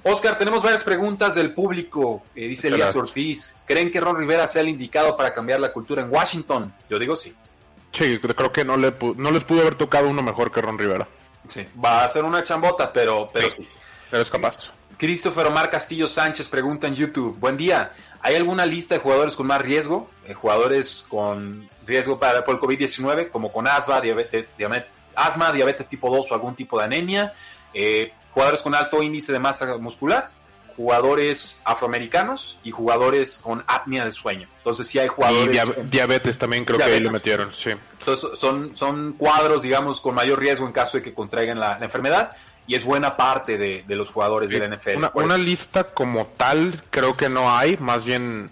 Oscar, 0.03 0.37
tenemos 0.37 0.61
varias 0.61 0.83
preguntas 0.83 1.35
del 1.35 1.53
público. 1.53 2.21
Eh, 2.35 2.47
dice 2.47 2.67
Elías. 2.67 2.93
Ortiz, 2.97 3.61
¿creen 3.65 3.89
que 3.89 4.01
Ron 4.01 4.17
Rivera 4.17 4.45
sea 4.49 4.61
el 4.61 4.67
indicado 4.67 5.15
para 5.15 5.33
cambiar 5.33 5.61
la 5.61 5.71
cultura 5.71 6.01
en 6.01 6.11
Washington? 6.11 6.73
Yo 6.89 6.99
digo 6.99 7.15
sí. 7.15 7.33
Sí, 7.91 8.19
creo 8.19 8.51
que 8.51 8.63
no, 8.63 8.77
le 8.77 8.93
no 9.17 9.31
les 9.31 9.43
pudo 9.43 9.61
haber 9.61 9.75
tocado 9.75 10.07
uno 10.07 10.21
mejor 10.21 10.51
que 10.51 10.61
Ron 10.61 10.77
Rivera. 10.77 11.07
Sí. 11.47 11.67
Va 11.83 12.03
a 12.03 12.09
ser 12.09 12.23
una 12.23 12.41
chambota, 12.43 12.91
pero, 12.91 13.27
pero 13.33 13.49
sí. 13.49 13.67
Pero 14.09 14.23
es 14.23 14.29
capaz. 14.29 14.71
Christopher 14.97 15.47
Omar 15.47 15.69
Castillo 15.69 16.07
Sánchez 16.07 16.47
pregunta 16.47 16.87
en 16.87 16.95
YouTube, 16.95 17.37
buen 17.39 17.57
día, 17.57 17.91
¿hay 18.21 18.35
alguna 18.35 18.65
lista 18.65 18.95
de 18.95 19.01
jugadores 19.01 19.35
con 19.35 19.47
más 19.47 19.61
riesgo? 19.61 20.09
Eh, 20.27 20.33
jugadores 20.33 21.05
con 21.09 21.67
riesgo 21.85 22.19
para, 22.19 22.45
por 22.45 22.55
el 22.55 22.61
COVID-19, 22.61 23.31
como 23.31 23.51
con 23.51 23.67
asma, 23.67 23.99
diabetes, 23.99 24.45
diabetes, 24.57 24.89
asma, 25.15 25.51
diabetes 25.51 25.87
tipo 25.87 26.15
2 26.15 26.31
o 26.31 26.33
algún 26.35 26.55
tipo 26.55 26.77
de 26.77 26.85
anemia, 26.85 27.33
eh, 27.73 28.13
jugadores 28.31 28.61
con 28.61 28.75
alto 28.75 29.01
índice 29.01 29.31
de 29.31 29.39
masa 29.39 29.77
muscular, 29.77 30.29
jugadores 30.81 31.57
afroamericanos 31.63 32.57
y 32.63 32.71
jugadores 32.71 33.39
con 33.43 33.63
apnea 33.67 34.03
de 34.05 34.11
sueño. 34.11 34.47
Entonces 34.57 34.87
sí 34.87 34.97
hay 34.99 35.05
Y 35.05 35.09
jugadores... 35.09 35.51
dia- 35.53 35.75
diabetes 35.89 36.37
también 36.37 36.65
creo 36.65 36.77
que 36.79 36.83
ahí 36.85 36.99
le 36.99 37.11
metieron, 37.11 37.53
sí. 37.53 37.69
Entonces 37.99 38.39
son, 38.39 38.75
son 38.75 39.13
cuadros, 39.13 39.61
digamos, 39.61 40.01
con 40.01 40.15
mayor 40.15 40.39
riesgo 40.39 40.65
en 40.65 40.71
caso 40.73 40.97
de 40.97 41.03
que 41.03 41.13
contraigan 41.13 41.59
la, 41.59 41.77
la 41.77 41.85
enfermedad 41.85 42.35
y 42.65 42.75
es 42.75 42.83
buena 42.83 43.15
parte 43.15 43.57
de, 43.57 43.83
de 43.87 43.95
los 43.95 44.09
jugadores 44.09 44.49
de 44.49 44.59
la 44.59 44.75
NFL. 44.75 44.97
Una, 44.97 45.11
Por 45.11 45.23
una 45.23 45.37
lista 45.37 45.83
como 45.83 46.25
tal 46.35 46.81
creo 46.89 47.15
que 47.15 47.29
no 47.29 47.55
hay, 47.55 47.77
más 47.77 48.03
bien, 48.05 48.49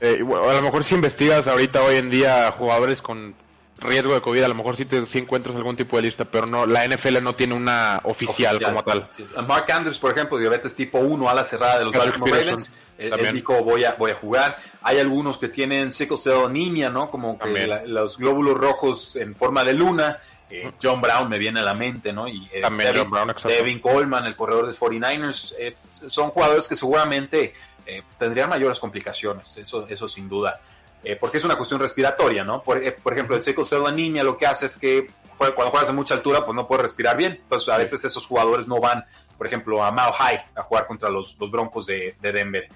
eh, 0.00 0.18
a 0.20 0.54
lo 0.54 0.62
mejor 0.62 0.84
si 0.84 0.94
investigas 0.94 1.48
ahorita 1.48 1.82
hoy 1.82 1.96
en 1.96 2.10
día 2.10 2.54
jugadores 2.58 3.00
con 3.00 3.34
riesgo 3.82 4.14
de 4.14 4.20
COVID, 4.20 4.42
a 4.42 4.48
lo 4.48 4.54
mejor 4.54 4.76
sí, 4.76 4.84
te, 4.84 5.04
sí 5.06 5.18
encuentras 5.18 5.54
algún 5.56 5.76
tipo 5.76 5.96
de 5.96 6.02
lista, 6.02 6.24
pero 6.24 6.46
no, 6.46 6.66
la 6.66 6.86
NFL 6.86 7.22
no 7.22 7.34
tiene 7.34 7.54
una 7.54 8.00
oficial, 8.04 8.60
como 8.62 8.82
tal. 8.82 9.08
Sí. 9.16 9.24
Mark 9.46 9.70
Andrews, 9.70 9.98
por 9.98 10.12
ejemplo, 10.12 10.38
diabetes 10.38 10.74
tipo 10.74 10.98
1 10.98 11.28
a 11.28 11.34
la 11.34 11.44
cerrada 11.44 11.78
de 11.78 11.84
los 11.86 11.92
Baltimore 11.94 12.30
Ravens. 12.32 12.72
Él, 12.98 13.12
él 13.18 13.34
dijo, 13.34 13.62
voy 13.64 13.84
a, 13.84 13.94
voy 13.98 14.12
a 14.12 14.14
jugar. 14.14 14.56
Hay 14.82 14.98
algunos 14.98 15.38
que 15.38 15.48
tienen 15.48 15.92
sickle 15.92 16.16
cell 16.16 16.44
anemia, 16.46 16.88
¿no? 16.90 17.08
Como 17.08 17.38
que 17.38 17.66
la- 17.66 17.84
los 17.84 18.16
glóbulos 18.18 18.56
rojos 18.56 19.16
en 19.16 19.34
forma 19.34 19.64
de 19.64 19.74
luna. 19.74 20.16
Eh, 20.50 20.70
John 20.82 21.00
Brown 21.00 21.28
me 21.30 21.38
viene 21.38 21.60
a 21.60 21.62
la 21.62 21.72
mente, 21.74 22.12
¿no? 22.12 22.28
Y 22.28 22.46
eh, 22.52 22.60
También 22.60 22.88
Devin, 22.88 23.02
John 23.04 23.10
Brown, 23.10 23.30
exacto. 23.30 23.48
Devin 23.48 23.80
Coleman, 23.80 24.26
el 24.26 24.36
corredor 24.36 24.66
de 24.66 24.72
49ers. 24.78 25.54
eh, 25.58 25.74
son 26.08 26.28
jugadores 26.30 26.68
que 26.68 26.76
seguramente 26.76 27.54
eh, 27.86 28.02
tendrían 28.18 28.50
mayores 28.50 28.78
complicaciones, 28.78 29.56
eso, 29.56 29.86
eso 29.88 30.06
sin 30.06 30.28
duda. 30.28 30.60
Eh, 31.04 31.16
porque 31.16 31.38
es 31.38 31.44
una 31.44 31.56
cuestión 31.56 31.80
respiratoria, 31.80 32.44
¿no? 32.44 32.62
Por, 32.62 32.82
eh, 32.82 32.92
por 32.92 33.12
ejemplo, 33.12 33.34
el 33.34 33.42
sickle 33.42 33.64
cell 33.64 33.84
anemia 33.86 34.22
lo 34.22 34.36
que 34.38 34.46
hace 34.46 34.66
es 34.66 34.76
que 34.78 35.08
jue- 35.38 35.52
cuando 35.54 35.70
juegas 35.70 35.88
a 35.88 35.92
mucha 35.92 36.14
altura, 36.14 36.44
pues 36.44 36.54
no 36.54 36.66
puedes 36.68 36.82
respirar 36.82 37.16
bien. 37.16 37.38
Entonces, 37.42 37.68
a 37.68 37.76
veces 37.78 38.04
esos 38.04 38.24
jugadores 38.26 38.68
no 38.68 38.78
van, 38.80 39.04
por 39.36 39.46
ejemplo, 39.48 39.82
a 39.82 39.90
Mile 39.90 40.12
High 40.16 40.44
a 40.54 40.62
jugar 40.62 40.86
contra 40.86 41.10
los, 41.10 41.36
los 41.40 41.50
Broncos 41.50 41.86
de, 41.86 42.14
de 42.20 42.32
Denver. 42.32 42.68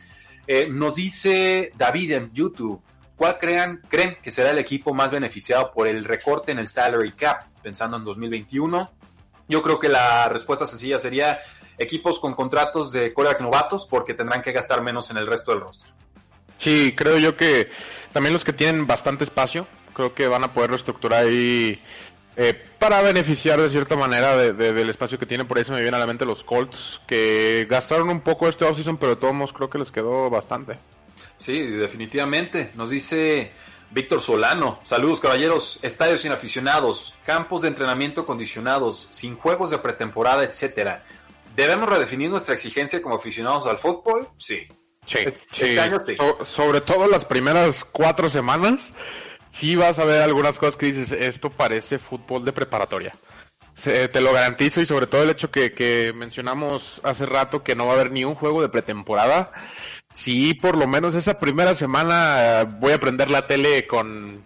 Eh, 0.48 0.66
nos 0.68 0.94
dice 0.96 1.70
David 1.76 2.12
en 2.12 2.32
YouTube, 2.32 2.80
¿cuál 3.16 3.38
crean, 3.38 3.80
creen 3.88 4.16
que 4.20 4.32
será 4.32 4.50
el 4.50 4.58
equipo 4.58 4.92
más 4.92 5.10
beneficiado 5.10 5.70
por 5.72 5.86
el 5.86 6.04
recorte 6.04 6.50
en 6.52 6.58
el 6.58 6.66
salary 6.68 7.12
cap, 7.12 7.42
pensando 7.62 7.96
en 7.96 8.04
2021? 8.04 8.90
Yo 9.48 9.62
creo 9.62 9.78
que 9.78 9.88
la 9.88 10.28
respuesta 10.28 10.66
sencilla 10.66 10.98
sería 10.98 11.38
equipos 11.78 12.18
con 12.18 12.34
contratos 12.34 12.90
de 12.90 13.12
corebacks 13.14 13.42
novatos 13.42 13.86
porque 13.88 14.14
tendrán 14.14 14.42
que 14.42 14.50
gastar 14.50 14.82
menos 14.82 15.10
en 15.10 15.18
el 15.18 15.26
resto 15.28 15.52
del 15.52 15.60
roster. 15.60 15.90
Sí, 16.58 16.94
creo 16.96 17.18
yo 17.18 17.36
que 17.36 17.70
también 18.12 18.32
los 18.32 18.44
que 18.44 18.52
tienen 18.52 18.86
bastante 18.86 19.24
espacio, 19.24 19.66
creo 19.94 20.14
que 20.14 20.26
van 20.28 20.44
a 20.44 20.52
poder 20.52 20.70
reestructurar 20.70 21.24
ahí 21.26 21.78
eh, 22.38 22.52
para 22.78 23.00
beneficiar 23.00 23.58
de 23.60 23.70
cierta 23.70 23.96
manera 23.96 24.36
de- 24.36 24.52
de- 24.52 24.72
del 24.74 24.90
espacio 24.90 25.18
que 25.18 25.24
tienen. 25.26 25.46
Por 25.48 25.58
eso 25.58 25.72
me 25.72 25.78
vienen 25.80 25.94
a 25.94 25.98
la 25.98 26.06
mente 26.06 26.26
los 26.26 26.44
Colts, 26.44 27.00
que 27.06 27.66
gastaron 27.68 28.10
un 28.10 28.20
poco 28.20 28.46
este 28.48 28.64
offseason, 28.66 28.98
pero 28.98 29.14
de 29.14 29.20
todos 29.20 29.32
modos 29.32 29.52
creo 29.54 29.70
que 29.70 29.78
les 29.78 29.90
quedó 29.90 30.28
bastante. 30.28 30.76
Sí, 31.38 31.58
definitivamente. 31.60 32.70
Nos 32.74 32.90
dice 32.90 33.52
Víctor 33.90 34.20
Solano. 34.20 34.80
Saludos, 34.84 35.20
caballeros. 35.20 35.78
Estadios 35.80 36.20
sin 36.22 36.32
aficionados, 36.32 37.14
campos 37.24 37.62
de 37.62 37.68
entrenamiento 37.68 38.22
acondicionados, 38.22 39.06
sin 39.10 39.36
juegos 39.36 39.70
de 39.70 39.78
pretemporada, 39.78 40.44
etcétera. 40.44 41.04
¿Debemos 41.54 41.88
redefinir 41.88 42.28
nuestra 42.28 42.54
exigencia 42.54 43.00
como 43.00 43.14
aficionados 43.14 43.66
al 43.66 43.78
fútbol? 43.78 44.28
Sí. 44.36 44.66
Sí, 45.06 45.18
Este 45.18 45.38
sí. 45.68 45.78
año 45.78 46.00
sí. 46.06 46.16
So- 46.16 46.44
sobre 46.44 46.80
todo 46.80 47.06
las 47.08 47.24
primeras 47.24 47.84
cuatro 47.84 48.28
semanas, 48.28 48.92
sí 49.52 49.76
vas 49.76 49.98
a 49.98 50.04
ver 50.04 50.20
algunas 50.22 50.58
cosas 50.58 50.76
que 50.76 50.86
dices, 50.92 51.12
esto 51.12 51.48
parece 51.48 51.98
fútbol 51.98 52.44
de 52.44 52.52
preparatoria. 52.52 53.14
Se- 53.74 54.08
te 54.08 54.20
lo 54.20 54.32
garantizo 54.32 54.80
y 54.80 54.86
sobre 54.86 55.06
todo 55.06 55.22
el 55.22 55.30
hecho 55.30 55.50
que, 55.50 55.72
que 55.72 56.12
mencionamos 56.14 57.00
hace 57.04 57.24
rato 57.26 57.62
que 57.62 57.74
no 57.76 57.86
va 57.86 57.92
a 57.92 57.94
haber 57.96 58.10
ni 58.10 58.24
un 58.24 58.34
juego 58.34 58.62
de 58.62 58.68
pretemporada. 58.68 59.52
Sí, 60.14 60.54
por 60.54 60.76
lo 60.76 60.86
menos 60.86 61.14
esa 61.14 61.38
primera 61.38 61.74
semana 61.74 62.62
eh, 62.62 62.64
voy 62.80 62.92
a 62.94 62.98
prender 63.00 63.28
la 63.28 63.46
tele 63.46 63.86
con, 63.86 64.42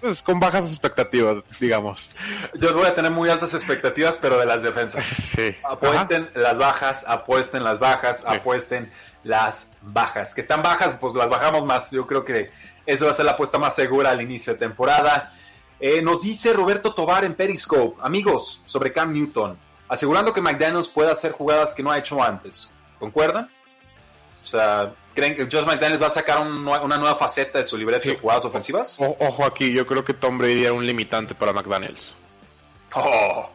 pues, 0.00 0.22
con 0.22 0.38
bajas 0.38 0.66
expectativas, 0.70 1.42
digamos. 1.58 2.12
Yo 2.54 2.72
voy 2.72 2.86
a 2.86 2.94
tener 2.94 3.10
muy 3.10 3.28
altas 3.28 3.52
expectativas, 3.54 4.16
pero 4.22 4.38
de 4.38 4.46
las 4.46 4.62
defensas. 4.62 5.04
Sí. 5.34 5.56
Apuesten 5.64 6.30
las 6.34 6.56
bajas, 6.56 7.04
apuesten 7.08 7.64
las 7.64 7.80
bajas, 7.80 8.22
apuesten 8.24 8.92
las 9.24 9.66
bajas. 9.82 10.34
Que 10.34 10.40
están 10.40 10.62
bajas, 10.62 10.94
pues 11.00 11.14
las 11.14 11.28
bajamos 11.28 11.64
más. 11.64 11.90
Yo 11.90 12.06
creo 12.06 12.24
que 12.24 12.50
esa 12.86 13.04
va 13.06 13.10
a 13.12 13.14
ser 13.14 13.24
la 13.26 13.32
apuesta 13.32 13.58
más 13.58 13.74
segura 13.74 14.10
al 14.10 14.20
inicio 14.22 14.52
de 14.54 14.58
temporada. 14.58 15.32
Eh, 15.80 16.00
nos 16.02 16.22
dice 16.22 16.52
Roberto 16.52 16.94
Tobar 16.94 17.24
en 17.24 17.34
Periscope, 17.34 18.00
amigos, 18.02 18.60
sobre 18.66 18.92
Cam 18.92 19.12
Newton, 19.12 19.58
asegurando 19.88 20.32
que 20.32 20.40
McDaniels 20.40 20.88
pueda 20.88 21.12
hacer 21.12 21.32
jugadas 21.32 21.74
que 21.74 21.82
no 21.82 21.90
ha 21.90 21.98
hecho 21.98 22.22
antes. 22.22 22.70
¿Concuerdan? 23.00 23.50
O 24.44 24.46
sea, 24.46 24.92
¿creen 25.14 25.34
que 25.36 25.42
Josh 25.44 25.64
McDaniels 25.66 26.02
va 26.02 26.06
a 26.06 26.10
sacar 26.10 26.38
un 26.46 26.66
una 26.66 26.96
nueva 26.98 27.16
faceta 27.16 27.58
de 27.58 27.64
su 27.64 27.76
libreto 27.76 28.08
de 28.08 28.16
jugadas 28.16 28.44
ofensivas? 28.44 28.96
O- 29.00 29.16
ojo 29.18 29.44
aquí, 29.44 29.72
yo 29.72 29.86
creo 29.86 30.04
que 30.04 30.14
Tom 30.14 30.38
Brady 30.38 30.62
era 30.64 30.72
un 30.72 30.86
limitante 30.86 31.34
para 31.34 31.52
McDaniels. 31.52 32.14
Oh, 32.94 33.48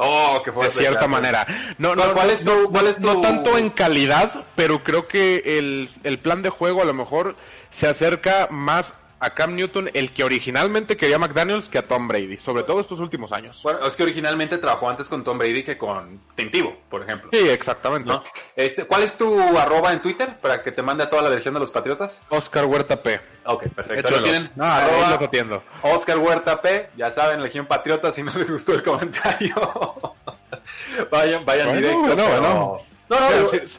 oh, 0.00 0.42
que 0.42 0.50
de 0.50 0.70
cierta 0.70 1.06
manera. 1.06 1.46
No, 1.78 1.94
no, 1.94 2.12
¿Cuál 2.14 2.30
es 2.30 2.40
tu- 2.40 2.44
no, 2.44 2.70
cuál 2.70 2.86
es 2.88 2.98
no 3.00 3.20
tanto 3.20 3.56
en 3.58 3.70
calidad, 3.70 4.44
pero 4.56 4.82
creo 4.82 5.06
que 5.06 5.58
el, 5.58 5.88
el 6.04 6.18
plan 6.18 6.42
de 6.42 6.50
juego 6.50 6.82
a 6.82 6.84
lo 6.84 6.94
mejor 6.94 7.36
se 7.70 7.86
acerca 7.86 8.48
más 8.50 8.94
a 9.20 9.30
Cam 9.30 9.54
Newton, 9.54 9.90
el 9.92 10.12
que 10.14 10.24
originalmente 10.24 10.96
quería 10.96 11.18
McDaniels, 11.18 11.68
que 11.68 11.76
a 11.78 11.82
Tom 11.82 12.08
Brady, 12.08 12.38
sobre 12.38 12.62
todo 12.62 12.80
estos 12.80 13.00
últimos 13.00 13.32
años. 13.32 13.60
Bueno, 13.62 13.86
es 13.86 13.94
que 13.94 14.02
originalmente 14.02 14.56
trabajó 14.58 14.88
antes 14.88 15.08
con 15.08 15.22
Tom 15.22 15.36
Brady 15.38 15.62
que 15.62 15.76
con 15.76 16.20
Tintivo, 16.34 16.74
por 16.88 17.02
ejemplo. 17.02 17.28
Sí, 17.32 17.46
exactamente. 17.48 18.08
¿No? 18.08 18.24
Este, 18.56 18.84
¿Cuál 18.86 19.02
es 19.02 19.14
tu 19.18 19.38
arroba 19.58 19.92
en 19.92 20.00
Twitter 20.00 20.38
para 20.40 20.62
que 20.62 20.72
te 20.72 20.82
mande 20.82 21.04
a 21.04 21.10
toda 21.10 21.22
la 21.22 21.30
legión 21.30 21.52
de 21.54 21.60
los 21.60 21.70
patriotas? 21.70 22.20
Oscar 22.30 22.64
Huerta 22.64 23.02
P. 23.02 23.20
Ok, 23.44 23.64
perfecto. 23.68 23.92
Ahí 23.92 23.98
Échalos. 24.00 24.18
lo 24.20 24.22
tienen. 24.24 24.50
No, 24.56 24.64
Arroba 24.64 25.10
los 25.10 25.22
atiendo. 25.22 25.62
Oscar 25.82 26.18
Huerta 26.18 26.60
P. 26.62 26.88
Ya 26.96 27.10
saben, 27.10 27.42
Legión 27.42 27.66
Patriota, 27.66 28.10
si 28.12 28.22
no 28.22 28.32
les 28.36 28.50
gustó 28.50 28.72
el 28.72 28.82
comentario. 28.82 29.54
vayan, 31.10 31.44
vayan 31.44 31.66
Bueno, 31.66 31.80
directo. 31.80 32.00
bueno, 32.00 32.16
pero- 32.16 32.40
bueno. 32.40 32.80
No, 33.10 33.18
no, 33.18 33.26
Pero 33.28 33.52
yo- 33.52 33.68
sí, 33.68 33.78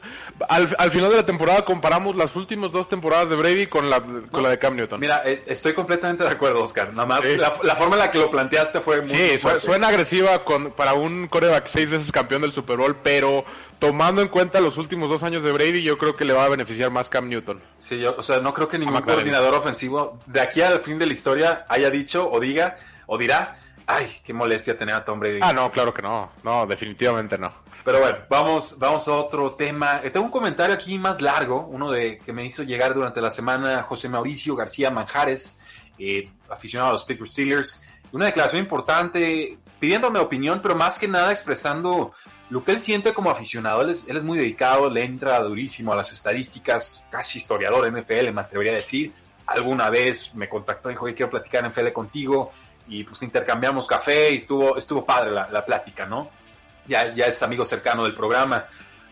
al, 0.50 0.76
al 0.78 0.92
final 0.92 1.10
de 1.10 1.18
la 1.18 1.26
temporada 1.26 1.64
comparamos 1.66 2.16
las 2.16 2.36
últimas 2.36 2.72
dos 2.72 2.88
temporadas 2.88 3.30
de 3.30 3.36
Brady 3.36 3.68
con 3.68 3.90
la, 3.90 4.02
con 4.02 4.44
la 4.44 4.50
de 4.50 4.60
Cam 4.60 4.76
Newton. 4.76 5.00
Mira, 5.00 5.22
eh, 5.26 5.44
estoy 5.48 5.74
completamente 5.74 6.24
de 6.24 6.30
acuerdo, 6.30 6.64
Oscar. 6.64 6.94
Nada 6.94 7.06
más 7.08 7.22
Sí. 7.26 7.38
la, 7.38 7.54
la 7.64 7.76
forma 7.76 7.96
en 7.96 8.00
la 8.00 8.12
que 8.12 8.20
lo 8.20 8.30
planteaste 8.32 8.82
fue 8.82 9.02
muy 9.02 9.10
Sí, 9.10 9.38
fuerte. 9.40 9.62
suena 9.62 9.88
agresiva 9.88 10.44
con, 10.44 10.72
para 10.72 10.94
un 10.94 11.28
coreback 11.28 11.68
seis 11.68 11.90
veces 11.90 12.12
campeón 12.12 12.42
del 12.42 12.52
Super 12.52 12.78
Bowl, 12.78 12.96
pero 13.04 13.44
tomando 13.80 14.22
en 14.22 14.28
cuenta 14.28 14.60
los 14.60 14.78
últimos 14.78 15.10
dos 15.10 15.24
años 15.24 15.44
de 15.44 15.52
Brady, 15.52 15.82
yo 15.84 15.98
creo 15.98 16.16
que 16.16 16.24
le 16.26 16.34
va 16.34 16.46
a 16.46 16.50
beneficiar 16.50 16.92
más 16.92 17.10
Cam 17.10 17.28
Newton. 17.30 17.58
Sí, 17.80 18.00
yo, 18.00 18.16
o 18.18 18.24
sea, 18.24 18.40
no 18.40 18.54
creo 18.54 18.68
que 18.68 18.78
ningún 18.78 19.02
coordinador 19.02 19.56
ofensivo 19.56 20.18
de 20.28 20.40
aquí 20.42 20.62
al 20.62 20.82
fin 20.82 21.00
de 21.00 21.06
la 21.08 21.14
historia 21.14 21.66
haya 21.68 21.90
dicho 21.90 22.30
o 22.32 22.40
diga 22.40 22.78
o 23.08 23.18
dirá, 23.18 23.58
ay, 23.88 24.08
qué 24.24 24.34
molestia 24.34 24.78
tener 24.78 24.96
a 24.96 25.04
Tom 25.04 25.20
Brady. 25.20 25.40
Ah, 25.42 25.52
no, 25.52 25.72
claro 25.72 25.94
que 25.94 26.02
no. 26.02 26.32
No, 26.44 26.66
definitivamente 26.68 27.38
no. 27.38 27.52
Pero 27.84 28.00
bueno, 28.00 28.20
vamos, 28.30 28.78
vamos 28.78 29.08
a 29.08 29.14
otro 29.14 29.52
tema. 29.54 30.02
Eh, 30.04 30.12
Tengo 30.12 30.26
un 30.26 30.32
comentario 30.32 30.76
aquí 30.76 30.98
más 31.00 31.22
largo, 31.22 31.68
uno 31.68 31.92
de 31.92 32.20
que 32.20 32.32
me 32.32 32.46
hizo 32.46 32.64
llegar 32.64 32.94
durante 32.94 33.22
la 33.22 33.32
semana 33.32 33.82
José 33.84 34.08
Mauricio 34.08 34.56
García 34.56 34.92
Manjares, 34.92 35.60
eh, 35.98 36.30
aficionado 36.50 36.92
a 36.92 36.94
los 36.94 37.04
Pittsburgh 37.04 37.32
Steelers. 37.32 37.84
Una 38.12 38.26
declaración 38.26 38.62
importante, 38.62 39.58
pidiéndome 39.80 40.20
opinión, 40.20 40.62
pero 40.62 40.76
más 40.76 41.00
que 41.00 41.08
nada 41.08 41.32
expresando 41.32 42.12
lo 42.50 42.64
que 42.64 42.72
él 42.72 42.80
siente 42.80 43.14
como 43.14 43.32
aficionado. 43.32 43.82
Él 43.82 43.92
es, 43.92 44.08
él 44.08 44.18
es 44.18 44.24
muy 44.24 44.38
dedicado, 44.38 44.90
le 44.90 45.04
entra 45.04 45.40
durísimo 45.40 45.94
a 45.94 45.96
las 45.96 46.12
estadísticas, 46.12 47.04
casi 47.10 47.40
historiador 47.40 47.92
NFL, 47.92 48.32
me 48.32 48.42
atrevería 48.42 48.74
a 48.74 48.76
decir. 48.76 49.12
Alguna 49.48 49.90
vez 49.90 50.36
me 50.36 50.48
contactó 50.48 50.90
y 50.90 50.94
dijo, 50.94 51.06
oye, 51.06 51.16
quiero 51.16 51.32
platicar 51.32 51.68
NFL 51.68 51.92
contigo. 51.94 52.52
Y 52.88 53.06
pues 53.06 53.22
intercambiamos 53.24 53.88
café 53.88 54.32
y 54.34 54.38
estuvo, 54.38 54.78
estuvo 54.78 55.06
padre 55.06 55.32
la, 55.32 55.50
la 55.50 55.66
plática, 55.66 56.06
¿no? 56.06 56.30
Ya, 56.88 57.04
es 57.04 57.44
amigo 57.44 57.66
cercano 57.66 58.04
del 58.04 58.16
programa. 58.16 58.66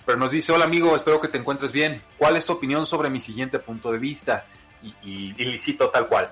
Pero 0.05 0.17
nos 0.17 0.31
dice, 0.31 0.51
hola 0.51 0.65
amigo, 0.65 0.95
espero 0.95 1.21
que 1.21 1.27
te 1.27 1.37
encuentres 1.37 1.71
bien. 1.71 2.01
¿Cuál 2.17 2.35
es 2.35 2.45
tu 2.45 2.53
opinión 2.53 2.85
sobre 2.85 3.09
mi 3.09 3.19
siguiente 3.19 3.59
punto 3.59 3.91
de 3.91 3.99
vista? 3.99 4.45
Y, 4.81 4.87
y, 5.03 5.35
y 5.37 5.45
le 5.45 5.57
cito 5.57 5.89
tal 5.89 6.07
cual. 6.07 6.29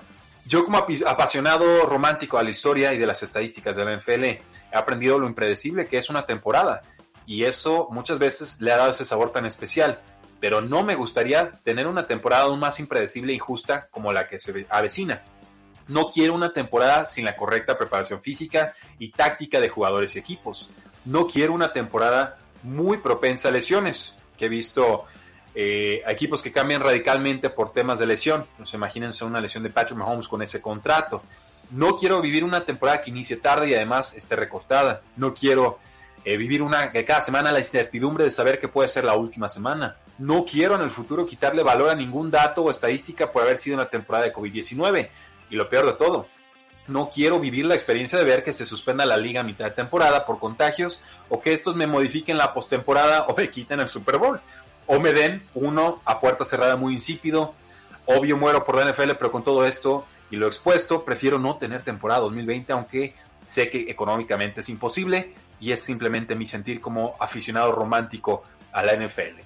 Yo 0.48 0.64
como 0.64 0.78
apasionado 0.78 1.84
romántico 1.84 2.38
a 2.38 2.42
la 2.42 2.48
historia 2.48 2.94
y 2.94 2.98
de 2.98 3.06
las 3.06 3.22
estadísticas 3.22 3.76
de 3.76 3.84
la 3.84 3.94
NFL, 3.94 4.24
he 4.24 4.42
aprendido 4.72 5.18
lo 5.18 5.26
impredecible 5.26 5.84
que 5.84 5.98
es 5.98 6.08
una 6.08 6.24
temporada. 6.24 6.80
Y 7.26 7.44
eso 7.44 7.88
muchas 7.90 8.18
veces 8.18 8.58
le 8.62 8.72
ha 8.72 8.78
dado 8.78 8.92
ese 8.92 9.04
sabor 9.04 9.30
tan 9.30 9.44
especial. 9.44 10.00
Pero 10.40 10.62
no 10.62 10.82
me 10.82 10.94
gustaría 10.94 11.52
tener 11.64 11.86
una 11.86 12.06
temporada 12.06 12.44
aún 12.44 12.60
más 12.60 12.80
impredecible 12.80 13.34
y 13.34 13.38
justa 13.38 13.88
como 13.90 14.12
la 14.12 14.26
que 14.26 14.38
se 14.38 14.66
avecina. 14.70 15.22
No 15.88 16.10
quiero 16.10 16.32
una 16.32 16.54
temporada 16.54 17.04
sin 17.04 17.26
la 17.26 17.36
correcta 17.36 17.76
preparación 17.76 18.22
física 18.22 18.74
y 18.98 19.10
táctica 19.10 19.60
de 19.60 19.68
jugadores 19.68 20.16
y 20.16 20.18
equipos. 20.18 20.70
No 21.04 21.26
quiero 21.26 21.52
una 21.52 21.72
temporada 21.72 22.38
muy 22.62 22.98
propensa 22.98 23.48
a 23.48 23.52
lesiones, 23.52 24.14
que 24.36 24.46
he 24.46 24.48
visto 24.48 25.04
eh, 25.54 26.02
equipos 26.06 26.42
que 26.42 26.52
cambian 26.52 26.82
radicalmente 26.82 27.50
por 27.50 27.72
temas 27.72 27.98
de 27.98 28.06
lesión. 28.06 28.46
Pues 28.56 28.72
imagínense 28.74 29.24
una 29.24 29.40
lesión 29.40 29.62
de 29.62 29.70
Patrick 29.70 29.98
Mahomes 29.98 30.28
con 30.28 30.42
ese 30.42 30.60
contrato. 30.60 31.22
No 31.70 31.96
quiero 31.96 32.20
vivir 32.20 32.44
una 32.44 32.62
temporada 32.62 33.02
que 33.02 33.10
inicie 33.10 33.36
tarde 33.36 33.68
y 33.68 33.74
además 33.74 34.14
esté 34.14 34.36
recortada. 34.36 35.02
No 35.16 35.34
quiero 35.34 35.78
eh, 36.24 36.36
vivir 36.36 36.62
una 36.62 36.92
que 36.92 37.04
cada 37.04 37.20
semana 37.20 37.52
la 37.52 37.58
incertidumbre 37.58 38.24
de 38.24 38.30
saber 38.30 38.58
que 38.58 38.68
puede 38.68 38.88
ser 38.88 39.04
la 39.04 39.16
última 39.16 39.48
semana. 39.48 39.96
No 40.18 40.44
quiero 40.44 40.74
en 40.74 40.82
el 40.82 40.90
futuro 40.90 41.26
quitarle 41.26 41.62
valor 41.62 41.90
a 41.90 41.94
ningún 41.94 42.30
dato 42.30 42.62
o 42.62 42.70
estadística 42.70 43.30
por 43.30 43.42
haber 43.42 43.58
sido 43.58 43.76
una 43.76 43.88
temporada 43.88 44.24
de 44.24 44.32
COVID-19. 44.32 45.08
Y 45.50 45.56
lo 45.56 45.68
peor 45.68 45.86
de 45.86 45.92
todo, 45.94 46.26
no 46.88 47.10
quiero 47.10 47.38
vivir 47.38 47.64
la 47.64 47.74
experiencia 47.74 48.18
de 48.18 48.24
ver 48.24 48.42
que 48.42 48.52
se 48.52 48.66
suspenda 48.66 49.06
la 49.06 49.16
liga 49.16 49.40
a 49.40 49.44
mitad 49.44 49.66
de 49.66 49.70
temporada 49.70 50.24
por 50.24 50.38
contagios 50.38 51.02
o 51.28 51.40
que 51.40 51.52
estos 51.52 51.76
me 51.76 51.86
modifiquen 51.86 52.38
la 52.38 52.52
postemporada 52.54 53.26
o 53.26 53.36
me 53.36 53.50
quiten 53.50 53.80
el 53.80 53.88
Super 53.88 54.18
Bowl 54.18 54.40
o 54.86 54.98
me 54.98 55.12
den 55.12 55.42
uno 55.54 56.00
a 56.04 56.18
puerta 56.18 56.44
cerrada 56.44 56.76
muy 56.76 56.94
insípido. 56.94 57.54
Obvio 58.06 58.38
muero 58.38 58.64
por 58.64 58.76
la 58.76 58.90
NFL, 58.90 59.12
pero 59.18 59.30
con 59.30 59.44
todo 59.44 59.66
esto 59.66 60.06
y 60.30 60.36
lo 60.36 60.46
expuesto, 60.46 61.04
prefiero 61.04 61.38
no 61.38 61.56
tener 61.56 61.82
temporada 61.82 62.20
2020, 62.20 62.72
aunque 62.72 63.14
sé 63.46 63.70
que 63.70 63.90
económicamente 63.90 64.60
es 64.60 64.68
imposible 64.68 65.34
y 65.60 65.72
es 65.72 65.80
simplemente 65.82 66.34
mi 66.34 66.46
sentir 66.46 66.80
como 66.80 67.14
aficionado 67.20 67.72
romántico 67.72 68.42
a 68.72 68.82
la 68.82 68.94
NFL. 68.94 69.40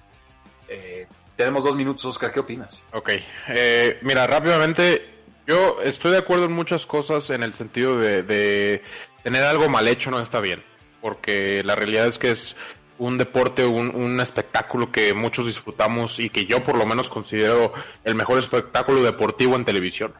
Eh, 0.67 1.07
tenemos 1.35 1.63
dos 1.63 1.75
minutos, 1.75 2.05
Oscar, 2.05 2.31
¿qué 2.31 2.39
opinas? 2.39 2.81
Ok, 2.93 3.11
eh, 3.49 3.99
mira, 4.01 4.27
rápidamente, 4.27 5.12
yo 5.45 5.81
estoy 5.83 6.11
de 6.11 6.19
acuerdo 6.19 6.45
en 6.45 6.53
muchas 6.53 6.85
cosas 6.85 7.29
en 7.29 7.43
el 7.43 7.53
sentido 7.53 7.97
de, 7.97 8.23
de 8.23 8.81
tener 9.23 9.43
algo 9.43 9.69
mal 9.69 9.87
hecho 9.87 10.11
no 10.11 10.19
está 10.19 10.39
bien, 10.39 10.63
porque 11.01 11.63
la 11.63 11.75
realidad 11.75 12.07
es 12.07 12.17
que 12.17 12.31
es 12.31 12.55
un 12.97 13.17
deporte, 13.17 13.65
un, 13.65 13.93
un, 13.95 14.19
espectáculo 14.19 14.91
que 14.91 15.13
muchos 15.13 15.47
disfrutamos 15.47 16.19
y 16.19 16.29
que 16.29 16.45
yo 16.45 16.63
por 16.63 16.75
lo 16.75 16.85
menos 16.85 17.09
considero 17.09 17.73
el 18.03 18.15
mejor 18.15 18.39
espectáculo 18.39 19.01
deportivo 19.01 19.55
en 19.55 19.65
televisión. 19.65 20.13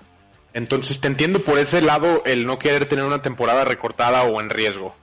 Entonces 0.54 1.00
te 1.00 1.08
entiendo 1.08 1.44
por 1.44 1.58
ese 1.58 1.82
lado 1.82 2.24
el 2.26 2.46
no 2.46 2.60
querer 2.60 2.88
tener 2.88 3.06
una 3.06 3.22
temporada 3.22 3.66
recortada 3.66 4.24
o 4.24 4.40
en 4.40 4.50
riesgo. 4.50 4.96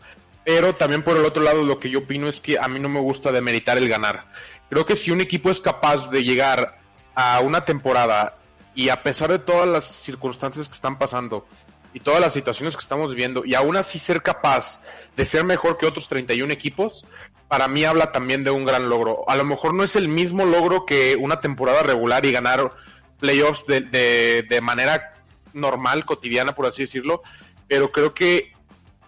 Pero 0.44 0.74
también 0.74 1.02
por 1.02 1.16
el 1.16 1.24
otro 1.24 1.42
lado 1.42 1.64
lo 1.64 1.78
que 1.78 1.90
yo 1.90 2.00
opino 2.00 2.28
es 2.28 2.40
que 2.40 2.58
a 2.58 2.68
mí 2.68 2.78
no 2.80 2.88
me 2.88 3.00
gusta 3.00 3.32
demeritar 3.32 3.78
el 3.78 3.88
ganar. 3.88 4.26
Creo 4.68 4.86
que 4.86 4.96
si 4.96 5.10
un 5.10 5.20
equipo 5.20 5.50
es 5.50 5.60
capaz 5.60 6.10
de 6.10 6.24
llegar 6.24 6.78
a 7.14 7.40
una 7.40 7.62
temporada 7.62 8.36
y 8.74 8.88
a 8.88 9.02
pesar 9.02 9.30
de 9.30 9.38
todas 9.38 9.68
las 9.68 9.84
circunstancias 9.84 10.68
que 10.68 10.74
están 10.74 10.98
pasando 10.98 11.46
y 11.92 12.00
todas 12.00 12.20
las 12.20 12.32
situaciones 12.32 12.76
que 12.76 12.82
estamos 12.82 13.10
viviendo 13.10 13.44
y 13.44 13.54
aún 13.54 13.76
así 13.76 13.98
ser 13.98 14.22
capaz 14.22 14.80
de 15.16 15.26
ser 15.26 15.44
mejor 15.44 15.76
que 15.76 15.86
otros 15.86 16.08
31 16.08 16.52
equipos, 16.52 17.04
para 17.48 17.66
mí 17.66 17.84
habla 17.84 18.12
también 18.12 18.44
de 18.44 18.50
un 18.50 18.64
gran 18.64 18.88
logro. 18.88 19.24
A 19.28 19.34
lo 19.36 19.44
mejor 19.44 19.74
no 19.74 19.82
es 19.82 19.96
el 19.96 20.08
mismo 20.08 20.44
logro 20.44 20.86
que 20.86 21.16
una 21.16 21.40
temporada 21.40 21.82
regular 21.82 22.24
y 22.24 22.32
ganar 22.32 22.70
playoffs 23.18 23.66
de, 23.66 23.80
de, 23.80 24.46
de 24.48 24.60
manera 24.60 25.14
normal, 25.52 26.04
cotidiana, 26.04 26.54
por 26.54 26.66
así 26.66 26.82
decirlo, 26.82 27.22
pero 27.66 27.90
creo 27.90 28.14
que 28.14 28.52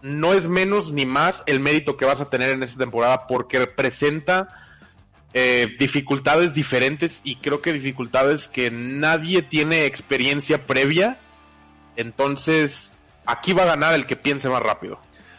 no 0.03 0.35
es 0.35 0.49
menos 0.49 0.93
ni 0.93 1.07
más 1.07 1.45
el 1.47 1.61
mérito 1.61 1.97
que 1.97 2.05
vas 2.05 2.21
a 2.21 2.29
tener 2.29 2.51
en 2.51 2.65
esta 2.65 2.79
temporada 2.79 3.27
porque 3.29 3.61
representa 3.61 4.49
eh, 5.35 5.69
dificultades 5.79 6.55
diferentes 6.55 7.21
y 7.25 7.37
creo 7.37 7.63
que 7.63 7.73
dificultades 7.73 8.49
que 8.49 8.71
nadie 8.71 9.43
tiene 9.43 9.87
experiencia 9.87 10.67
previa. 10.67 11.19
Entonces, 11.97 12.95
aquí 13.27 13.53
va 13.53 13.63
a 13.63 13.67
ganar 13.67 13.95
el 13.95 14.07
que 14.07 14.17
piense 14.17 14.49
más 14.49 14.63
rápido. 14.63 14.99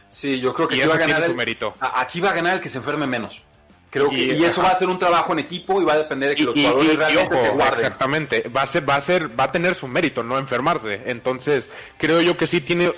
Sí, 0.09 0.39
yo 0.39 0.53
creo 0.53 0.67
que 0.67 0.75
aquí 0.75 0.87
va, 0.87 0.95
a 0.95 0.97
ganar 0.97 1.23
el, 1.23 1.31
su 1.31 1.35
mérito. 1.35 1.75
a- 1.79 2.01
aquí 2.01 2.19
va 2.19 2.29
a 2.29 2.33
ganar 2.33 2.55
el 2.55 2.61
que 2.61 2.69
se 2.69 2.77
enferme 2.77 3.07
menos. 3.07 3.41
Creo 3.89 4.09
que, 4.09 4.15
Y- 4.17 4.43
eso 4.43 4.61
ajá. 4.61 4.69
va 4.71 4.75
a 4.75 4.79
ser 4.79 4.87
un 4.89 4.97
trabajo 4.97 5.33
en 5.33 5.39
equipo 5.39 5.79
y 5.81 5.85
va 5.85 5.93
a 5.93 5.97
depender 5.97 6.29
de 6.29 6.35
que 6.35 6.43
los 6.43 6.55
Y- 6.55 6.59
y- 6.61 6.63
jugadores 6.63 6.93
y- 6.93 6.97
realmente 6.97 7.35
y 7.35 7.37
ojo, 7.37 7.45
se 7.45 7.51
guarden. 7.51 7.79
Exactamente, 7.85 8.41
va 8.49 8.61
a 8.63 8.67
ser, 8.67 8.89
va 8.89 8.95
a 8.95 9.01
ser, 9.01 9.39
va 9.39 9.43
a 9.45 9.51
tener 9.51 9.75
su 9.75 9.87
mérito, 9.87 10.23
no 10.23 10.37
enfermarse. 10.37 11.01
Entonces, 11.05 11.69
creo 11.97 12.21
yo 12.21 12.35
que 12.37 12.47
sí 12.47 12.61
tiene 12.61 12.91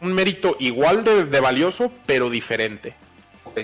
un 0.00 0.12
mérito 0.12 0.56
igual 0.60 1.02
de, 1.04 1.24
de 1.24 1.40
valioso, 1.40 1.90
pero 2.06 2.28
diferente. 2.30 2.94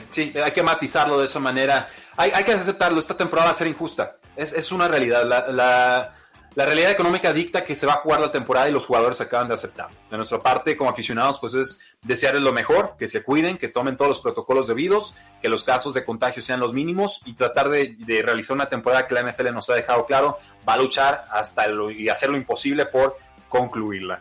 Sí, 0.09 0.33
hay 0.43 0.53
que 0.53 0.63
matizarlo 0.63 1.19
de 1.19 1.27
esa 1.27 1.41
manera. 1.41 1.89
Hay, 2.17 2.45
que 2.45 2.53
aceptarlo, 2.53 2.99
esta 2.99 3.17
temporada 3.17 3.49
va 3.49 3.53
a 3.53 3.59
ser 3.59 3.67
injusta. 3.67 4.17
Es, 4.37 4.73
una 4.73 4.89
realidad. 4.89 5.25
La, 5.25 6.15
realidad 6.57 6.93
económica 6.93 7.33
dicta 7.33 7.65
que 7.65 7.75
se 7.75 7.85
va 7.85 7.95
a 7.95 7.97
jugar 7.97 8.21
la 8.21 8.31
temporada 8.31 8.69
y 8.69 8.73
los 8.73 8.87
jugadores 8.87 9.21
acaban 9.21 9.49
de 9.49 9.55
aceptar. 9.55 9.89
De 10.11 10.17
nuestra 10.17 10.39
parte, 10.39 10.77
como 10.77 10.91
aficionados, 10.91 11.39
pues 11.41 11.55
es 11.55 11.81
desearles 12.03 12.43
lo 12.43 12.53
mejor, 12.53 12.95
que 12.97 13.09
se 13.09 13.25
cuiden, 13.25 13.59
que 13.59 13.69
tomen 13.69 13.97
todos 13.97 14.11
los 14.11 14.21
protocolos 14.21 14.69
debidos, 14.69 15.15
que 15.43 15.49
los 15.49 15.65
casos 15.65 15.95
de 15.95 16.05
contagio 16.05 16.43
sean 16.43 16.61
los 16.61 16.73
mínimos 16.73 17.21
y 17.25 17.35
tratar 17.35 17.69
de, 17.69 17.97
realizar 18.25 18.55
una 18.55 18.67
temporada 18.67 19.09
que 19.09 19.15
la 19.15 19.23
NFL 19.23 19.53
nos 19.53 19.69
ha 19.71 19.75
dejado 19.75 20.07
claro, 20.07 20.39
va 20.69 20.75
a 20.75 20.79
luchar 20.79 21.25
hasta 21.33 21.65
y 21.97 22.09
hacer 22.09 22.31
lo 22.31 22.37
imposible 22.37 22.87
por 22.87 23.17
concluirla. 23.49 24.21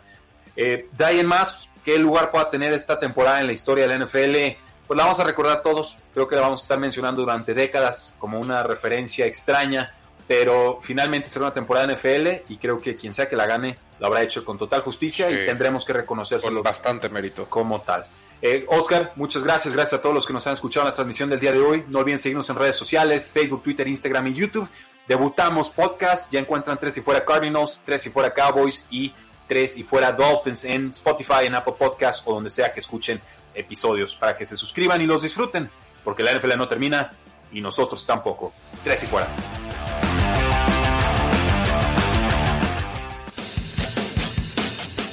Eh, 0.55 0.89
de 0.91 1.05
ahí 1.05 1.19
en 1.19 1.27
más, 1.27 1.69
¿qué 1.83 1.97
lugar 1.97 2.31
pueda 2.31 2.49
tener 2.49 2.73
esta 2.73 2.99
temporada 2.99 3.41
en 3.41 3.47
la 3.47 3.53
historia 3.53 3.87
de 3.87 3.97
la 3.97 4.05
NFL? 4.05 4.57
Pues 4.93 4.99
la 4.99 5.05
vamos 5.05 5.19
a 5.21 5.23
recordar 5.23 5.63
todos, 5.63 5.97
creo 6.13 6.27
que 6.27 6.35
la 6.35 6.41
vamos 6.41 6.59
a 6.59 6.63
estar 6.65 6.79
mencionando 6.79 7.21
durante 7.21 7.55
décadas 7.55 8.13
como 8.19 8.39
una 8.39 8.61
referencia 8.61 9.25
extraña, 9.25 9.91
pero 10.27 10.77
finalmente 10.83 11.29
será 11.29 11.45
una 11.45 11.53
temporada 11.55 11.87
de 11.87 11.95
NFL 11.95 12.51
y 12.53 12.57
creo 12.57 12.79
que 12.79 12.95
quien 12.95 13.11
sea 13.11 13.27
que 13.27 13.35
la 13.35 13.47
gane 13.47 13.73
lo 13.99 14.05
habrá 14.05 14.21
hecho 14.21 14.45
con 14.45 14.59
total 14.59 14.81
justicia 14.81 15.31
y 15.31 15.47
tendremos 15.47 15.83
que 15.83 15.93
reconocerse 15.93 16.47
bastante 16.47 17.09
mérito. 17.09 17.45
como 17.49 17.81
tal. 17.81 18.05
Eh, 18.39 18.67
Oscar, 18.67 19.13
muchas 19.15 19.43
gracias, 19.43 19.73
gracias 19.73 19.99
a 19.99 20.01
todos 20.03 20.13
los 20.13 20.27
que 20.27 20.33
nos 20.33 20.45
han 20.45 20.53
escuchado 20.53 20.85
en 20.85 20.91
la 20.91 20.95
transmisión 20.95 21.27
del 21.27 21.39
día 21.39 21.53
de 21.53 21.59
hoy. 21.59 21.85
No 21.87 21.97
olviden 21.97 22.19
seguirnos 22.19 22.47
en 22.51 22.55
redes 22.55 22.75
sociales, 22.75 23.31
Facebook, 23.31 23.63
Twitter, 23.63 23.87
Instagram 23.87 24.27
y 24.27 24.33
YouTube. 24.35 24.69
Debutamos 25.07 25.71
podcast, 25.71 26.31
ya 26.31 26.39
encuentran 26.39 26.77
tres 26.79 26.95
y 26.99 27.01
fuera 27.01 27.25
Cardinals, 27.25 27.81
tres 27.83 28.05
y 28.05 28.11
fuera 28.11 28.31
Cowboys 28.31 28.85
y 28.91 29.11
tres 29.47 29.75
y 29.75 29.81
fuera 29.81 30.11
Dolphins 30.11 30.65
en 30.65 30.89
Spotify, 30.89 31.45
en 31.45 31.55
Apple 31.55 31.73
Podcast 31.79 32.27
o 32.27 32.35
donde 32.35 32.51
sea 32.51 32.71
que 32.71 32.79
escuchen 32.79 33.19
episodios 33.55 34.15
para 34.15 34.37
que 34.37 34.45
se 34.45 34.57
suscriban 34.57 35.01
y 35.01 35.05
los 35.05 35.21
disfruten, 35.21 35.69
porque 36.03 36.23
la 36.23 36.33
NFL 36.33 36.57
no 36.57 36.67
termina 36.67 37.11
y 37.51 37.61
nosotros 37.61 38.05
tampoco. 38.05 38.53
Tres 38.83 39.03
y 39.03 39.07
fuera. 39.07 39.27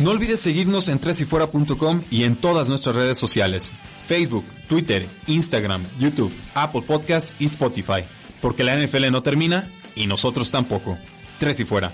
No 0.00 0.12
olvides 0.12 0.40
seguirnos 0.40 0.88
en 0.88 0.98
tresyfuera.com 0.98 2.04
y 2.10 2.24
en 2.24 2.34
todas 2.34 2.70
nuestras 2.70 2.96
redes 2.96 3.18
sociales. 3.18 3.70
Facebook, 4.06 4.46
Twitter, 4.66 5.06
Instagram, 5.26 5.86
YouTube, 5.98 6.32
Apple 6.54 6.82
Podcasts 6.82 7.36
y 7.38 7.44
Spotify. 7.44 8.06
Porque 8.40 8.64
la 8.64 8.76
NFL 8.76 9.10
no 9.10 9.22
termina 9.22 9.70
y 9.94 10.06
nosotros 10.06 10.50
tampoco. 10.50 10.96
Tres 11.38 11.60
y 11.60 11.66
fuera. 11.66 11.92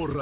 por 0.00 0.16